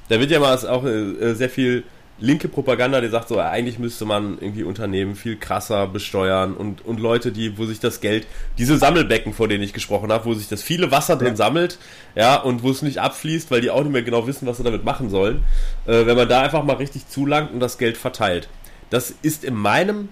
da 0.08 0.18
wird 0.20 0.30
ja 0.30 0.40
mal 0.40 0.56
auch 0.68 0.84
äh, 0.84 1.34
sehr 1.34 1.50
viel 1.50 1.84
linke 2.18 2.48
Propaganda, 2.48 3.00
die 3.00 3.08
sagt 3.08 3.28
so, 3.28 3.38
eigentlich 3.38 3.78
müsste 3.78 4.04
man 4.04 4.38
irgendwie 4.40 4.62
Unternehmen 4.62 5.16
viel 5.16 5.36
krasser 5.36 5.86
besteuern 5.86 6.54
und, 6.54 6.84
und 6.84 7.00
Leute, 7.00 7.32
die, 7.32 7.58
wo 7.58 7.66
sich 7.66 7.80
das 7.80 8.00
Geld, 8.00 8.26
diese 8.56 8.78
Sammelbecken, 8.78 9.32
vor 9.32 9.48
denen 9.48 9.64
ich 9.64 9.72
gesprochen 9.72 10.12
habe, 10.12 10.24
wo 10.24 10.34
sich 10.34 10.48
das 10.48 10.62
viele 10.62 10.90
Wasser 10.90 11.16
drin 11.16 11.28
ja. 11.28 11.36
sammelt, 11.36 11.78
ja, 12.14 12.36
und 12.36 12.62
wo 12.62 12.70
es 12.70 12.82
nicht 12.82 12.98
abfließt, 12.98 13.50
weil 13.50 13.60
die 13.60 13.70
auch 13.70 13.82
nicht 13.82 13.92
mehr 13.92 14.02
genau 14.02 14.26
wissen, 14.26 14.46
was 14.46 14.58
sie 14.58 14.62
damit 14.62 14.84
machen 14.84 15.10
sollen, 15.10 15.42
äh, 15.86 16.06
wenn 16.06 16.16
man 16.16 16.28
da 16.28 16.42
einfach 16.42 16.62
mal 16.62 16.76
richtig 16.76 17.08
zulangt 17.08 17.52
und 17.52 17.60
das 17.60 17.78
Geld 17.78 17.96
verteilt. 17.96 18.48
Das 18.90 19.12
ist 19.22 19.44
in 19.44 19.54
meinem, 19.54 20.08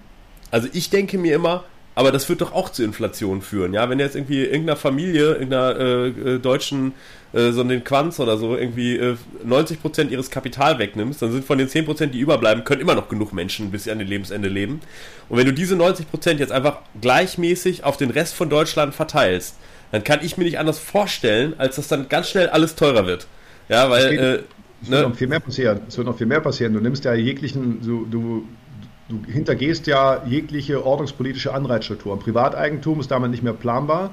also 0.51 0.67
ich 0.73 0.89
denke 0.89 1.17
mir 1.17 1.35
immer, 1.35 1.63
aber 1.95 2.11
das 2.11 2.27
wird 2.27 2.41
doch 2.41 2.53
auch 2.53 2.69
zu 2.69 2.83
Inflation 2.83 3.41
führen, 3.41 3.73
ja. 3.73 3.89
Wenn 3.89 3.99
jetzt 3.99 4.15
irgendwie 4.15 4.43
irgendeiner 4.43 4.75
Familie, 4.75 5.33
irgendeiner 5.33 5.79
äh, 5.79 6.07
äh, 6.07 6.39
deutschen, 6.39 6.93
äh, 7.33 7.51
so 7.51 7.63
den 7.63 7.83
Quanz 7.83 8.19
oder 8.19 8.37
so, 8.37 8.55
irgendwie 8.57 8.97
äh, 8.97 9.15
90% 9.45 10.09
ihres 10.09 10.31
Kapital 10.31 10.79
wegnimmst, 10.79 11.21
dann 11.21 11.31
sind 11.31 11.45
von 11.45 11.57
den 11.57 11.67
10%, 11.67 12.07
die 12.07 12.19
überbleiben, 12.19 12.63
können 12.63 12.81
immer 12.81 12.95
noch 12.95 13.09
genug 13.09 13.33
Menschen 13.33 13.71
bis 13.71 13.83
sie 13.83 13.91
an 13.91 13.99
den 13.99 14.07
Lebensende 14.07 14.49
leben. 14.49 14.81
Und 15.29 15.37
wenn 15.37 15.45
du 15.45 15.53
diese 15.53 15.75
90% 15.75 16.37
jetzt 16.37 16.51
einfach 16.51 16.79
gleichmäßig 16.99 17.83
auf 17.83 17.97
den 17.97 18.09
Rest 18.09 18.33
von 18.33 18.49
Deutschland 18.49 18.95
verteilst, 18.95 19.55
dann 19.91 20.03
kann 20.03 20.19
ich 20.23 20.37
mir 20.37 20.45
nicht 20.45 20.57
anders 20.57 20.79
vorstellen, 20.79 21.53
als 21.59 21.75
dass 21.75 21.87
dann 21.87 22.09
ganz 22.09 22.29
schnell 22.29 22.49
alles 22.49 22.75
teurer 22.75 23.05
wird. 23.05 23.27
Ja, 23.69 23.89
weil. 23.91 24.05
Es, 24.05 24.19
äh, 24.19 24.43
es 24.81 24.89
wird 24.89 25.01
ne? 25.01 25.09
noch 25.09 25.15
viel 25.15 25.27
mehr 25.27 25.39
passieren. 25.39 25.79
Es 25.87 25.97
wird 25.97 26.07
noch 26.07 26.17
viel 26.17 26.27
mehr 26.27 26.41
passieren. 26.41 26.73
Du 26.73 26.79
nimmst 26.81 27.05
ja 27.05 27.13
jeglichen, 27.13 27.81
du, 27.81 28.05
du 28.05 28.47
du 29.09 29.21
hintergehst 29.31 29.87
ja 29.87 30.23
jegliche 30.25 30.85
ordnungspolitische 30.85 31.53
Anreizstruktur. 31.53 32.19
Privateigentum 32.19 32.99
ist 32.99 33.11
damit 33.11 33.31
nicht 33.31 33.43
mehr 33.43 33.53
planbar. 33.53 34.11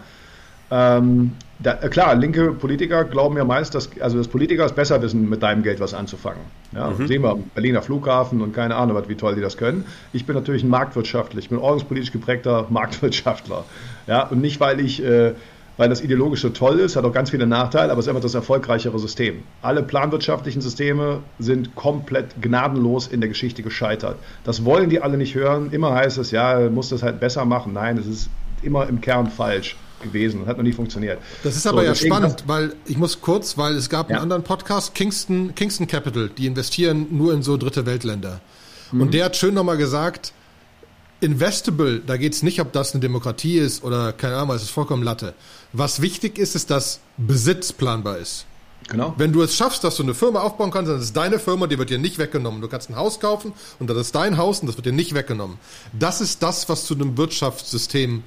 Ähm, 0.70 1.33
da, 1.59 1.79
äh, 1.83 1.88
klar, 1.88 2.14
linke 2.14 2.53
Politiker 2.53 3.05
glauben 3.05 3.37
ja 3.37 3.44
meist, 3.44 3.74
dass, 3.74 3.90
also 4.00 4.18
dass 4.18 4.29
Politiker 4.29 4.64
es 4.64 4.72
besser 4.72 5.03
wissen, 5.03 5.29
mit 5.29 5.42
deinem 5.42 5.62
Geld 5.62 5.81
was 5.81 5.94
anzufangen. 5.94 6.42
Ja, 6.72 6.90
mhm. 6.90 7.07
Sehen 7.07 7.22
wir 7.22 7.31
am 7.31 7.42
Berliner 7.55 7.83
Flughafen 7.83 8.40
und 8.40 8.53
keine 8.55 8.76
Ahnung, 8.76 8.96
wie 9.09 9.16
toll 9.16 9.35
die 9.35 9.40
das 9.40 9.57
können. 9.57 9.85
Ich 10.12 10.26
bin 10.26 10.37
natürlich 10.37 10.62
ein 10.62 10.70
Marktwirtschaftler, 10.70 11.40
ich 11.40 11.48
bin 11.48 11.59
ordnungspolitisch 11.59 12.12
geprägter 12.12 12.66
Marktwirtschaftler. 12.70 13.64
Ja, 14.07 14.29
und 14.29 14.40
nicht, 14.40 14.61
weil 14.61 14.81
ich 14.81 15.05
äh, 15.05 15.33
weil 15.81 15.88
das 15.88 16.03
ideologisch 16.03 16.43
so 16.43 16.51
toll 16.51 16.79
ist, 16.79 16.95
hat 16.95 17.07
auch 17.07 17.12
ganz 17.12 17.31
viele 17.31 17.47
Nachteile, 17.47 17.90
aber 17.90 18.01
es 18.01 18.05
ist 18.05 18.11
einfach 18.11 18.21
das 18.21 18.35
erfolgreichere 18.35 18.99
System. 18.99 19.45
Alle 19.62 19.83
planwirtschaftlichen 19.83 20.61
Systeme 20.61 21.21
sind 21.38 21.75
komplett 21.75 22.43
gnadenlos 22.43 23.07
in 23.07 23.23
der 23.23 23.31
Geschichte 23.31 23.62
gescheitert. 23.62 24.19
Das 24.45 24.66
wollen 24.66 24.90
die 24.90 25.01
alle 25.01 25.16
nicht 25.16 25.35
hören. 25.35 25.73
Immer 25.73 25.95
heißt 25.95 26.19
es, 26.19 26.33
ja, 26.33 26.69
muss 26.69 26.90
das 26.90 27.03
halt 27.03 27.19
besser 27.19 27.47
machen. 27.47 27.73
Nein, 27.73 27.97
es 27.97 28.07
ist 28.07 28.29
immer 28.61 28.90
im 28.90 29.01
Kern 29.01 29.31
falsch 29.31 29.75
gewesen 30.03 30.43
und 30.43 30.49
hat 30.49 30.59
noch 30.59 30.64
nie 30.64 30.73
funktioniert. 30.73 31.19
Das 31.45 31.57
ist 31.57 31.66
aber 31.66 31.81
so, 31.81 31.87
ja 31.87 31.95
spannend, 31.95 32.45
weil 32.47 32.75
ich 32.85 32.99
muss 32.99 33.23
kurz, 33.23 33.57
weil 33.57 33.75
es 33.75 33.88
gab 33.88 34.11
ja. 34.11 34.16
einen 34.16 34.25
anderen 34.25 34.43
Podcast, 34.43 34.95
Kingston, 34.95 35.55
Kingston 35.55 35.87
Capital, 35.87 36.29
die 36.29 36.45
investieren 36.45 37.07
nur 37.11 37.33
in 37.33 37.43
so 37.43 37.57
dritte 37.57 37.87
Weltländer. 37.87 38.43
Mhm. 38.93 39.01
Und 39.01 39.14
der 39.14 39.25
hat 39.25 39.37
schön 39.37 39.55
nochmal 39.55 39.79
gesagt, 39.79 40.35
Investable, 41.21 42.01
da 42.01 42.16
geht 42.16 42.33
es 42.33 42.43
nicht, 42.43 42.61
ob 42.61 42.73
das 42.73 42.93
eine 42.93 43.01
Demokratie 43.01 43.59
ist 43.59 43.85
oder 43.85 44.12
keine 44.12 44.37
Ahnung, 44.37 44.57
es 44.57 44.62
ist 44.62 44.71
vollkommen 44.71 45.03
Latte. 45.03 45.35
Was 45.73 46.01
wichtig 46.01 46.39
ist, 46.39 46.57
ist, 46.57 46.71
dass 46.71 47.01
Besitz 47.17 47.73
planbar 47.73 48.19
ist. 48.19 48.47
Genau. 48.89 49.15
Wenn 49.17 49.33
du 49.33 49.43
es 49.43 49.55
schaffst, 49.55 49.85
dass 49.85 49.97
du 49.97 50.03
eine 50.03 50.15
Firma 50.15 50.41
aufbauen 50.41 50.73
kannst, 50.73 50.91
dann 50.91 50.99
ist 50.99 51.05
es 51.05 51.13
deine 51.13 51.39
Firma, 51.39 51.69
die 51.69 51.79
wird 51.79 51.91
dir 51.91 51.99
nicht 51.99 52.19
weggenommen. 52.19 52.61
Du 52.61 52.67
kannst 52.67 52.91
ein 52.91 52.97
Haus 52.97 53.21
kaufen 53.21 53.53
und 53.79 53.89
das 53.89 53.97
ist 53.97 54.15
dein 54.15 54.37
Haus 54.37 54.61
und 54.61 54.67
das 54.67 54.77
wird 54.77 54.87
dir 54.87 54.93
nicht 54.93 55.15
weggenommen. 55.15 55.59
Das 55.93 56.21
ist 56.21 56.43
das, 56.43 56.69
was 56.69 56.87
zu 56.87 56.95
einem 56.95 57.17
Wirtschaftssystem 57.17 58.25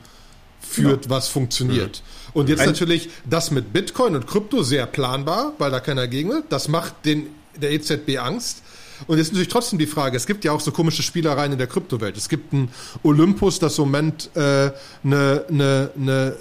führt, 0.61 1.03
genau. 1.03 1.15
was 1.15 1.27
funktioniert. 1.27 2.01
Mhm. 2.01 2.39
Und 2.39 2.49
jetzt 2.49 2.61
ein 2.61 2.67
natürlich 2.67 3.09
das 3.29 3.51
mit 3.51 3.73
Bitcoin 3.73 4.15
und 4.15 4.25
Krypto 4.25 4.63
sehr 4.63 4.85
planbar, 4.85 5.53
weil 5.57 5.69
da 5.71 5.81
keiner 5.81 6.07
gegen 6.07 6.29
will. 6.29 6.43
Das 6.47 6.69
macht 6.69 6.93
den, 7.03 7.27
der 7.61 7.71
EZB 7.71 8.17
Angst. 8.19 8.63
Und 9.07 9.17
jetzt 9.17 9.33
natürlich 9.33 9.49
trotzdem 9.49 9.79
die 9.79 9.87
Frage, 9.87 10.15
es 10.15 10.25
gibt 10.25 10.45
ja 10.45 10.53
auch 10.53 10.61
so 10.61 10.71
komische 10.71 11.03
Spielereien 11.03 11.51
in 11.51 11.57
der 11.57 11.67
Kryptowelt. 11.67 12.15
Es 12.15 12.29
gibt 12.29 12.53
ein 12.53 12.69
Olympus, 13.03 13.59
das 13.59 13.77
im 13.77 13.85
Moment 13.85 14.29
äh, 14.35 14.71
eine, 15.03 15.45
eine, 15.49 15.91
eine 15.99 16.35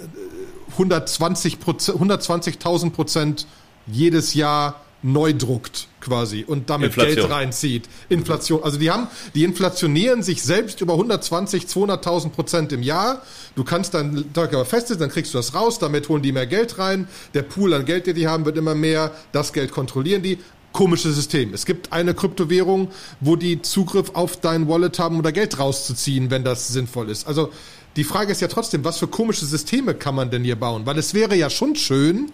120 0.73 1.57
120.000 1.57 2.91
Prozent 2.91 3.47
jedes 3.87 4.33
Jahr 4.33 4.81
neu 5.03 5.33
druckt 5.33 5.87
quasi 5.99 6.45
und 6.47 6.69
damit 6.69 6.87
Inflation. 6.87 7.15
Geld 7.15 7.29
reinzieht. 7.29 7.89
Inflation. 8.09 8.63
Also 8.63 8.79
die 8.79 8.89
haben, 8.89 9.07
die 9.35 9.43
inflationieren 9.43 10.23
sich 10.23 10.41
selbst 10.41 10.81
über 10.81 10.93
120, 10.93 11.65
200.000 11.65 12.29
Prozent 12.29 12.71
im 12.71 12.81
Jahr. 12.81 13.21
Du 13.55 13.63
kannst 13.63 13.93
dann 13.93 14.25
aber 14.35 14.65
festsetzen, 14.65 15.01
dann 15.01 15.09
kriegst 15.09 15.33
du 15.33 15.37
das 15.37 15.53
raus, 15.53 15.77
damit 15.79 16.09
holen 16.09 16.21
die 16.21 16.31
mehr 16.31 16.47
Geld 16.47 16.79
rein. 16.79 17.07
Der 17.33 17.43
Pool 17.43 17.73
an 17.73 17.85
Geld, 17.85 18.07
den 18.07 18.15
die 18.15 18.27
haben, 18.27 18.45
wird 18.45 18.57
immer 18.57 18.75
mehr. 18.75 19.11
Das 19.33 19.53
Geld 19.53 19.71
kontrollieren 19.71 20.23
die 20.23 20.39
komisches 20.71 21.15
System. 21.15 21.53
Es 21.53 21.65
gibt 21.65 21.93
eine 21.93 22.13
Kryptowährung, 22.13 22.89
wo 23.19 23.35
die 23.35 23.61
Zugriff 23.61 24.11
auf 24.15 24.37
dein 24.37 24.67
Wallet 24.67 24.99
haben, 24.99 25.17
um 25.17 25.23
da 25.23 25.31
Geld 25.31 25.59
rauszuziehen, 25.59 26.31
wenn 26.31 26.43
das 26.43 26.69
sinnvoll 26.69 27.09
ist. 27.09 27.27
Also 27.27 27.51
die 27.95 28.03
Frage 28.03 28.31
ist 28.31 28.41
ja 28.41 28.47
trotzdem, 28.47 28.83
was 28.83 28.97
für 28.97 29.07
komische 29.07 29.45
Systeme 29.45 29.93
kann 29.93 30.15
man 30.15 30.29
denn 30.31 30.43
hier 30.43 30.55
bauen? 30.55 30.85
Weil 30.85 30.97
es 30.97 31.13
wäre 31.13 31.35
ja 31.35 31.49
schon 31.49 31.75
schön, 31.75 32.31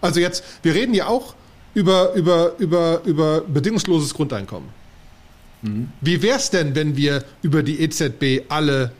also 0.00 0.20
jetzt, 0.20 0.42
wir 0.62 0.74
reden 0.74 0.94
ja 0.94 1.06
auch 1.06 1.34
über, 1.74 2.14
über, 2.14 2.56
über, 2.58 3.02
über 3.04 3.40
bedingungsloses 3.42 4.12
Grundeinkommen. 4.14 4.68
Mhm. 5.62 5.90
Wie 6.00 6.22
wäre 6.22 6.38
es 6.38 6.50
denn, 6.50 6.74
wenn 6.74 6.96
wir 6.96 7.24
über 7.42 7.62
die 7.62 7.80
EZB 7.80 8.46
alle 8.48 8.92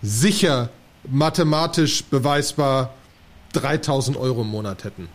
sicher, 0.00 0.70
mathematisch 1.08 2.04
beweisbar 2.04 2.94
3000 3.52 4.16
Euro 4.16 4.42
im 4.42 4.48
Monat 4.48 4.84
hätten? 4.84 5.08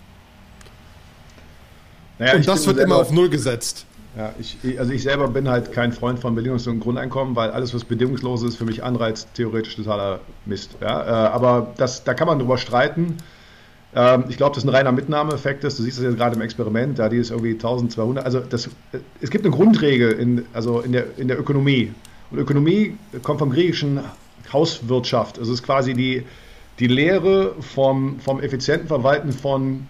Naja, 2.19 2.35
und 2.35 2.47
das 2.47 2.65
wird 2.65 2.77
immer 2.77 2.97
auf 2.97 3.11
Null 3.11 3.29
gesetzt. 3.29 3.85
Ja, 4.17 4.33
ich, 4.39 4.79
also 4.79 4.91
ich 4.91 5.03
selber 5.03 5.27
bin 5.27 5.47
halt 5.47 5.71
kein 5.71 5.93
Freund 5.93 6.17
von 6.17 6.33
bedingungslosem 6.33 6.79
Grundeinkommen, 6.79 7.35
weil 7.35 7.51
alles, 7.51 7.75
was 7.75 7.83
bedingungslos 7.83 8.41
ist, 8.41 8.55
für 8.55 8.65
mich 8.65 8.83
Anreiz 8.83 9.27
theoretisch 9.33 9.75
totaler 9.75 10.21
Mist. 10.45 10.75
Ja, 10.81 11.03
äh, 11.03 11.29
aber 11.29 11.73
das, 11.77 12.03
da 12.03 12.15
kann 12.15 12.27
man 12.27 12.39
drüber 12.39 12.57
streiten. 12.57 13.17
Ähm, 13.93 14.25
ich 14.27 14.37
glaube, 14.37 14.55
das 14.55 14.63
ist 14.63 14.69
ein 14.69 14.75
reiner 14.75 14.91
Mitnahmeeffekt 14.91 15.63
ist. 15.63 15.77
Du 15.77 15.83
siehst 15.83 15.99
das 15.99 16.05
jetzt 16.05 16.17
gerade 16.17 16.35
im 16.35 16.41
Experiment, 16.41 16.97
da 16.97 17.09
die 17.09 17.17
ist 17.17 17.29
irgendwie 17.29 17.51
1200. 17.51 18.25
Also 18.25 18.39
das, 18.39 18.71
es 19.21 19.29
gibt 19.29 19.45
eine 19.45 19.55
Grundregel 19.55 20.13
in, 20.13 20.45
also 20.51 20.79
in, 20.79 20.93
der, 20.93 21.05
in 21.17 21.27
der 21.27 21.39
Ökonomie. 21.39 21.93
Und 22.31 22.39
Ökonomie 22.39 22.97
kommt 23.21 23.37
vom 23.37 23.51
griechischen 23.51 23.99
Hauswirtschaft. 24.51 25.37
Also 25.37 25.51
es 25.53 25.59
ist 25.59 25.65
quasi 25.65 25.93
die, 25.93 26.23
die 26.79 26.87
Lehre 26.87 27.53
vom, 27.59 28.19
vom 28.19 28.41
effizienten 28.41 28.87
Verwalten 28.87 29.31
von 29.31 29.87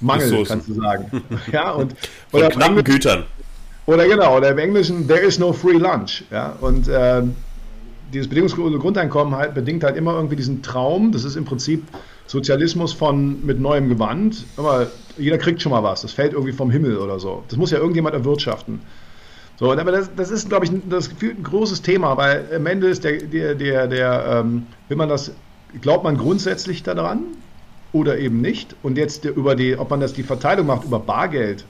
Mangel, 0.00 0.24
Ressourcen. 0.24 0.52
kannst 0.52 0.68
du 0.68 0.74
sagen. 0.74 1.22
ja, 1.52 1.72
und, 1.72 1.94
Von 2.30 2.40
oder 2.40 2.50
knappen 2.50 2.84
Gütern. 2.84 3.24
Oder 3.86 4.08
genau, 4.08 4.36
oder 4.36 4.50
im 4.50 4.58
Englischen, 4.58 5.06
there 5.06 5.20
is 5.20 5.38
no 5.38 5.52
free 5.52 5.78
lunch. 5.78 6.24
Ja, 6.30 6.56
und 6.60 6.88
äh, 6.88 7.22
dieses 8.12 8.28
bedingungslose 8.28 8.78
Grundeinkommen 8.78 9.34
halt 9.34 9.54
bedingt 9.54 9.84
halt 9.84 9.96
immer 9.96 10.14
irgendwie 10.14 10.36
diesen 10.36 10.62
Traum, 10.62 11.12
das 11.12 11.24
ist 11.24 11.36
im 11.36 11.44
Prinzip 11.44 11.84
Sozialismus 12.26 12.92
von 12.92 13.44
mit 13.46 13.60
neuem 13.60 13.88
Gewand. 13.88 14.44
Aber 14.56 14.88
jeder 15.16 15.38
kriegt 15.38 15.62
schon 15.62 15.72
mal 15.72 15.82
was, 15.82 16.02
das 16.02 16.12
fällt 16.12 16.32
irgendwie 16.32 16.52
vom 16.52 16.70
Himmel 16.70 16.98
oder 16.98 17.20
so. 17.20 17.44
Das 17.48 17.56
muss 17.56 17.70
ja 17.70 17.78
irgendjemand 17.78 18.14
erwirtschaften. 18.14 18.80
So, 19.58 19.72
aber 19.72 19.92
das, 19.92 20.10
das 20.14 20.30
ist, 20.30 20.48
glaube 20.48 20.66
ich, 20.66 20.72
das 20.88 21.08
ein 21.08 21.42
großes 21.42 21.80
Thema, 21.80 22.16
weil 22.16 22.44
am 22.54 22.66
Ende 22.66 22.88
ist 22.88 23.04
der, 23.04 23.22
der, 23.22 23.54
der, 23.54 23.86
der 23.86 24.42
ähm, 24.44 24.66
will 24.88 24.98
man 24.98 25.08
das, 25.08 25.32
glaubt 25.80 26.04
man 26.04 26.18
grundsätzlich 26.18 26.82
daran, 26.82 27.20
oder 27.92 28.18
eben 28.18 28.40
nicht. 28.40 28.76
Und 28.82 28.98
jetzt 28.98 29.24
über 29.24 29.54
die, 29.54 29.78
ob 29.78 29.90
man 29.90 30.00
das 30.00 30.12
die 30.12 30.22
Verteilung 30.22 30.66
macht 30.66 30.84
über 30.84 30.98
Bargeld 30.98 31.64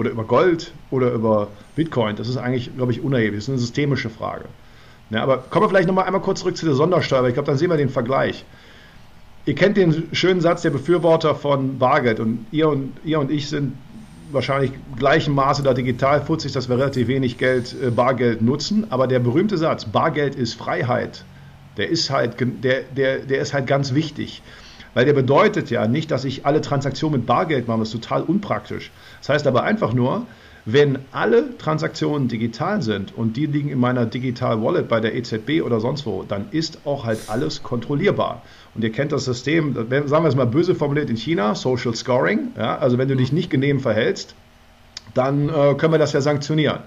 oder 0.00 0.10
über 0.10 0.24
Gold 0.24 0.72
oder 0.90 1.12
über 1.12 1.48
Bitcoin, 1.76 2.16
das 2.16 2.26
ist 2.26 2.38
eigentlich, 2.38 2.74
glaube 2.74 2.90
ich, 2.90 3.02
unerheblich. 3.02 3.36
Das 3.36 3.44
ist 3.44 3.48
eine 3.50 3.58
systemische 3.58 4.08
Frage. 4.08 4.46
Ja, 5.10 5.22
aber 5.22 5.38
kommen 5.38 5.64
wir 5.64 5.68
vielleicht 5.68 5.88
nochmal 5.88 6.06
einmal 6.06 6.22
kurz 6.22 6.40
zurück 6.40 6.56
zu 6.56 6.64
der 6.64 6.74
Sondersteuer, 6.74 7.22
weil 7.22 7.28
ich 7.28 7.34
glaube, 7.34 7.48
dann 7.48 7.58
sehen 7.58 7.68
wir 7.68 7.76
den 7.76 7.90
Vergleich. 7.90 8.46
Ihr 9.44 9.54
kennt 9.54 9.76
den 9.76 10.08
schönen 10.12 10.40
Satz 10.40 10.62
der 10.62 10.70
Befürworter 10.70 11.34
von 11.34 11.78
Bargeld 11.78 12.18
und 12.18 12.46
ihr 12.50 12.68
und, 12.68 12.92
ihr 13.04 13.20
und 13.20 13.30
ich 13.30 13.50
sind 13.50 13.74
wahrscheinlich 14.32 14.72
gleichem 14.96 15.34
Maße 15.34 15.62
da 15.62 15.74
digital 15.74 16.22
futzig, 16.22 16.52
dass 16.52 16.70
wir 16.70 16.78
relativ 16.78 17.08
wenig 17.08 17.36
Geld, 17.36 17.76
äh, 17.82 17.90
Bargeld 17.90 18.40
nutzen. 18.40 18.86
Aber 18.90 19.06
der 19.06 19.18
berühmte 19.18 19.58
Satz, 19.58 19.84
Bargeld 19.84 20.34
ist 20.34 20.54
Freiheit, 20.54 21.24
der 21.76 21.90
ist 21.90 22.08
halt, 22.08 22.36
der, 22.40 22.82
der, 22.96 23.18
der 23.18 23.40
ist 23.40 23.52
halt 23.52 23.66
ganz 23.66 23.92
wichtig. 23.92 24.40
Weil 24.94 25.04
der 25.04 25.12
bedeutet 25.12 25.70
ja 25.70 25.86
nicht, 25.86 26.10
dass 26.10 26.24
ich 26.24 26.46
alle 26.46 26.60
Transaktionen 26.60 27.20
mit 27.20 27.26
Bargeld 27.26 27.68
mache, 27.68 27.80
das 27.80 27.88
ist 27.88 28.02
total 28.02 28.22
unpraktisch. 28.22 28.90
Das 29.20 29.28
heißt 29.28 29.46
aber 29.46 29.62
einfach 29.62 29.92
nur, 29.92 30.26
wenn 30.66 30.98
alle 31.12 31.56
Transaktionen 31.56 32.28
digital 32.28 32.82
sind 32.82 33.16
und 33.16 33.36
die 33.36 33.46
liegen 33.46 33.70
in 33.70 33.78
meiner 33.78 34.04
Digital 34.06 34.62
Wallet 34.62 34.88
bei 34.88 35.00
der 35.00 35.14
EZB 35.14 35.62
oder 35.64 35.80
sonst 35.80 36.04
wo, 36.06 36.22
dann 36.22 36.48
ist 36.50 36.80
auch 36.84 37.04
halt 37.04 37.18
alles 37.28 37.62
kontrollierbar. 37.62 38.42
Und 38.74 38.84
ihr 38.84 38.92
kennt 38.92 39.12
das 39.12 39.24
System, 39.24 39.74
sagen 39.74 40.24
wir 40.24 40.28
es 40.28 40.36
mal 40.36 40.46
böse 40.46 40.74
formuliert 40.74 41.08
in 41.08 41.16
China, 41.16 41.54
Social 41.54 41.94
Scoring. 41.94 42.52
Ja? 42.56 42.78
Also 42.78 42.98
wenn 42.98 43.08
du 43.08 43.16
dich 43.16 43.32
nicht 43.32 43.50
genehm 43.50 43.80
verhältst, 43.80 44.34
dann 45.14 45.48
äh, 45.48 45.74
können 45.74 45.92
wir 45.92 45.98
das 45.98 46.12
ja 46.12 46.20
sanktionieren. 46.20 46.80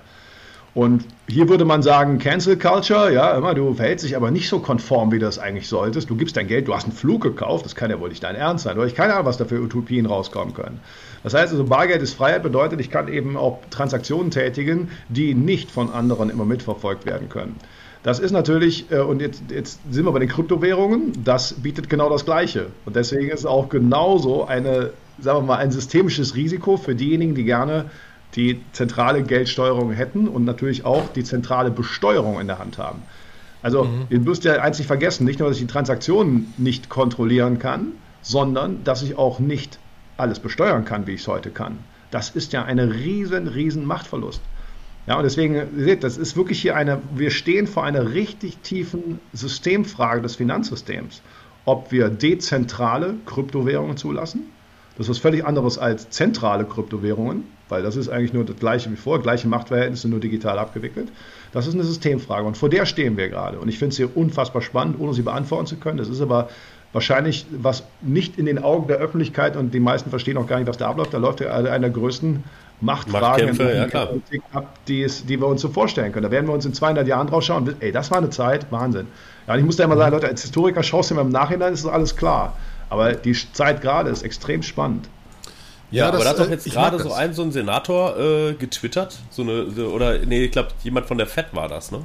Und 0.76 1.05
hier 1.28 1.49
würde 1.49 1.65
man 1.65 1.84
sagen, 1.84 2.17
Cancel 2.17 2.57
Culture, 2.57 3.13
ja, 3.13 3.38
immer, 3.38 3.53
du 3.53 3.76
verhältst 3.76 4.05
dich 4.05 4.15
aber 4.15 4.32
nicht 4.32 4.49
so 4.49 4.57
konform, 4.57 5.11
wie 5.11 5.19
du 5.19 5.26
das 5.26 5.38
eigentlich 5.38 5.67
solltest. 5.67 6.09
Du 6.09 6.15
gibst 6.15 6.36
dein 6.36 6.47
Geld, 6.47 6.67
du 6.67 6.74
hast 6.74 6.86
einen 6.86 6.93
Flug 6.93 7.21
gekauft, 7.21 7.65
das 7.65 7.76
kann 7.76 7.91
ja 7.91 7.99
wohl 7.99 8.09
nicht 8.09 8.24
dein 8.24 8.36
Ernst 8.36 8.63
sein. 8.63 8.76
Oder 8.78 8.88
ich 8.88 8.95
keine 8.95 9.13
Ahnung, 9.13 9.28
was 9.28 9.38
da 9.38 9.45
für 9.45 9.61
Utopien 9.61 10.07
rauskommen 10.07 10.55
können. 10.55 10.80
Das 11.21 11.36
heißt 11.36 11.51
also, 11.51 11.65
Bargeld 11.65 12.01
ist 12.01 12.15
Freiheit 12.15 12.41
bedeutet, 12.41 12.82
ich 12.82 12.89
kann 12.89 13.07
eben 13.07 13.38
auch 13.38 13.59
Transaktionen 13.69 14.32
tätigen, 14.32 14.89
die 15.09 15.36
nicht 15.36 15.69
von 15.69 15.91
anderen 15.91 16.32
immer 16.32 16.45
mitverfolgt 16.45 17.05
werden 17.05 17.30
können. 17.30 17.55
Das 18.01 18.19
ist 18.19 18.32
natürlich, 18.32 18.91
äh, 18.91 18.97
und 18.97 19.21
jetzt, 19.21 19.43
jetzt 19.49 19.80
sind 19.89 20.05
wir 20.05 20.11
bei 20.11 20.19
den 20.19 20.28
Kryptowährungen, 20.28 21.24
das 21.24 21.53
bietet 21.53 21.89
genau 21.89 22.09
das 22.09 22.26
Gleiche. 22.26 22.67
Und 22.86 22.95
deswegen 22.95 23.30
ist 23.30 23.41
es 23.41 23.45
auch 23.45 23.69
genauso 23.69 24.45
eine, 24.45 24.89
sagen 25.19 25.39
wir 25.39 25.43
mal, 25.43 25.57
ein 25.57 25.71
systemisches 25.71 26.36
Risiko 26.36 26.78
für 26.78 26.95
diejenigen, 26.95 27.36
die 27.36 27.45
gerne 27.45 27.86
die 28.36 28.61
zentrale 28.71 29.23
Geldsteuerung 29.23 29.91
hätten 29.91 30.27
und 30.27 30.45
natürlich 30.45 30.86
auch 30.86 31.11
die 31.13 31.23
zentrale 31.23 31.71
Besteuerung 31.71 32.39
in 32.39 32.47
der 32.47 32.59
Hand 32.59 32.77
haben. 32.77 33.03
Also, 33.61 33.86
mhm. 33.86 34.07
ihr 34.09 34.19
müsst 34.19 34.43
ja 34.43 34.67
nicht 34.67 34.86
vergessen, 34.86 35.25
nicht 35.25 35.39
nur, 35.39 35.47
dass 35.47 35.57
ich 35.57 35.63
die 35.63 35.71
Transaktionen 35.71 36.53
nicht 36.57 36.89
kontrollieren 36.89 37.59
kann, 37.59 37.93
sondern 38.21 38.84
dass 38.84 39.01
ich 39.03 39.17
auch 39.17 39.39
nicht 39.39 39.79
alles 40.17 40.39
besteuern 40.39 40.86
kann, 40.86 41.07
wie 41.07 41.13
ich 41.13 41.21
es 41.21 41.27
heute 41.27 41.49
kann. 41.49 41.79
Das 42.11 42.29
ist 42.29 42.53
ja 42.53 42.63
ein 42.63 42.79
riesen, 42.79 43.47
riesen 43.47 43.86
Machtverlust. 43.86 44.41
Ja, 45.07 45.17
und 45.17 45.23
deswegen, 45.23 45.55
ihr 45.55 45.67
seht, 45.75 46.03
das 46.03 46.17
ist 46.17 46.38
wirklich 46.38 46.61
hier 46.61 46.75
eine, 46.75 47.01
wir 47.13 47.31
stehen 47.31 47.67
vor 47.67 47.84
einer 47.84 48.13
richtig 48.13 48.57
tiefen 48.59 49.19
Systemfrage 49.34 50.21
des 50.21 50.36
Finanzsystems. 50.36 51.21
Ob 51.65 51.91
wir 51.91 52.09
dezentrale 52.09 53.15
Kryptowährungen 53.25 53.97
zulassen, 53.97 54.43
das 54.98 55.08
ist 55.08 55.10
was 55.10 55.18
völlig 55.18 55.46
anderes 55.46 55.78
als 55.78 56.10
zentrale 56.10 56.66
Kryptowährungen, 56.66 57.46
weil 57.70 57.82
das 57.82 57.96
ist 57.96 58.10
eigentlich 58.10 58.34
nur 58.34 58.46
das 58.46 58.58
gleiche 58.58 58.91
wie 58.91 58.96
vor, 58.96 59.22
gleiche 59.22 59.48
Machtverhältnisse, 59.48 60.08
nur 60.08 60.20
digital 60.20 60.60
abgewickelt. 60.60 61.12
Das 61.52 61.66
ist 61.66 61.74
eine 61.74 61.84
Systemfrage 61.84 62.46
und 62.46 62.58
vor 62.58 62.70
der 62.70 62.86
stehen 62.86 63.18
wir 63.18 63.30
gerade. 63.30 63.60
Und 63.60 63.70
ich 63.70 63.80
finde 63.80 63.94
es 63.94 63.98
hier 63.98 64.16
unfassbar 64.16 64.62
spannend, 64.62 65.00
ohne 65.00 65.14
sie 65.14 65.24
beantworten 65.24 65.66
zu 65.66 65.78
können. 65.78 65.98
Das 65.98 66.10
ist 66.10 66.22
aber 66.22 66.50
wahrscheinlich 66.94 67.48
was 67.52 67.84
nicht 68.02 68.38
in 68.38 68.46
den 68.46 68.64
Augen 68.64 68.88
der 68.88 68.98
Öffentlichkeit 68.98 69.58
und 69.58 69.74
die 69.74 69.80
meisten 69.80 70.12
verstehen 70.12 70.38
auch 70.38 70.46
gar 70.46 70.60
nicht, 70.60 70.68
was 70.68 70.78
da 70.78 70.89
abläuft. 70.89 71.14
Da 71.14 71.18
läuft 71.18 71.41
ja 71.41 71.52
eine 71.52 71.80
der 71.80 71.89
größten 71.89 72.44
Machtfragen 72.82 73.50
in 73.50 73.58
der 73.58 73.88
ja, 73.88 74.06
Politik 74.06 74.41
ab, 74.52 74.78
die, 74.88 75.02
es, 75.02 75.26
die 75.26 75.39
wir 75.39 75.48
uns 75.48 75.62
so 75.62 75.70
vorstellen 75.70 76.12
können. 76.12 76.24
Da 76.24 76.32
werden 76.32 76.48
wir 76.48 76.54
uns 76.54 76.66
in 76.66 76.74
200 76.74 77.08
Jahren 77.08 77.28
drauf 77.28 77.44
schauen. 77.44 77.74
Ey, 77.80 77.91
das 77.91 78.12
war 78.12 78.20
eine 78.20 78.30
Zeit, 78.30 78.72
Wahnsinn. 78.72 79.08
Ja, 79.48 79.54
und 79.54 79.60
ich 79.60 79.66
muss 79.66 79.78
da 79.78 79.86
immer 79.86 79.98
sagen, 79.98 80.14
Leute, 80.14 80.28
als 80.28 80.41
Historiker 80.41 80.84
schaust 80.84 81.10
du 81.10 81.16
immer 81.16 81.24
im 81.24 81.30
Nachhinein, 81.30 81.74
ist 81.74 81.86
das 81.86 81.91
alles 81.91 82.16
klar. 82.16 82.56
Aber 82.94 83.14
die 83.14 83.36
Zeit 83.54 83.82
gerade 83.82 84.12
ist 84.12 84.22
extrem 84.22 84.62
spannend. 84.62 85.10
Ja, 85.89 86.06
ja 86.06 86.12
das, 86.12 86.22
aber 86.22 86.24
da 86.24 86.30
hat 86.30 86.39
doch 86.39 86.48
äh, 86.48 86.54
jetzt 86.54 86.72
gerade 86.72 87.00
so 87.00 87.12
ein, 87.12 87.34
so 87.34 87.41
ein 87.41 87.52
Senator 87.52 88.16
äh, 88.20 88.54
getwittert, 88.54 89.18
so 89.32 89.41
eine, 89.41 89.66
oder 89.88 90.20
nee, 90.20 90.46
ich 90.46 90.52
glaube, 90.52 90.70
jemand 90.84 91.08
von 91.08 91.18
der 91.18 91.26
FED 91.26 91.56
war 91.56 91.68
das, 91.68 91.91
ne? 91.91 92.02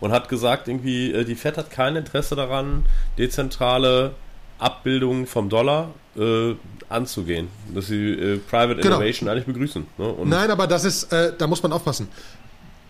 Und 0.00 0.10
hat 0.10 0.28
gesagt, 0.28 0.66
irgendwie, 0.66 1.12
äh, 1.12 1.24
die 1.24 1.36
FED 1.36 1.56
hat 1.56 1.70
kein 1.70 1.94
Interesse 1.94 2.34
daran, 2.34 2.84
dezentrale 3.16 4.16
Abbildungen 4.58 5.28
vom 5.28 5.48
Dollar 5.48 5.90
äh, 6.16 6.56
anzugehen. 6.88 7.46
Dass 7.72 7.86
sie 7.86 8.10
äh, 8.10 8.38
Private 8.38 8.80
genau. 8.80 8.96
Innovation 8.96 9.28
eigentlich 9.28 9.46
begrüßen. 9.46 9.86
Ne? 9.98 10.14
Nein, 10.24 10.50
aber 10.50 10.66
das 10.66 10.82
ist, 10.82 11.12
äh, 11.12 11.32
da 11.38 11.46
muss 11.46 11.62
man 11.62 11.72
aufpassen. 11.72 12.08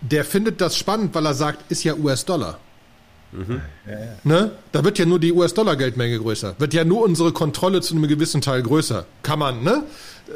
Der 0.01 0.25
findet 0.25 0.63
das 0.63 0.79
spannend, 0.79 1.15
weil 1.15 1.27
er 1.27 1.35
sagt, 1.35 1.71
ist 1.71 1.85
ja 1.85 1.95
US-Dollar. 1.95 2.59
Mhm. 3.35 3.61
Ne? 4.22 4.53
Da 4.72 4.85
wird 4.85 4.99
ja 4.99 5.07
nur 5.07 5.18
die 5.18 5.32
US-Dollar-Geldmenge 5.32 6.18
größer. 6.18 6.55
Wird 6.59 6.72
ja 6.74 6.85
nur 6.85 7.03
unsere 7.03 7.32
Kontrolle 7.32 7.80
zu 7.80 7.95
einem 7.95 8.09
gewissen 8.09 8.41
Teil 8.41 8.62
größer. 8.62 9.07
Kann 9.22 9.39
man, 9.39 9.62
ne? 9.62 9.82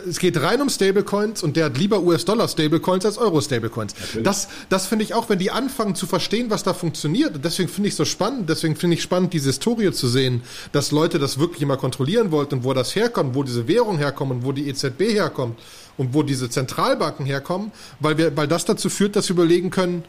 Es 0.07 0.19
geht 0.19 0.41
rein 0.43 0.61
um 0.61 0.69
Stablecoins 0.69 1.43
und 1.43 1.57
der 1.57 1.67
hat 1.67 1.79
lieber 1.79 2.03
US-Dollar-Stablecoins 2.03 3.07
als 3.07 3.17
Euro-Stablecoins. 3.17 3.95
Das, 4.23 4.49
das 4.69 4.87
finde 4.87 5.05
ich 5.05 5.15
auch, 5.15 5.31
wenn 5.31 5.39
die 5.39 5.51
anfangen 5.51 5.95
zu 5.95 6.07
verstehen, 6.07 6.51
was 6.51 6.63
da 6.63 6.75
funktioniert. 6.75 7.37
Und 7.37 7.45
deswegen 7.45 7.71
finde 7.71 7.89
ich 7.89 7.95
es 7.95 7.97
so 7.97 8.05
spannend. 8.05 8.51
Deswegen 8.51 8.77
finde 8.77 8.97
ich 8.97 9.03
spannend, 9.03 9.33
diese 9.33 9.49
Historie 9.49 9.91
zu 9.93 10.07
sehen, 10.07 10.43
dass 10.73 10.91
Leute 10.91 11.19
das 11.19 11.39
wirklich 11.39 11.63
immer 11.63 11.79
kontrollieren 11.79 12.33
wollten 12.33 12.57
und 12.57 12.65
wo 12.65 12.75
das 12.75 12.95
herkommt, 12.95 13.35
wo 13.35 13.43
diese 13.43 13.67
Währung 13.67 13.97
herkommt 13.97 14.31
und 14.31 14.45
wo 14.45 14.53
die 14.53 14.69
EZB 14.69 15.01
herkommt 15.15 15.59
und 15.97 16.13
wo 16.13 16.23
diese 16.23 16.51
Zentralbanken 16.51 17.25
herkommen, 17.25 17.73
weil 17.99 18.19
wir, 18.19 18.37
weil 18.37 18.47
das 18.47 18.67
dazu 18.67 18.91
führt, 18.91 19.17
dass 19.17 19.29
wir 19.29 19.35
überlegen 19.35 19.71
können, 19.71 20.05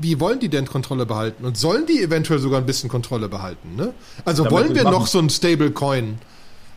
wie 0.00 0.20
wollen 0.20 0.40
die 0.40 0.48
denn 0.48 0.66
Kontrolle 0.66 1.06
behalten? 1.06 1.44
Und 1.44 1.56
sollen 1.56 1.86
die 1.86 2.02
eventuell 2.02 2.38
sogar 2.38 2.60
ein 2.60 2.66
bisschen 2.66 2.88
Kontrolle 2.88 3.28
behalten? 3.28 3.76
Ne? 3.76 3.94
Also 4.24 4.44
Damit 4.44 4.58
wollen 4.58 4.74
wir 4.74 4.84
noch 4.84 5.06
so 5.06 5.18
ein 5.18 5.30
Stablecoin? 5.30 6.18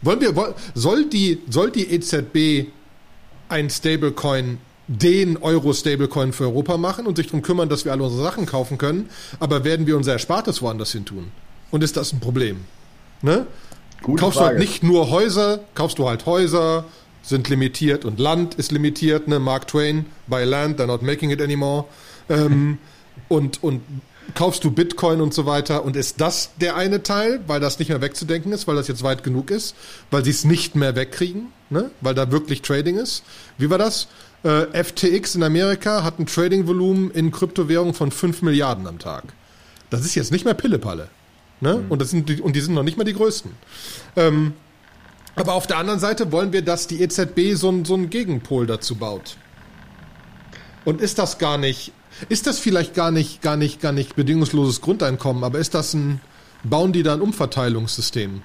Wollen 0.01 0.21
wir, 0.21 0.55
soll 0.75 1.05
die, 1.05 1.41
soll 1.49 1.71
die 1.71 1.91
EZB 1.91 2.71
ein 3.49 3.69
Stablecoin 3.69 4.59
den 4.87 5.37
Euro-Stablecoin 5.37 6.31
für 6.31 6.45
Europa 6.45 6.77
machen 6.77 7.07
und 7.07 7.17
sich 7.17 7.27
darum 7.27 7.41
kümmern, 7.41 7.67
dass 7.67 7.83
wir 7.83 7.91
alle 7.91 8.03
unsere 8.03 8.23
Sachen 8.23 8.45
kaufen 8.45 8.77
können, 8.77 9.09
aber 9.39 9.63
werden 9.63 9.85
wir 9.85 9.97
unser 9.97 10.13
Erspartes 10.13 10.61
woanders 10.61 10.91
hin 10.91 11.03
tun? 11.03 11.31
Und 11.71 11.83
ist 11.83 11.97
das 11.97 12.13
ein 12.13 12.19
Problem? 12.21 12.61
Ne? 13.21 13.47
Gute 14.01 14.21
kaufst 14.21 14.37
Frage. 14.37 14.55
du 14.55 14.59
halt 14.59 14.69
nicht 14.69 14.83
nur 14.83 15.09
Häuser, 15.09 15.59
kaufst 15.75 15.99
du 15.99 16.07
halt 16.07 16.25
Häuser, 16.25 16.85
sind 17.21 17.49
limitiert 17.49 18.05
und 18.05 18.19
Land 18.19 18.55
ist 18.55 18.71
limitiert, 18.71 19.27
ne? 19.27 19.39
Mark 19.39 19.67
Twain, 19.67 20.05
by 20.27 20.43
land, 20.43 20.79
they're 20.79 20.85
not 20.85 21.01
making 21.01 21.31
it 21.31 21.41
anymore. 21.41 21.85
Ähm, 22.29 22.77
und, 23.29 23.63
und 23.63 23.81
kaufst 24.35 24.63
du 24.63 24.71
Bitcoin 24.71 25.21
und 25.21 25.33
so 25.33 25.45
weiter 25.45 25.83
und 25.83 25.95
ist 25.95 26.19
das 26.21 26.51
der 26.59 26.75
eine 26.75 27.03
Teil, 27.03 27.41
weil 27.47 27.59
das 27.59 27.79
nicht 27.79 27.89
mehr 27.89 28.01
wegzudenken 28.01 28.51
ist, 28.51 28.67
weil 28.67 28.75
das 28.75 28.87
jetzt 28.87 29.03
weit 29.03 29.23
genug 29.23 29.51
ist, 29.51 29.75
weil 30.11 30.23
sie 30.23 30.31
es 30.31 30.43
nicht 30.43 30.75
mehr 30.75 30.95
wegkriegen, 30.95 31.47
ne? 31.69 31.91
weil 32.01 32.13
da 32.13 32.31
wirklich 32.31 32.61
Trading 32.61 32.97
ist. 32.97 33.23
Wie 33.57 33.69
war 33.69 33.77
das? 33.77 34.07
Äh, 34.43 34.83
FTX 34.83 35.35
in 35.35 35.43
Amerika 35.43 36.03
hat 36.03 36.19
ein 36.19 36.25
Trading-Volumen 36.25 37.11
in 37.11 37.31
Kryptowährungen 37.31 37.93
von 37.93 38.11
5 38.11 38.41
Milliarden 38.43 38.87
am 38.87 38.99
Tag. 38.99 39.23
Das 39.89 40.05
ist 40.05 40.15
jetzt 40.15 40.31
nicht 40.31 40.45
mehr 40.45 40.53
Pillepalle. 40.53 41.09
Ne? 41.59 41.77
Mhm. 41.77 41.91
Und, 41.91 42.01
das 42.01 42.11
sind 42.11 42.29
die, 42.29 42.41
und 42.41 42.55
die 42.55 42.61
sind 42.61 42.73
noch 42.73 42.83
nicht 42.83 42.97
mal 42.97 43.03
die 43.03 43.13
größten. 43.13 43.51
Ähm, 44.15 44.53
aber 45.35 45.53
auf 45.53 45.67
der 45.67 45.77
anderen 45.77 45.99
Seite 45.99 46.31
wollen 46.31 46.51
wir, 46.51 46.63
dass 46.63 46.87
die 46.87 47.01
EZB 47.01 47.55
so, 47.55 47.83
so 47.83 47.93
einen 47.93 48.09
Gegenpol 48.09 48.65
dazu 48.65 48.95
baut. 48.95 49.37
Und 50.85 51.01
ist 51.01 51.19
das 51.19 51.37
gar 51.37 51.57
nicht 51.57 51.91
ist 52.29 52.47
das 52.47 52.59
vielleicht 52.59 52.93
gar 52.93 53.11
nicht, 53.11 53.41
gar 53.41 53.57
nicht, 53.57 53.81
gar 53.81 53.91
nicht 53.91 54.15
bedingungsloses 54.15 54.81
Grundeinkommen, 54.81 55.43
aber 55.43 55.59
ist 55.59 55.73
das 55.73 55.93
ein, 55.93 56.21
bauen 56.63 56.93
die 56.93 57.03
da 57.03 57.13
ein 57.13 57.21
Umverteilungssystem? 57.21 58.41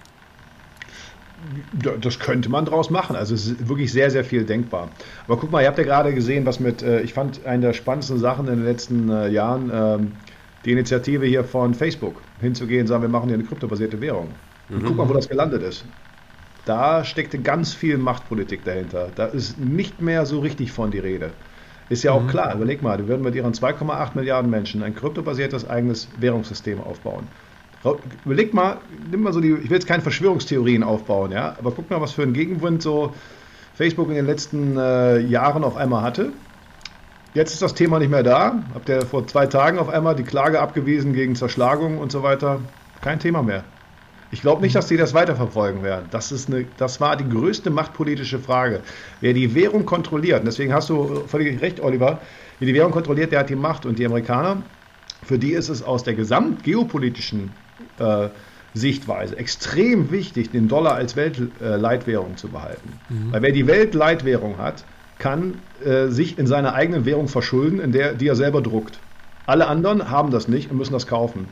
Das 2.00 2.20
könnte 2.20 2.48
man 2.48 2.64
draus 2.64 2.90
machen. 2.90 3.16
Also 3.16 3.34
es 3.34 3.46
ist 3.46 3.68
wirklich 3.68 3.90
sehr, 3.90 4.10
sehr 4.10 4.24
viel 4.24 4.44
denkbar. 4.44 4.90
Aber 5.26 5.36
guck 5.38 5.50
mal, 5.50 5.62
ihr 5.62 5.66
habt 5.66 5.78
ja 5.78 5.84
gerade 5.84 6.14
gesehen, 6.14 6.46
was 6.46 6.60
mit, 6.60 6.82
äh, 6.82 7.00
ich 7.00 7.14
fand 7.14 7.44
eine 7.44 7.66
der 7.66 7.72
spannendsten 7.72 8.18
Sachen 8.18 8.46
in 8.46 8.56
den 8.56 8.64
letzten 8.64 9.08
äh, 9.10 9.28
Jahren, 9.28 9.70
ähm, 9.74 10.12
die 10.64 10.70
Initiative 10.70 11.26
hier 11.26 11.42
von 11.42 11.74
Facebook, 11.74 12.22
hinzugehen 12.40 12.82
und 12.82 12.86
sagen, 12.86 13.02
wir 13.02 13.08
machen 13.08 13.26
hier 13.26 13.34
eine 13.34 13.44
kryptobasierte 13.44 14.00
Währung. 14.00 14.28
Und 14.68 14.82
mhm. 14.82 14.86
guck 14.86 14.96
mal, 14.96 15.08
wo 15.08 15.14
das 15.14 15.28
gelandet 15.28 15.62
ist. 15.62 15.84
Da 16.64 17.04
steckte 17.04 17.40
ganz 17.40 17.74
viel 17.74 17.98
Machtpolitik 17.98 18.64
dahinter. 18.64 19.08
Da 19.16 19.26
ist 19.26 19.58
nicht 19.58 20.00
mehr 20.00 20.26
so 20.26 20.38
richtig 20.38 20.70
von 20.70 20.92
die 20.92 21.00
Rede. 21.00 21.32
Ist 21.88 22.02
ja 22.04 22.12
auch 22.12 22.22
mhm. 22.22 22.28
klar, 22.28 22.54
überleg 22.54 22.82
mal, 22.82 22.96
die 22.96 23.08
würden 23.08 23.22
mit 23.22 23.34
ihren 23.34 23.52
2,8 23.52 24.10
Milliarden 24.14 24.50
Menschen 24.50 24.82
ein 24.82 24.94
kryptobasiertes 24.94 25.68
eigenes 25.68 26.08
Währungssystem 26.18 26.80
aufbauen. 26.80 27.28
Überleg 28.24 28.54
mal, 28.54 28.78
nimm 29.10 29.22
mal 29.22 29.32
so 29.32 29.40
die, 29.40 29.52
ich 29.52 29.68
will 29.68 29.76
jetzt 29.76 29.88
keine 29.88 30.02
Verschwörungstheorien 30.02 30.84
aufbauen, 30.84 31.32
ja, 31.32 31.56
aber 31.58 31.72
guck 31.72 31.90
mal, 31.90 32.00
was 32.00 32.12
für 32.12 32.22
einen 32.22 32.32
Gegenwind 32.32 32.80
so 32.80 33.12
Facebook 33.74 34.08
in 34.08 34.14
den 34.14 34.26
letzten 34.26 34.76
äh, 34.76 35.18
Jahren 35.18 35.64
auf 35.64 35.76
einmal 35.76 36.02
hatte. 36.02 36.32
Jetzt 37.34 37.54
ist 37.54 37.62
das 37.62 37.74
Thema 37.74 37.98
nicht 37.98 38.10
mehr 38.10 38.22
da. 38.22 38.62
Habt 38.74 38.88
ihr 38.88 39.02
vor 39.06 39.26
zwei 39.26 39.46
Tagen 39.46 39.78
auf 39.78 39.88
einmal 39.88 40.14
die 40.14 40.22
Klage 40.22 40.60
abgewiesen 40.60 41.14
gegen 41.14 41.34
Zerschlagung 41.34 41.98
und 41.98 42.12
so 42.12 42.22
weiter? 42.22 42.60
Kein 43.00 43.18
Thema 43.18 43.42
mehr. 43.42 43.64
Ich 44.32 44.40
glaube 44.40 44.62
nicht, 44.62 44.74
dass 44.74 44.88
sie 44.88 44.96
das 44.96 45.12
weiterverfolgen 45.12 45.82
werden. 45.82 46.06
Das, 46.10 46.32
ist 46.32 46.48
eine, 46.48 46.64
das 46.78 47.02
war 47.02 47.16
die 47.16 47.28
größte 47.28 47.68
machtpolitische 47.68 48.38
Frage. 48.38 48.80
Wer 49.20 49.34
die 49.34 49.54
Währung 49.54 49.84
kontrolliert, 49.84 50.40
und 50.40 50.46
deswegen 50.46 50.72
hast 50.72 50.88
du 50.88 51.26
völlig 51.26 51.60
recht, 51.60 51.80
Oliver, 51.80 52.18
wer 52.58 52.66
die 52.66 52.72
Währung 52.72 52.92
kontrolliert, 52.92 53.30
der 53.30 53.40
hat 53.40 53.50
die 53.50 53.56
Macht. 53.56 53.84
Und 53.84 53.98
die 53.98 54.06
Amerikaner, 54.06 54.62
für 55.22 55.38
die 55.38 55.52
ist 55.52 55.68
es 55.68 55.82
aus 55.82 56.02
der 56.02 56.14
gesamtgeopolitischen 56.14 57.50
äh, 57.98 58.30
Sichtweise 58.72 59.36
extrem 59.36 60.10
wichtig, 60.10 60.50
den 60.50 60.66
Dollar 60.66 60.94
als 60.94 61.14
Weltleitwährung 61.14 62.38
zu 62.38 62.48
behalten. 62.48 62.88
Mhm. 63.10 63.32
Weil 63.32 63.42
wer 63.42 63.52
die 63.52 63.66
Weltleitwährung 63.66 64.56
hat, 64.56 64.84
kann 65.18 65.56
äh, 65.84 66.08
sich 66.08 66.38
in 66.38 66.46
seiner 66.46 66.72
eigenen 66.72 67.04
Währung 67.04 67.28
verschulden, 67.28 67.80
in 67.80 67.92
der, 67.92 68.14
die 68.14 68.28
er 68.28 68.36
selber 68.36 68.62
druckt. 68.62 68.98
Alle 69.44 69.66
anderen 69.66 70.10
haben 70.10 70.30
das 70.30 70.48
nicht 70.48 70.70
und 70.70 70.78
müssen 70.78 70.94
das 70.94 71.06
kaufen. 71.06 71.48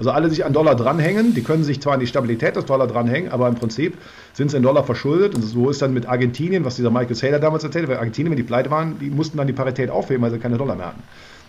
Also 0.00 0.12
alle, 0.12 0.30
sich 0.30 0.46
an 0.46 0.54
Dollar 0.54 0.76
dranhängen, 0.76 1.34
die 1.34 1.42
können 1.42 1.62
sich 1.62 1.82
zwar 1.82 1.92
an 1.92 2.00
die 2.00 2.06
Stabilität 2.06 2.56
des 2.56 2.64
Dollar 2.64 2.86
dranhängen, 2.86 3.30
aber 3.30 3.48
im 3.48 3.56
Prinzip 3.56 3.98
sind 4.32 4.50
sie 4.50 4.56
in 4.56 4.62
Dollar 4.62 4.82
verschuldet. 4.82 5.34
Und 5.34 5.42
so 5.42 5.68
ist 5.68 5.82
dann 5.82 5.92
mit 5.92 6.08
Argentinien, 6.08 6.64
was 6.64 6.76
dieser 6.76 6.90
Michael 6.90 7.14
Saylor 7.14 7.38
damals 7.38 7.64
erzählte, 7.64 7.88
weil 7.88 7.98
Argentinien, 7.98 8.30
wenn 8.30 8.38
die 8.38 8.42
pleite 8.42 8.70
waren, 8.70 8.98
die 8.98 9.10
mussten 9.10 9.36
dann 9.36 9.46
die 9.46 9.52
Parität 9.52 9.90
aufheben, 9.90 10.22
weil 10.22 10.30
sie 10.30 10.38
keine 10.38 10.56
Dollar 10.56 10.74
mehr 10.74 10.86
hatten. 10.86 11.02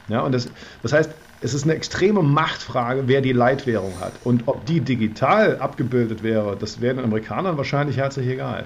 Ja, 0.10 0.20
und 0.20 0.34
das, 0.34 0.49
das 0.84 0.91
heißt, 0.91 1.12
es 1.39 1.54
ist 1.54 1.64
eine 1.64 1.76
extreme 1.76 2.24
Machtfrage, 2.24 3.04
wer 3.06 3.22
die 3.22 3.32
Leitwährung 3.32 3.93
hat. 4.02 4.12
Und 4.26 4.43
ob 4.47 4.66
die 4.66 4.82
digital 4.82 5.58
abgebildet 5.60 6.22
wäre, 6.22 6.58
das 6.60 6.82
wäre 6.82 6.95
den 6.95 7.06
Amerikanern 7.06 7.56
wahrscheinlich 7.56 7.95
herzlich 7.95 8.28
egal. 8.28 8.66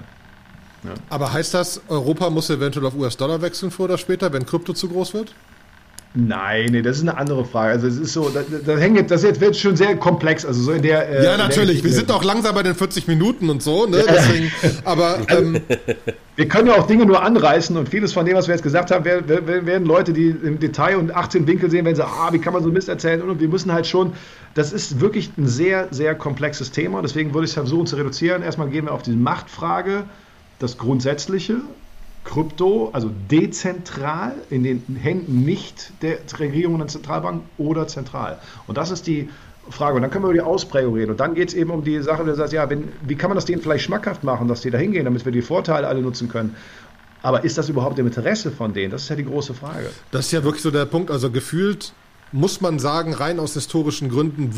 Ja. 0.82 0.94
Aber 1.10 1.32
heißt 1.32 1.54
das, 1.54 1.80
Europa 1.88 2.28
muss 2.28 2.50
eventuell 2.50 2.86
auf 2.86 2.96
US-Dollar 2.96 3.40
wechseln, 3.40 3.70
früher 3.70 3.84
oder 3.84 3.98
später, 3.98 4.32
wenn 4.32 4.46
Krypto 4.46 4.72
zu 4.72 4.88
groß 4.88 5.14
wird? 5.14 5.32
Nein, 6.18 6.70
nee, 6.70 6.80
das 6.80 6.96
ist 6.96 7.02
eine 7.02 7.18
andere 7.18 7.44
Frage. 7.44 7.72
Also 7.72 7.86
es 7.88 7.98
ist 7.98 8.14
so, 8.14 8.30
das, 8.30 8.46
das 8.64 8.80
hängt 8.80 8.96
jetzt, 8.96 9.10
das 9.10 9.22
jetzt 9.22 9.38
wird 9.38 9.54
schon 9.54 9.76
sehr 9.76 9.96
komplex. 9.96 10.46
Also 10.46 10.62
so 10.62 10.72
in 10.72 10.80
der. 10.80 11.06
Äh, 11.10 11.24
ja, 11.24 11.36
natürlich. 11.36 11.82
Der, 11.82 11.90
wir 11.90 11.92
sind 11.92 12.10
auch 12.10 12.24
langsam 12.24 12.54
bei 12.54 12.62
den 12.62 12.74
40 12.74 13.06
Minuten 13.06 13.50
und 13.50 13.62
so. 13.62 13.84
Ne? 13.84 14.02
Deswegen, 14.08 14.50
aber 14.84 15.18
also, 15.28 15.42
ähm, 15.42 15.60
wir 16.36 16.48
können 16.48 16.68
ja 16.68 16.74
auch 16.76 16.86
Dinge 16.86 17.04
nur 17.04 17.22
anreißen 17.22 17.76
und 17.76 17.90
vieles 17.90 18.14
von 18.14 18.24
dem, 18.24 18.34
was 18.34 18.48
wir 18.48 18.54
jetzt 18.54 18.62
gesagt 18.62 18.90
haben, 18.92 19.04
werden, 19.04 19.46
werden 19.66 19.86
Leute, 19.86 20.14
die 20.14 20.28
im 20.28 20.58
Detail 20.58 20.96
und 20.96 21.14
18 21.14 21.46
Winkel 21.46 21.70
sehen, 21.70 21.84
wenn 21.84 21.94
sie, 21.94 22.04
ah, 22.04 22.30
wie 22.32 22.38
kann 22.38 22.54
man 22.54 22.62
so 22.62 22.70
Mist 22.70 22.88
erzählen? 22.88 23.20
Und 23.20 23.38
wir 23.38 23.48
müssen 23.48 23.70
halt 23.70 23.86
schon. 23.86 24.14
Das 24.54 24.72
ist 24.72 25.02
wirklich 25.02 25.32
ein 25.36 25.46
sehr, 25.46 25.88
sehr 25.90 26.14
komplexes 26.14 26.70
Thema. 26.70 27.02
Deswegen 27.02 27.34
würde 27.34 27.44
ich 27.44 27.50
es 27.50 27.54
versuchen 27.54 27.86
zu 27.86 27.96
reduzieren. 27.96 28.42
Erstmal 28.42 28.70
gehen 28.70 28.86
wir 28.86 28.92
auf 28.92 29.02
die 29.02 29.10
Machtfrage, 29.10 30.04
das 30.60 30.78
Grundsätzliche 30.78 31.56
Krypto, 32.26 32.90
also 32.92 33.10
dezentral 33.30 34.34
in 34.50 34.64
den 34.64 34.82
Händen 35.00 35.44
nicht 35.44 35.92
der 36.02 36.18
Regierung 36.38 36.74
und 36.74 36.80
der 36.80 36.88
Zentralbank 36.88 37.42
oder 37.56 37.86
zentral. 37.86 38.38
Und 38.66 38.76
das 38.76 38.90
ist 38.90 39.06
die 39.06 39.30
Frage. 39.70 39.96
Und 39.96 40.02
dann 40.02 40.10
können 40.10 40.24
wir 40.24 40.28
über 40.30 40.34
die 40.34 40.42
Ausprägung 40.42 40.94
reden. 40.94 41.12
Und 41.12 41.20
dann 41.20 41.34
geht 41.34 41.48
es 41.48 41.54
eben 41.54 41.70
um 41.70 41.84
die 41.84 42.00
Sache, 42.02 42.24
du 42.24 42.34
sagst, 42.34 42.52
ja, 42.52 42.68
wenn, 42.68 42.92
wie 43.06 43.14
kann 43.14 43.30
man 43.30 43.36
das 43.36 43.44
denen 43.44 43.62
vielleicht 43.62 43.84
schmackhaft 43.84 44.24
machen, 44.24 44.48
dass 44.48 44.60
die 44.60 44.70
da 44.70 44.78
hingehen, 44.78 45.04
damit 45.04 45.24
wir 45.24 45.32
die 45.32 45.42
Vorteile 45.42 45.88
alle 45.88 46.02
nutzen 46.02 46.28
können. 46.28 46.54
Aber 47.22 47.44
ist 47.44 47.58
das 47.58 47.68
überhaupt 47.68 47.98
im 47.98 48.06
Interesse 48.06 48.50
von 48.50 48.74
denen? 48.74 48.90
Das 48.90 49.02
ist 49.04 49.08
ja 49.08 49.16
die 49.16 49.24
große 49.24 49.54
Frage. 49.54 49.90
Das 50.10 50.26
ist 50.26 50.32
ja 50.32 50.44
wirklich 50.44 50.62
so 50.62 50.70
der 50.70 50.84
Punkt. 50.84 51.10
Also 51.10 51.30
gefühlt 51.30 51.92
muss 52.32 52.60
man 52.60 52.78
sagen, 52.78 53.14
rein 53.14 53.38
aus 53.38 53.54
historischen 53.54 54.10
Gründen, 54.10 54.52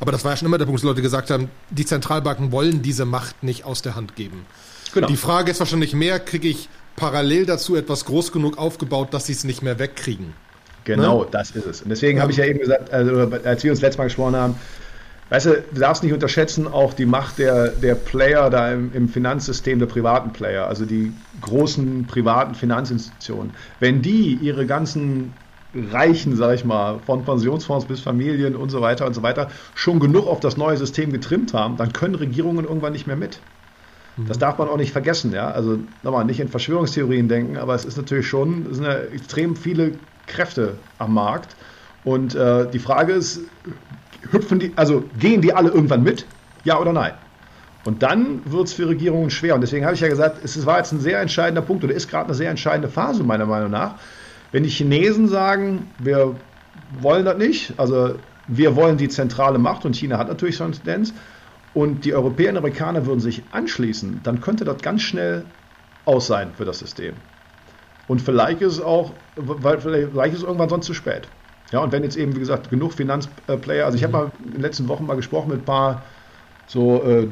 aber 0.00 0.12
das 0.12 0.24
war 0.24 0.32
ja 0.32 0.36
schon 0.36 0.46
immer 0.46 0.58
der 0.58 0.66
Punkt, 0.66 0.80
dass 0.80 0.84
Leute 0.84 1.02
gesagt 1.02 1.30
haben, 1.30 1.48
die 1.70 1.86
Zentralbanken 1.86 2.52
wollen 2.52 2.82
diese 2.82 3.04
Macht 3.04 3.42
nicht 3.42 3.64
aus 3.64 3.80
der 3.80 3.94
Hand 3.94 4.16
geben. 4.16 4.44
Genau. 4.92 5.06
Die 5.06 5.16
Frage 5.16 5.50
ist 5.50 5.60
wahrscheinlich 5.60 5.94
mehr, 5.94 6.18
kriege 6.20 6.48
ich 6.48 6.68
parallel 6.96 7.46
dazu 7.46 7.76
etwas 7.76 8.04
groß 8.04 8.32
genug 8.32 8.58
aufgebaut, 8.58 9.12
dass 9.12 9.26
sie 9.26 9.32
es 9.32 9.44
nicht 9.44 9.62
mehr 9.62 9.78
wegkriegen. 9.78 10.34
Genau, 10.84 11.22
ne? 11.22 11.28
das 11.30 11.50
ist 11.50 11.66
es. 11.66 11.82
Und 11.82 11.90
deswegen 11.90 12.18
ja. 12.18 12.22
habe 12.22 12.32
ich 12.32 12.38
ja 12.38 12.44
eben 12.44 12.60
gesagt, 12.60 12.92
also 12.92 13.30
als 13.44 13.62
wir 13.64 13.70
uns 13.70 13.80
letztes 13.80 13.98
Mal 13.98 14.04
gesprochen 14.04 14.36
haben, 14.36 14.54
weißt 15.30 15.46
du, 15.46 15.64
du 15.72 15.80
darfst 15.80 16.02
nicht 16.02 16.12
unterschätzen 16.12 16.68
auch 16.68 16.94
die 16.94 17.06
Macht 17.06 17.38
der, 17.38 17.68
der 17.68 17.96
Player 17.96 18.48
da 18.50 18.72
im, 18.72 18.92
im 18.94 19.08
Finanzsystem, 19.08 19.78
der 19.78 19.86
privaten 19.86 20.32
Player, 20.32 20.66
also 20.66 20.84
die 20.84 21.12
großen 21.42 22.06
privaten 22.06 22.54
Finanzinstitutionen. 22.54 23.52
Wenn 23.80 24.00
die 24.00 24.38
ihre 24.40 24.66
ganzen 24.66 25.34
Reichen, 25.74 26.36
sag 26.36 26.54
ich 26.54 26.64
mal, 26.64 27.00
von 27.04 27.24
Pensionsfonds 27.24 27.86
bis 27.86 28.00
Familien 28.00 28.56
und 28.56 28.70
so 28.70 28.80
weiter 28.80 29.06
und 29.06 29.14
so 29.14 29.22
weiter, 29.22 29.50
schon 29.74 30.00
genug 30.00 30.26
auf 30.26 30.40
das 30.40 30.56
neue 30.56 30.76
System 30.76 31.12
getrimmt 31.12 31.52
haben, 31.52 31.76
dann 31.76 31.92
können 31.92 32.14
Regierungen 32.14 32.64
irgendwann 32.64 32.92
nicht 32.92 33.06
mehr 33.06 33.16
mit. 33.16 33.40
Das 34.16 34.38
darf 34.38 34.56
man 34.56 34.68
auch 34.68 34.78
nicht 34.78 34.92
vergessen, 34.92 35.32
ja. 35.32 35.50
Also 35.50 35.78
nochmal 36.02 36.24
nicht 36.24 36.40
in 36.40 36.48
Verschwörungstheorien 36.48 37.28
denken, 37.28 37.58
aber 37.58 37.74
es 37.74 37.84
ist 37.84 37.98
natürlich 37.98 38.26
schon, 38.26 38.66
es 38.70 38.76
sind 38.76 38.86
ja 38.86 38.94
extrem 38.94 39.56
viele 39.56 39.92
Kräfte 40.26 40.78
am 40.98 41.12
Markt. 41.12 41.54
Und 42.02 42.34
äh, 42.34 42.70
die 42.70 42.78
Frage 42.78 43.12
ist, 43.12 43.40
hüpfen 44.30 44.58
die, 44.58 44.72
also 44.76 45.04
gehen 45.18 45.42
die 45.42 45.52
alle 45.52 45.70
irgendwann 45.70 46.02
mit? 46.02 46.24
Ja 46.64 46.78
oder 46.78 46.92
nein? 46.92 47.12
Und 47.84 48.02
dann 48.02 48.40
wird 48.44 48.68
es 48.68 48.72
für 48.72 48.88
Regierungen 48.88 49.30
schwer. 49.30 49.54
Und 49.54 49.60
deswegen 49.60 49.84
habe 49.84 49.94
ich 49.94 50.00
ja 50.00 50.08
gesagt, 50.08 50.38
es 50.42 50.64
war 50.66 50.78
jetzt 50.78 50.92
ein 50.92 51.00
sehr 51.00 51.20
entscheidender 51.20 51.62
Punkt 51.62 51.84
oder 51.84 51.94
ist 51.94 52.08
gerade 52.08 52.26
eine 52.26 52.34
sehr 52.34 52.50
entscheidende 52.50 52.88
Phase, 52.88 53.22
meiner 53.22 53.46
Meinung 53.46 53.70
nach. 53.70 53.96
Wenn 54.50 54.62
die 54.62 54.70
Chinesen 54.70 55.28
sagen, 55.28 55.90
wir 55.98 56.34
wollen 57.00 57.24
das 57.24 57.36
nicht, 57.36 57.74
also 57.76 58.16
wir 58.48 58.76
wollen 58.76 58.96
die 58.96 59.08
zentrale 59.08 59.58
Macht 59.58 59.84
und 59.84 59.94
China 59.94 60.18
hat 60.18 60.28
natürlich 60.28 60.56
so 60.56 60.64
eine 60.64 60.72
Tendenz, 60.72 61.12
und 61.76 62.06
die 62.06 62.14
Europäer 62.14 62.52
und 62.52 62.56
Amerikaner 62.56 63.04
würden 63.04 63.20
sich 63.20 63.42
anschließen, 63.50 64.22
dann 64.22 64.40
könnte 64.40 64.64
das 64.64 64.80
ganz 64.80 65.02
schnell 65.02 65.44
aus 66.06 66.26
sein 66.26 66.54
für 66.54 66.64
das 66.64 66.78
System. 66.78 67.16
Und 68.06 68.22
vielleicht 68.22 68.62
ist 68.62 68.72
es 68.72 68.80
auch, 68.80 69.12
weil 69.34 69.78
vielleicht 69.78 70.32
ist 70.32 70.40
es 70.40 70.42
irgendwann 70.42 70.70
sonst 70.70 70.86
zu 70.86 70.94
spät. 70.94 71.28
Ja, 71.72 71.80
und 71.80 71.92
wenn 71.92 72.02
jetzt 72.02 72.16
eben, 72.16 72.34
wie 72.34 72.38
gesagt, 72.38 72.70
genug 72.70 72.94
Finanzplayer, 72.94 73.84
also 73.84 73.98
ich 73.98 74.04
habe 74.04 74.12
mal 74.14 74.32
in 74.42 74.52
den 74.52 74.62
letzten 74.62 74.88
Wochen 74.88 75.04
mal 75.04 75.16
gesprochen 75.16 75.50
mit 75.50 75.58
ein 75.58 75.64
paar 75.66 76.06
so 76.66 77.04
äh, 77.04 77.28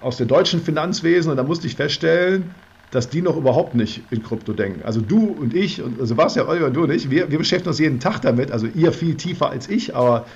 aus 0.00 0.18
dem 0.18 0.28
deutschen 0.28 0.60
Finanzwesen 0.60 1.30
und 1.30 1.38
da 1.38 1.42
musste 1.42 1.66
ich 1.66 1.74
feststellen, 1.74 2.54
dass 2.90 3.08
die 3.08 3.22
noch 3.22 3.38
überhaupt 3.38 3.74
nicht 3.74 4.12
in 4.12 4.22
Krypto 4.22 4.52
denken. 4.52 4.82
Also 4.82 5.00
du 5.00 5.28
und 5.28 5.54
ich, 5.54 5.80
und 5.80 5.98
also 5.98 6.14
ja 6.14 6.46
Oliver, 6.46 6.68
du 6.68 6.82
und 6.82 6.90
ich, 6.90 7.08
wir, 7.08 7.30
wir 7.30 7.38
beschäftigen 7.38 7.70
uns 7.70 7.78
jeden 7.78 8.00
Tag 8.00 8.20
damit, 8.20 8.50
also 8.50 8.66
ihr 8.66 8.92
viel 8.92 9.16
tiefer 9.16 9.48
als 9.48 9.70
ich, 9.70 9.96
aber 9.96 10.26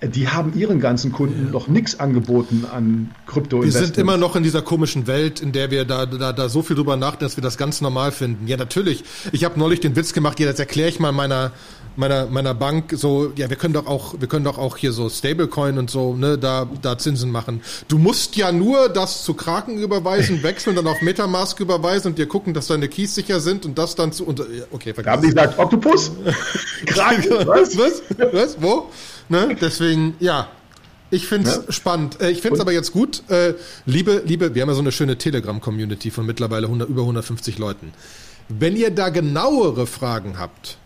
die 0.00 0.28
haben 0.28 0.56
ihren 0.56 0.78
ganzen 0.78 1.10
Kunden 1.10 1.46
ja. 1.46 1.50
noch 1.50 1.66
nichts 1.66 1.98
angeboten 1.98 2.64
an 2.70 3.10
krypto 3.26 3.64
Wir 3.64 3.72
sind 3.72 3.98
immer 3.98 4.16
noch 4.16 4.36
in 4.36 4.44
dieser 4.44 4.62
komischen 4.62 5.08
Welt, 5.08 5.40
in 5.40 5.50
der 5.50 5.72
wir 5.72 5.84
da, 5.84 6.06
da, 6.06 6.32
da 6.32 6.48
so 6.48 6.62
viel 6.62 6.76
drüber 6.76 6.96
nachdenken, 6.96 7.24
dass 7.24 7.36
wir 7.36 7.42
das 7.42 7.58
ganz 7.58 7.80
normal 7.80 8.12
finden. 8.12 8.46
Ja, 8.46 8.56
natürlich. 8.56 9.02
Ich 9.32 9.44
habe 9.44 9.58
neulich 9.58 9.80
den 9.80 9.96
Witz 9.96 10.12
gemacht, 10.12 10.38
jetzt 10.38 10.60
erkläre 10.60 10.88
ich 10.88 11.00
mal 11.00 11.10
meiner, 11.10 11.50
meiner, 11.96 12.26
meiner 12.26 12.54
Bank 12.54 12.92
so, 12.96 13.32
ja, 13.34 13.50
wir 13.50 13.56
können 13.56 13.74
doch 13.74 13.88
auch, 13.88 14.14
wir 14.20 14.28
können 14.28 14.44
doch 14.44 14.56
auch 14.56 14.76
hier 14.76 14.92
so 14.92 15.08
Stablecoin 15.10 15.78
und 15.78 15.90
so, 15.90 16.14
ne, 16.14 16.38
da, 16.38 16.68
da 16.80 16.96
Zinsen 16.96 17.32
machen. 17.32 17.60
Du 17.88 17.98
musst 17.98 18.36
ja 18.36 18.52
nur 18.52 18.88
das 18.88 19.24
zu 19.24 19.34
Kraken 19.34 19.78
überweisen, 19.78 20.42
wechseln, 20.44 20.76
dann 20.76 20.86
auf 20.86 21.02
Metamask 21.02 21.58
überweisen 21.58 22.12
und 22.12 22.18
dir 22.18 22.26
gucken, 22.26 22.54
dass 22.54 22.68
deine 22.68 22.88
Keys 22.88 23.16
sicher 23.16 23.40
sind 23.40 23.66
und 23.66 23.76
das 23.76 23.96
dann 23.96 24.12
zu, 24.12 24.24
und, 24.24 24.40
okay, 24.70 24.94
vergiss. 24.94 25.12
Haben 25.12 25.22
die 25.22 25.28
gesagt, 25.28 25.58
Octopus? 25.58 26.12
Kraken? 26.86 27.46
was? 27.48 27.76
Was? 27.76 28.02
Was? 28.32 28.62
Wo? 28.62 28.90
Ne? 29.28 29.56
Deswegen, 29.60 30.14
ja. 30.20 30.48
Ich 31.10 31.26
finde 31.26 31.50
es 31.50 31.56
ja. 31.56 31.72
spannend. 31.72 32.20
Äh, 32.20 32.30
ich 32.30 32.42
finde 32.42 32.56
es 32.56 32.60
aber 32.60 32.72
jetzt 32.72 32.92
gut. 32.92 33.22
Äh, 33.28 33.54
liebe, 33.86 34.22
liebe, 34.26 34.54
wir 34.54 34.62
haben 34.62 34.68
ja 34.68 34.74
so 34.74 34.80
eine 34.80 34.92
schöne 34.92 35.16
Telegram-Community 35.16 36.10
von 36.10 36.26
mittlerweile 36.26 36.66
100, 36.66 36.88
über 36.88 37.02
150 37.02 37.58
Leuten. 37.58 37.92
Wenn 38.48 38.76
ihr 38.76 38.90
da 38.90 39.08
genauere 39.08 39.86
Fragen 39.86 40.38
habt, 40.38 40.76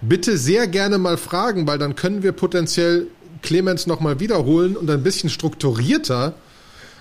bitte 0.00 0.38
sehr 0.38 0.68
gerne 0.68 0.98
mal 0.98 1.16
fragen, 1.16 1.66
weil 1.66 1.78
dann 1.78 1.96
können 1.96 2.22
wir 2.22 2.32
potenziell 2.32 3.08
Clemens 3.42 3.86
nochmal 3.86 4.20
wiederholen 4.20 4.76
und 4.76 4.90
ein 4.90 5.02
bisschen 5.02 5.30
strukturierter 5.30 6.34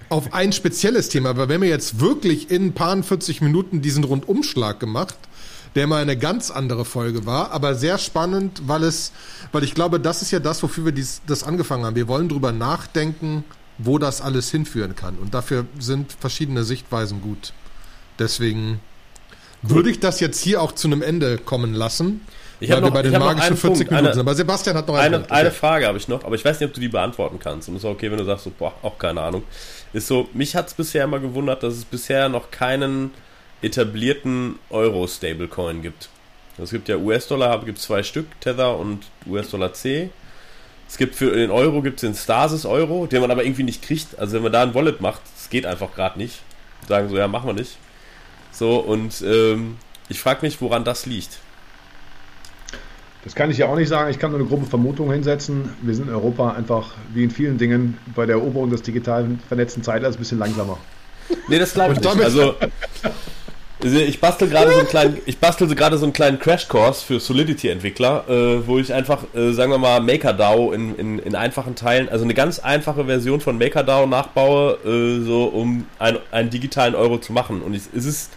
auf 0.09 0.33
ein 0.33 0.53
spezielles 0.53 1.09
Thema. 1.09 1.29
Aber 1.29 1.49
wenn 1.49 1.61
wir 1.61 1.69
jetzt 1.69 1.99
wirklich 1.99 2.49
in 2.49 2.67
ein 2.67 2.73
paar 2.73 3.01
40 3.01 3.41
Minuten 3.41 3.81
diesen 3.81 4.03
Rundumschlag 4.03 4.79
gemacht, 4.79 5.17
der 5.77 5.87
mal 5.87 6.01
eine 6.01 6.17
ganz 6.17 6.51
andere 6.51 6.83
Folge 6.83 7.25
war, 7.25 7.51
aber 7.51 7.75
sehr 7.75 7.97
spannend, 7.97 8.63
weil 8.65 8.83
es, 8.83 9.13
weil 9.51 9.63
ich 9.63 9.73
glaube, 9.73 9.99
das 9.99 10.21
ist 10.21 10.31
ja 10.31 10.39
das, 10.39 10.61
wofür 10.61 10.85
wir 10.85 10.91
dies, 10.91 11.21
das 11.27 11.43
angefangen 11.43 11.85
haben. 11.85 11.95
Wir 11.95 12.07
wollen 12.07 12.27
drüber 12.27 12.51
nachdenken, 12.51 13.45
wo 13.77 13.97
das 13.97 14.21
alles 14.21 14.51
hinführen 14.51 14.95
kann. 14.95 15.15
Und 15.15 15.33
dafür 15.33 15.65
sind 15.79 16.11
verschiedene 16.11 16.63
Sichtweisen 16.63 17.21
gut. 17.21 17.53
Deswegen 18.19 18.79
würde 19.61 19.89
ich 19.89 19.99
das 19.99 20.19
jetzt 20.19 20.41
hier 20.41 20.61
auch 20.61 20.71
zu 20.71 20.87
einem 20.87 21.01
Ende 21.01 21.37
kommen 21.37 21.73
lassen. 21.73 22.21
Ich 22.59 22.71
habe 22.71 22.81
noch, 22.81 22.91
bei 22.91 23.03
den 23.03 23.11
magischen 23.11 23.55
40 23.55 23.61
Punkt. 23.61 23.91
Minuten 23.91 24.13
sind. 24.13 24.21
Aber 24.21 24.33
Sebastian 24.33 24.75
hat 24.75 24.87
noch 24.87 24.95
eine, 24.95 25.17
Punkt, 25.19 25.31
eine 25.31 25.51
Frage 25.51 25.85
habe 25.85 25.97
ich 25.99 26.07
noch, 26.07 26.23
aber 26.23 26.35
ich 26.35 26.43
weiß 26.43 26.59
nicht, 26.59 26.69
ob 26.69 26.73
du 26.73 26.81
die 26.81 26.87
beantworten 26.87 27.37
kannst. 27.39 27.69
Und 27.69 27.75
es 27.75 27.83
ist 27.83 27.89
okay, 27.89 28.09
wenn 28.09 28.17
du 28.17 28.25
sagst, 28.25 28.45
so, 28.45 28.51
boah, 28.57 28.73
auch 28.81 28.97
keine 28.97 29.21
Ahnung. 29.21 29.43
Ist 29.93 30.07
so, 30.07 30.27
mich 30.33 30.55
hat 30.55 30.67
es 30.67 30.73
bisher 30.73 31.03
immer 31.03 31.19
gewundert, 31.19 31.61
dass 31.61 31.75
es 31.75 31.85
bisher 31.85 32.29
noch 32.29 32.49
keinen 32.49 33.11
etablierten 33.61 34.59
Euro-Stablecoin 34.69 35.81
gibt. 35.81 36.09
Es 36.57 36.71
gibt 36.71 36.89
ja 36.89 36.97
US-Dollar, 36.97 37.63
gibt 37.63 37.79
zwei 37.79 38.01
Stück, 38.03 38.25
Tether 38.41 38.77
und 38.77 39.05
US-Dollar 39.27 39.73
C. 39.73 40.09
Es 40.87 40.97
gibt 40.97 41.15
für 41.15 41.35
den 41.35 41.51
Euro 41.51 41.81
gibt 41.81 41.97
es 41.97 42.01
den 42.01 42.15
Stasis 42.15 42.65
Euro, 42.65 43.07
den 43.07 43.21
man 43.21 43.29
aber 43.29 43.43
irgendwie 43.43 43.63
nicht 43.63 43.81
kriegt. 43.81 44.17
Also 44.17 44.35
wenn 44.35 44.43
man 44.43 44.51
da 44.51 44.63
ein 44.63 44.73
Wallet 44.73 45.01
macht, 45.01 45.21
das 45.35 45.49
geht 45.49 45.65
einfach 45.65 45.93
gerade 45.93 46.17
nicht. 46.17 46.41
Sagen 46.87 47.09
so, 47.09 47.17
ja, 47.17 47.27
machen 47.27 47.47
wir 47.47 47.53
nicht. 47.53 47.77
So, 48.51 48.79
und 48.79 49.21
ähm, 49.21 49.77
ich 50.09 50.19
frage 50.19 50.43
mich, 50.43 50.61
woran 50.61 50.83
das 50.83 51.05
liegt. 51.05 51.39
Das 53.23 53.35
kann 53.35 53.51
ich 53.51 53.57
ja 53.57 53.67
auch 53.67 53.75
nicht 53.75 53.89
sagen. 53.89 54.09
Ich 54.09 54.19
kann 54.19 54.31
nur 54.31 54.39
eine 54.39 54.47
grobe 54.47 54.65
Vermutung 54.65 55.11
hinsetzen. 55.11 55.69
Wir 55.81 55.93
sind 55.93 56.07
in 56.07 56.13
Europa 56.13 56.53
einfach, 56.53 56.91
wie 57.13 57.25
in 57.25 57.31
vielen 57.31 57.57
Dingen, 57.57 57.97
bei 58.15 58.25
der 58.25 58.37
Eroberung 58.37 58.69
des 58.69 58.81
digitalen 58.83 59.41
vernetzten 59.47 59.83
Zeitalters 59.83 60.15
ein 60.15 60.19
bisschen 60.19 60.39
langsamer. 60.39 60.77
Nee, 61.49 61.59
das 61.59 61.73
glaube 61.73 61.93
ich 61.93 61.99
nicht. 61.99 62.21
Also, 62.23 62.55
ich 63.83 64.19
bastel 64.19 64.49
gerade 64.49 64.71
so 64.71 64.79
einen 64.79 64.87
kleinen, 64.87 65.17
ich 65.25 65.37
bastel 65.37 65.73
gerade 65.75 65.97
so 65.97 66.05
einen 66.05 66.13
kleinen 66.13 66.39
Crashkurs 66.39 67.03
für 67.03 67.19
Solidity-Entwickler, 67.19 68.25
äh, 68.27 68.67
wo 68.67 68.79
ich 68.79 68.91
einfach, 68.91 69.23
äh, 69.35 69.51
sagen 69.51 69.71
wir 69.71 69.77
mal, 69.77 69.99
MakerDAO 70.01 70.71
in, 70.71 70.95
in, 70.95 71.19
in 71.19 71.35
einfachen 71.35 71.75
Teilen, 71.75 72.09
also 72.09 72.23
eine 72.23 72.33
ganz 72.33 72.59
einfache 72.59 73.05
Version 73.05 73.39
von 73.39 73.57
MakerDAO 73.57 74.07
nachbaue, 74.07 74.77
äh, 74.83 75.23
so 75.23 75.45
um 75.45 75.85
ein, 75.99 76.17
einen 76.31 76.49
digitalen 76.49 76.95
Euro 76.95 77.19
zu 77.19 77.33
machen. 77.33 77.61
Und 77.61 77.75
ich, 77.75 77.83
es 77.95 78.05
ist 78.05 78.31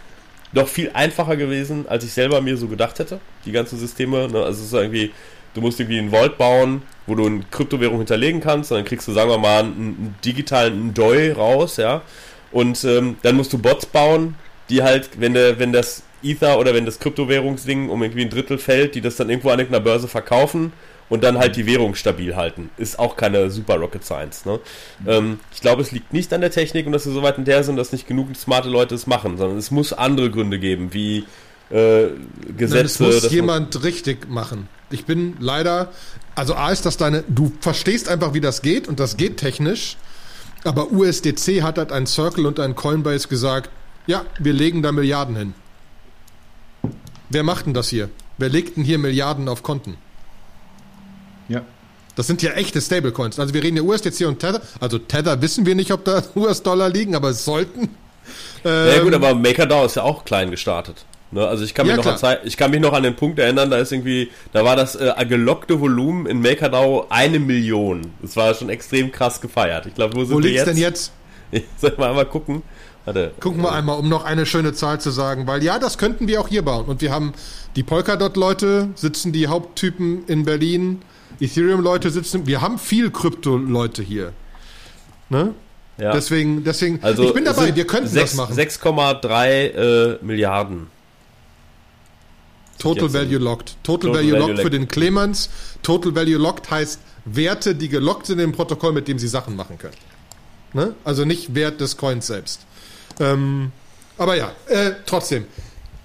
doch 0.53 0.68
viel 0.68 0.91
einfacher 0.93 1.36
gewesen, 1.36 1.86
als 1.88 2.05
ich 2.05 2.12
selber 2.12 2.41
mir 2.43 2.57
so 2.57 2.68
gedacht 2.68 2.99
hätte. 2.99 3.20
Die 3.47 3.53
ganzen 3.53 3.78
Systeme. 3.78 4.28
Ne? 4.28 4.45
Also 4.45 4.61
es 4.61 4.66
ist 4.66 4.72
irgendwie, 4.74 5.12
du 5.55 5.62
musst 5.62 5.80
irgendwie 5.80 6.01
einen 6.01 6.11
Vault 6.11 6.36
bauen, 6.36 6.82
wo 7.07 7.14
du 7.14 7.26
eine 7.26 7.41
Kryptowährung 7.51 7.99
hinterlegen 7.99 8.41
kannst, 8.41 8.72
und 8.72 8.78
dann 8.78 8.84
kriegst 8.84 9.09
du, 9.09 9.12
sagen 9.12 9.30
wir 9.30 9.38
mal, 9.38 9.61
einen, 9.61 9.72
einen 9.72 10.14
digitalen 10.24 10.93
DOI 10.93 11.32
raus, 11.32 11.76
ja. 11.78 12.03
Und 12.53 12.84
ähm, 12.84 13.16
dann 13.22 13.36
musst 13.36 13.53
du 13.53 13.59
Bots 13.59 13.86
bauen, 13.86 14.34
die 14.71 14.83
halt, 14.83 15.21
wenn, 15.21 15.35
der, 15.35 15.59
wenn 15.59 15.73
das 15.73 16.03
Ether 16.23 16.59
oder 16.59 16.75
wenn 16.75 16.87
das 16.87 16.99
Kryptowährungsding 16.99 17.89
um 17.89 18.03
irgendwie 18.03 18.23
ein 18.23 18.31
Drittel 18.31 18.59
fällt, 18.59 18.95
die 18.95 19.01
das 19.01 19.16
dann 19.16 19.31
irgendwo 19.31 19.51
an 19.51 19.59
irgendeiner 19.59 19.85
Börse 19.85 20.09
verkaufen 20.09 20.73
und 21.09 21.25
dann 21.25 21.39
halt 21.39 21.57
die 21.57 21.66
Währung 21.66 21.95
stabil 21.95 22.37
halten. 22.37 22.71
Ist 22.77 22.99
auch 22.99 23.16
keine 23.16 23.51
super 23.51 23.77
Rocket 23.77 24.05
Science. 24.05 24.45
Ne? 24.47 24.61
Ähm, 25.07 25.41
ich 25.53 25.61
glaube, 25.61 25.83
es 25.83 25.91
liegt 25.93 26.12
nicht 26.12 26.33
an 26.33 26.41
der 26.41 26.51
Technik 26.51 26.87
und 26.87 26.93
dass 26.93 27.05
wir 27.05 27.12
so 27.12 27.23
weit 27.23 27.37
in 27.37 27.45
der 27.45 27.64
sind, 27.64 27.77
dass 27.77 27.93
nicht 27.93 28.07
genug 28.07 28.35
smarte 28.37 28.68
Leute 28.68 28.95
es 28.95 29.07
machen, 29.07 29.37
sondern 29.37 29.59
es 29.59 29.71
muss 29.71 29.93
andere 29.93 30.31
Gründe 30.31 30.59
geben, 30.59 30.93
wie 30.93 31.25
äh, 31.71 32.09
Gesetze. 32.57 32.75
Nein, 32.75 33.12
es 33.12 33.23
muss 33.23 33.33
jemand 33.33 33.83
richtig 33.83 34.29
machen. 34.29 34.68
Ich 34.91 35.05
bin 35.05 35.37
leider, 35.41 35.93
also 36.35 36.55
A 36.55 36.71
ist 36.71 36.87
das 36.87 36.97
deine, 36.97 37.25
du 37.29 37.53
verstehst 37.61 38.09
einfach, 38.09 38.35
wie 38.35 38.41
das 38.41 38.62
geht 38.62 38.89
und 38.89 39.01
das 39.01 39.16
geht 39.16 39.37
technisch, 39.37 39.97
aber 40.64 40.91
USDC 40.91 41.62
hat 41.62 41.79
halt 41.79 41.93
ein 41.93 42.07
Circle 42.07 42.47
und 42.47 42.61
ein 42.61 42.75
Coinbase 42.75 43.29
gesagt, 43.29 43.71
ja, 44.07 44.24
wir 44.38 44.53
legen 44.53 44.82
da 44.82 44.92
Milliarden 44.92 45.36
hin. 45.36 45.55
Wer 47.28 47.42
macht 47.42 47.66
denn 47.66 47.74
das 47.74 47.88
hier? 47.88 48.11
Wer 48.38 48.48
legt 48.48 48.76
denn 48.76 48.84
hier 48.84 48.98
Milliarden 48.98 49.48
auf 49.48 49.62
Konten? 49.62 49.96
Ja. 51.48 51.62
Das 52.16 52.26
sind 52.26 52.42
ja 52.42 52.53
echte 52.53 52.80
Stablecoins. 52.80 53.38
Also 53.38 53.55
wir 53.55 53.62
reden 53.62 53.76
ja 53.76 53.82
USDC 53.82 54.26
und 54.26 54.40
Tether. 54.40 54.61
Also 54.80 54.98
Tether 54.98 55.40
wissen 55.42 55.64
wir 55.64 55.74
nicht, 55.74 55.92
ob 55.92 56.05
da 56.05 56.22
US-Dollar 56.34 56.88
liegen, 56.88 57.14
aber 57.14 57.30
es 57.30 57.44
sollten. 57.44 57.94
Ähm, 58.64 58.88
ja 58.88 59.03
gut, 59.03 59.14
aber 59.14 59.34
MakerDAO 59.34 59.86
ist 59.86 59.96
ja 59.96 60.03
auch 60.03 60.24
klein 60.24 60.51
gestartet. 60.51 61.05
Ne? 61.30 61.46
Also 61.46 61.64
ich 61.64 61.74
kann, 61.74 61.86
mich 61.86 61.96
ja, 61.96 62.03
noch 62.03 62.11
an 62.11 62.18
Zeit, 62.18 62.40
ich 62.44 62.57
kann 62.57 62.72
mich 62.72 62.80
noch 62.80 62.92
an 62.92 63.05
den 63.05 63.14
Punkt 63.14 63.38
erinnern, 63.38 63.70
da 63.70 63.78
ist 63.78 63.92
irgendwie, 63.92 64.30
da 64.53 64.64
war 64.64 64.76
das 64.76 64.96
äh, 64.96 65.12
gelockte 65.28 65.80
Volumen 65.80 66.26
in 66.26 66.40
MakerDAO 66.40 67.07
eine 67.09 67.38
Million. 67.38 68.12
Das 68.20 68.36
war 68.36 68.53
schon 68.55 68.68
extrem 68.68 69.12
krass 69.12 69.40
gefeiert. 69.40 69.86
Ich 69.86 69.94
glaube, 69.94 70.14
wo 70.16 70.24
sind 70.24 70.36
wo 70.36 70.42
wir 70.42 70.51
jetzt? 70.51 70.66
denn 70.66 70.76
jetzt? 70.76 71.12
Ich 71.53 71.64
soll 71.78 71.94
mal 71.96 72.11
einmal 72.11 72.26
gucken. 72.26 72.62
Warte. 73.05 73.32
Gucken 73.40 73.62
wir 73.62 73.72
einmal, 73.72 73.98
um 73.98 74.09
noch 74.09 74.24
eine 74.24 74.46
schöne 74.46 74.72
Zahl 74.72 75.01
zu 75.01 75.11
sagen, 75.11 75.46
weil 75.46 75.62
ja, 75.62 75.78
das 75.78 75.98
könnten 75.98 76.28
wir 76.28 76.40
auch 76.40 76.48
hier 76.48 76.62
bauen. 76.62 76.86
Und 76.86 77.01
wir 77.01 77.12
haben 77.12 77.32
die 77.76 77.82
Polkadot-Leute, 77.82 78.88
sitzen 78.94 79.32
die 79.32 79.46
Haupttypen 79.46 80.26
in 80.26 80.44
Berlin, 80.44 81.03
Ethereum-Leute 81.40 82.11
sitzen, 82.11 82.46
wir 82.46 82.61
haben 82.61 82.78
viel 82.78 83.11
Krypto-Leute 83.11 84.03
hier. 84.03 84.32
Ne? 85.30 85.55
Ja. 85.96 86.12
Deswegen, 86.12 86.64
deswegen, 86.64 86.98
also 87.03 87.24
ich 87.24 87.34
bin 87.34 87.44
dabei, 87.44 87.74
wir 87.74 87.86
könnten 87.86 88.09
6, 88.09 88.30
das 88.30 88.36
machen. 88.36 88.57
6,3 88.57 89.46
äh, 89.46 90.18
Milliarden. 90.22 90.86
Total 92.78 93.12
Value 93.12 93.38
Locked. 93.38 93.76
Total, 93.82 94.11
Total 94.11 94.14
Value, 94.14 94.32
Value 94.32 94.46
Locked 94.48 94.62
für 94.62 94.70
den 94.70 94.88
Clemens. 94.88 95.51
Total 95.82 96.14
Value 96.14 96.38
Locked 96.38 96.70
heißt 96.70 97.01
Werte, 97.26 97.74
die 97.74 97.88
gelockt 97.88 98.26
sind 98.26 98.38
im 98.38 98.53
Protokoll, 98.53 98.92
mit 98.92 99.09
dem 99.09 99.18
sie 99.18 99.28
Sachen 99.28 99.55
machen 99.57 99.78
können. 99.78 99.96
Ne? 100.72 100.94
Also 101.05 101.24
nicht 101.24 101.55
Wert 101.55 101.80
des 101.80 101.96
Coins 101.96 102.26
selbst. 102.26 102.61
Ähm, 103.21 103.73
aber 104.18 104.35
ja, 104.35 104.53
äh, 104.68 104.93
trotzdem. 105.07 105.47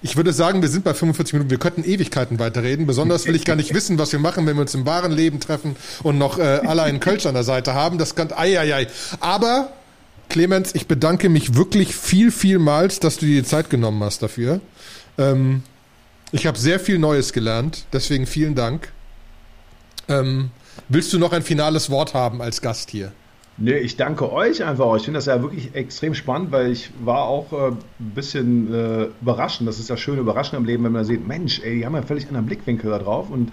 Ich 0.02 0.16
würde 0.16 0.32
sagen, 0.32 0.62
wir 0.62 0.68
sind 0.68 0.84
bei 0.84 0.94
45 0.94 1.32
Minuten. 1.32 1.50
Wir 1.50 1.58
könnten 1.58 1.82
Ewigkeiten 1.82 2.38
weiterreden. 2.38 2.86
Besonders 2.86 3.26
will 3.26 3.34
ich 3.34 3.44
gar 3.44 3.56
nicht 3.56 3.74
wissen, 3.74 3.98
was 3.98 4.12
wir 4.12 4.20
machen, 4.20 4.46
wenn 4.46 4.56
wir 4.56 4.60
uns 4.60 4.74
im 4.74 4.86
wahren 4.86 5.10
Leben 5.10 5.40
treffen 5.40 5.74
und 6.02 6.16
noch 6.16 6.38
äh, 6.38 6.42
alle 6.42 6.82
einen 6.82 7.00
Kölsch 7.00 7.26
an 7.26 7.34
der 7.34 7.42
Seite 7.42 7.74
haben. 7.74 7.98
Das 7.98 8.14
kann, 8.14 8.30
ei, 8.32 8.60
ei, 8.60 8.74
ei. 8.74 8.86
Aber, 9.20 9.72
Clemens, 10.28 10.74
ich 10.74 10.86
bedanke 10.86 11.28
mich 11.28 11.56
wirklich 11.56 11.96
viel, 11.96 12.30
vielmals, 12.30 13.00
dass 13.00 13.16
du 13.16 13.26
dir 13.26 13.42
die 13.42 13.48
Zeit 13.48 13.68
genommen 13.68 14.02
hast 14.04 14.22
dafür. 14.22 14.60
Ähm, 15.18 15.62
ich 16.30 16.46
habe 16.46 16.58
sehr 16.58 16.78
viel 16.78 16.98
Neues 16.98 17.32
gelernt. 17.32 17.86
Deswegen 17.92 18.26
vielen 18.26 18.54
Dank. 18.54 18.92
Ähm, 20.08 20.50
willst 20.88 21.12
du 21.12 21.18
noch 21.18 21.32
ein 21.32 21.42
finales 21.42 21.90
Wort 21.90 22.14
haben 22.14 22.42
als 22.42 22.60
Gast 22.60 22.90
hier? 22.90 23.12
Nee, 23.58 23.78
ich 23.78 23.96
danke 23.96 24.30
euch 24.30 24.62
einfach. 24.64 24.96
Ich 24.96 25.04
finde 25.04 25.16
das 25.16 25.26
ja 25.26 25.40
wirklich 25.40 25.74
extrem 25.74 26.12
spannend, 26.12 26.52
weil 26.52 26.70
ich 26.70 26.92
war 27.02 27.22
auch 27.24 27.52
äh, 27.54 27.68
ein 27.72 27.78
bisschen 27.98 28.72
äh, 28.72 29.04
überraschend. 29.20 29.66
Das 29.66 29.78
ist 29.78 29.88
ja 29.88 29.96
schön 29.96 30.18
überraschend 30.18 30.58
im 30.58 30.66
Leben, 30.66 30.84
wenn 30.84 30.92
man 30.92 31.06
sieht, 31.06 31.26
Mensch, 31.26 31.60
ey, 31.60 31.76
die 31.78 31.86
haben 31.86 31.94
ja 31.94 32.02
völlig 32.02 32.28
anderen 32.28 32.44
Blickwinkel 32.44 32.90
da 32.90 32.98
drauf. 32.98 33.30
Und 33.30 33.52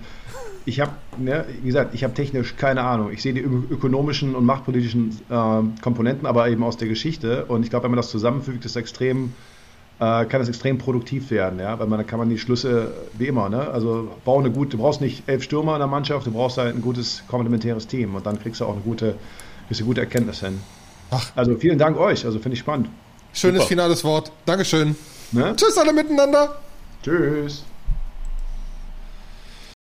ich 0.66 0.82
habe, 0.82 0.98
ne, 1.16 1.46
wie 1.62 1.68
gesagt, 1.68 1.94
ich 1.94 2.04
habe 2.04 2.14
technisch 2.14 2.58
keine 2.58 2.84
Ahnung. 2.84 3.12
Ich 3.12 3.22
sehe 3.22 3.34
die 3.34 3.42
ökonomischen 3.42 4.36
und 4.36 4.46
machtpolitischen 4.46 5.22
äh, 5.30 5.82
Komponenten, 5.82 6.26
aber 6.28 6.50
eben 6.50 6.64
aus 6.64 6.76
der 6.76 6.90
Geschichte. 6.90 7.46
Und 7.46 7.64
ich 7.64 7.70
glaube, 7.70 7.84
wenn 7.86 7.92
man 7.92 7.98
das 7.98 8.10
zusammenfügt, 8.10 8.66
ist 8.66 8.76
extrem, 8.76 9.36
äh, 10.00 10.26
kann 10.26 10.40
das 10.42 10.50
extrem 10.50 10.80
produktiv 10.80 11.32
werden, 11.32 11.60
ja, 11.60 11.80
weil 11.80 11.88
man 11.88 12.00
dann 12.00 12.08
kann 12.08 12.20
man 12.20 12.30
die 12.30 12.38
Schlüsse 12.38 13.10
wie 13.14 13.28
immer, 13.28 13.48
ne, 13.50 13.70
also 13.70 14.22
bau 14.26 14.40
eine 14.40 14.52
gute, 14.52 14.72
du 14.72 14.78
brauchst 14.80 15.00
nicht 15.02 15.30
elf 15.30 15.44
Stürmer 15.44 15.76
in 15.76 15.80
der 15.80 15.88
Mannschaft, 15.88 16.28
du 16.28 16.32
brauchst 16.32 16.58
halt 16.58 16.76
ein 16.76 16.82
gutes 16.82 17.26
komplementäres 17.28 17.88
Team 17.88 18.16
und 18.16 18.26
dann 18.26 18.40
kriegst 18.40 18.60
du 18.62 18.66
auch 18.66 18.74
eine 18.74 18.82
gute 18.82 19.20
ist 19.70 19.80
eine 19.80 19.88
gute 19.88 20.02
Erkenntnis 20.02 20.40
hin. 20.40 20.62
Ach. 21.12 21.32
Also 21.36 21.56
vielen 21.56 21.78
Dank 21.78 21.98
euch, 21.98 22.26
also 22.26 22.40
finde 22.40 22.54
ich 22.56 22.60
spannend. 22.60 22.90
Schönes 23.34 23.62
Super. 23.62 23.70
finales 23.70 24.04
Wort. 24.04 24.32
Dankeschön. 24.46 24.96
Ne? 25.32 25.56
Tschüss 25.56 25.78
alle 25.78 25.94
miteinander. 25.94 26.60
Tschüss. 27.04 27.64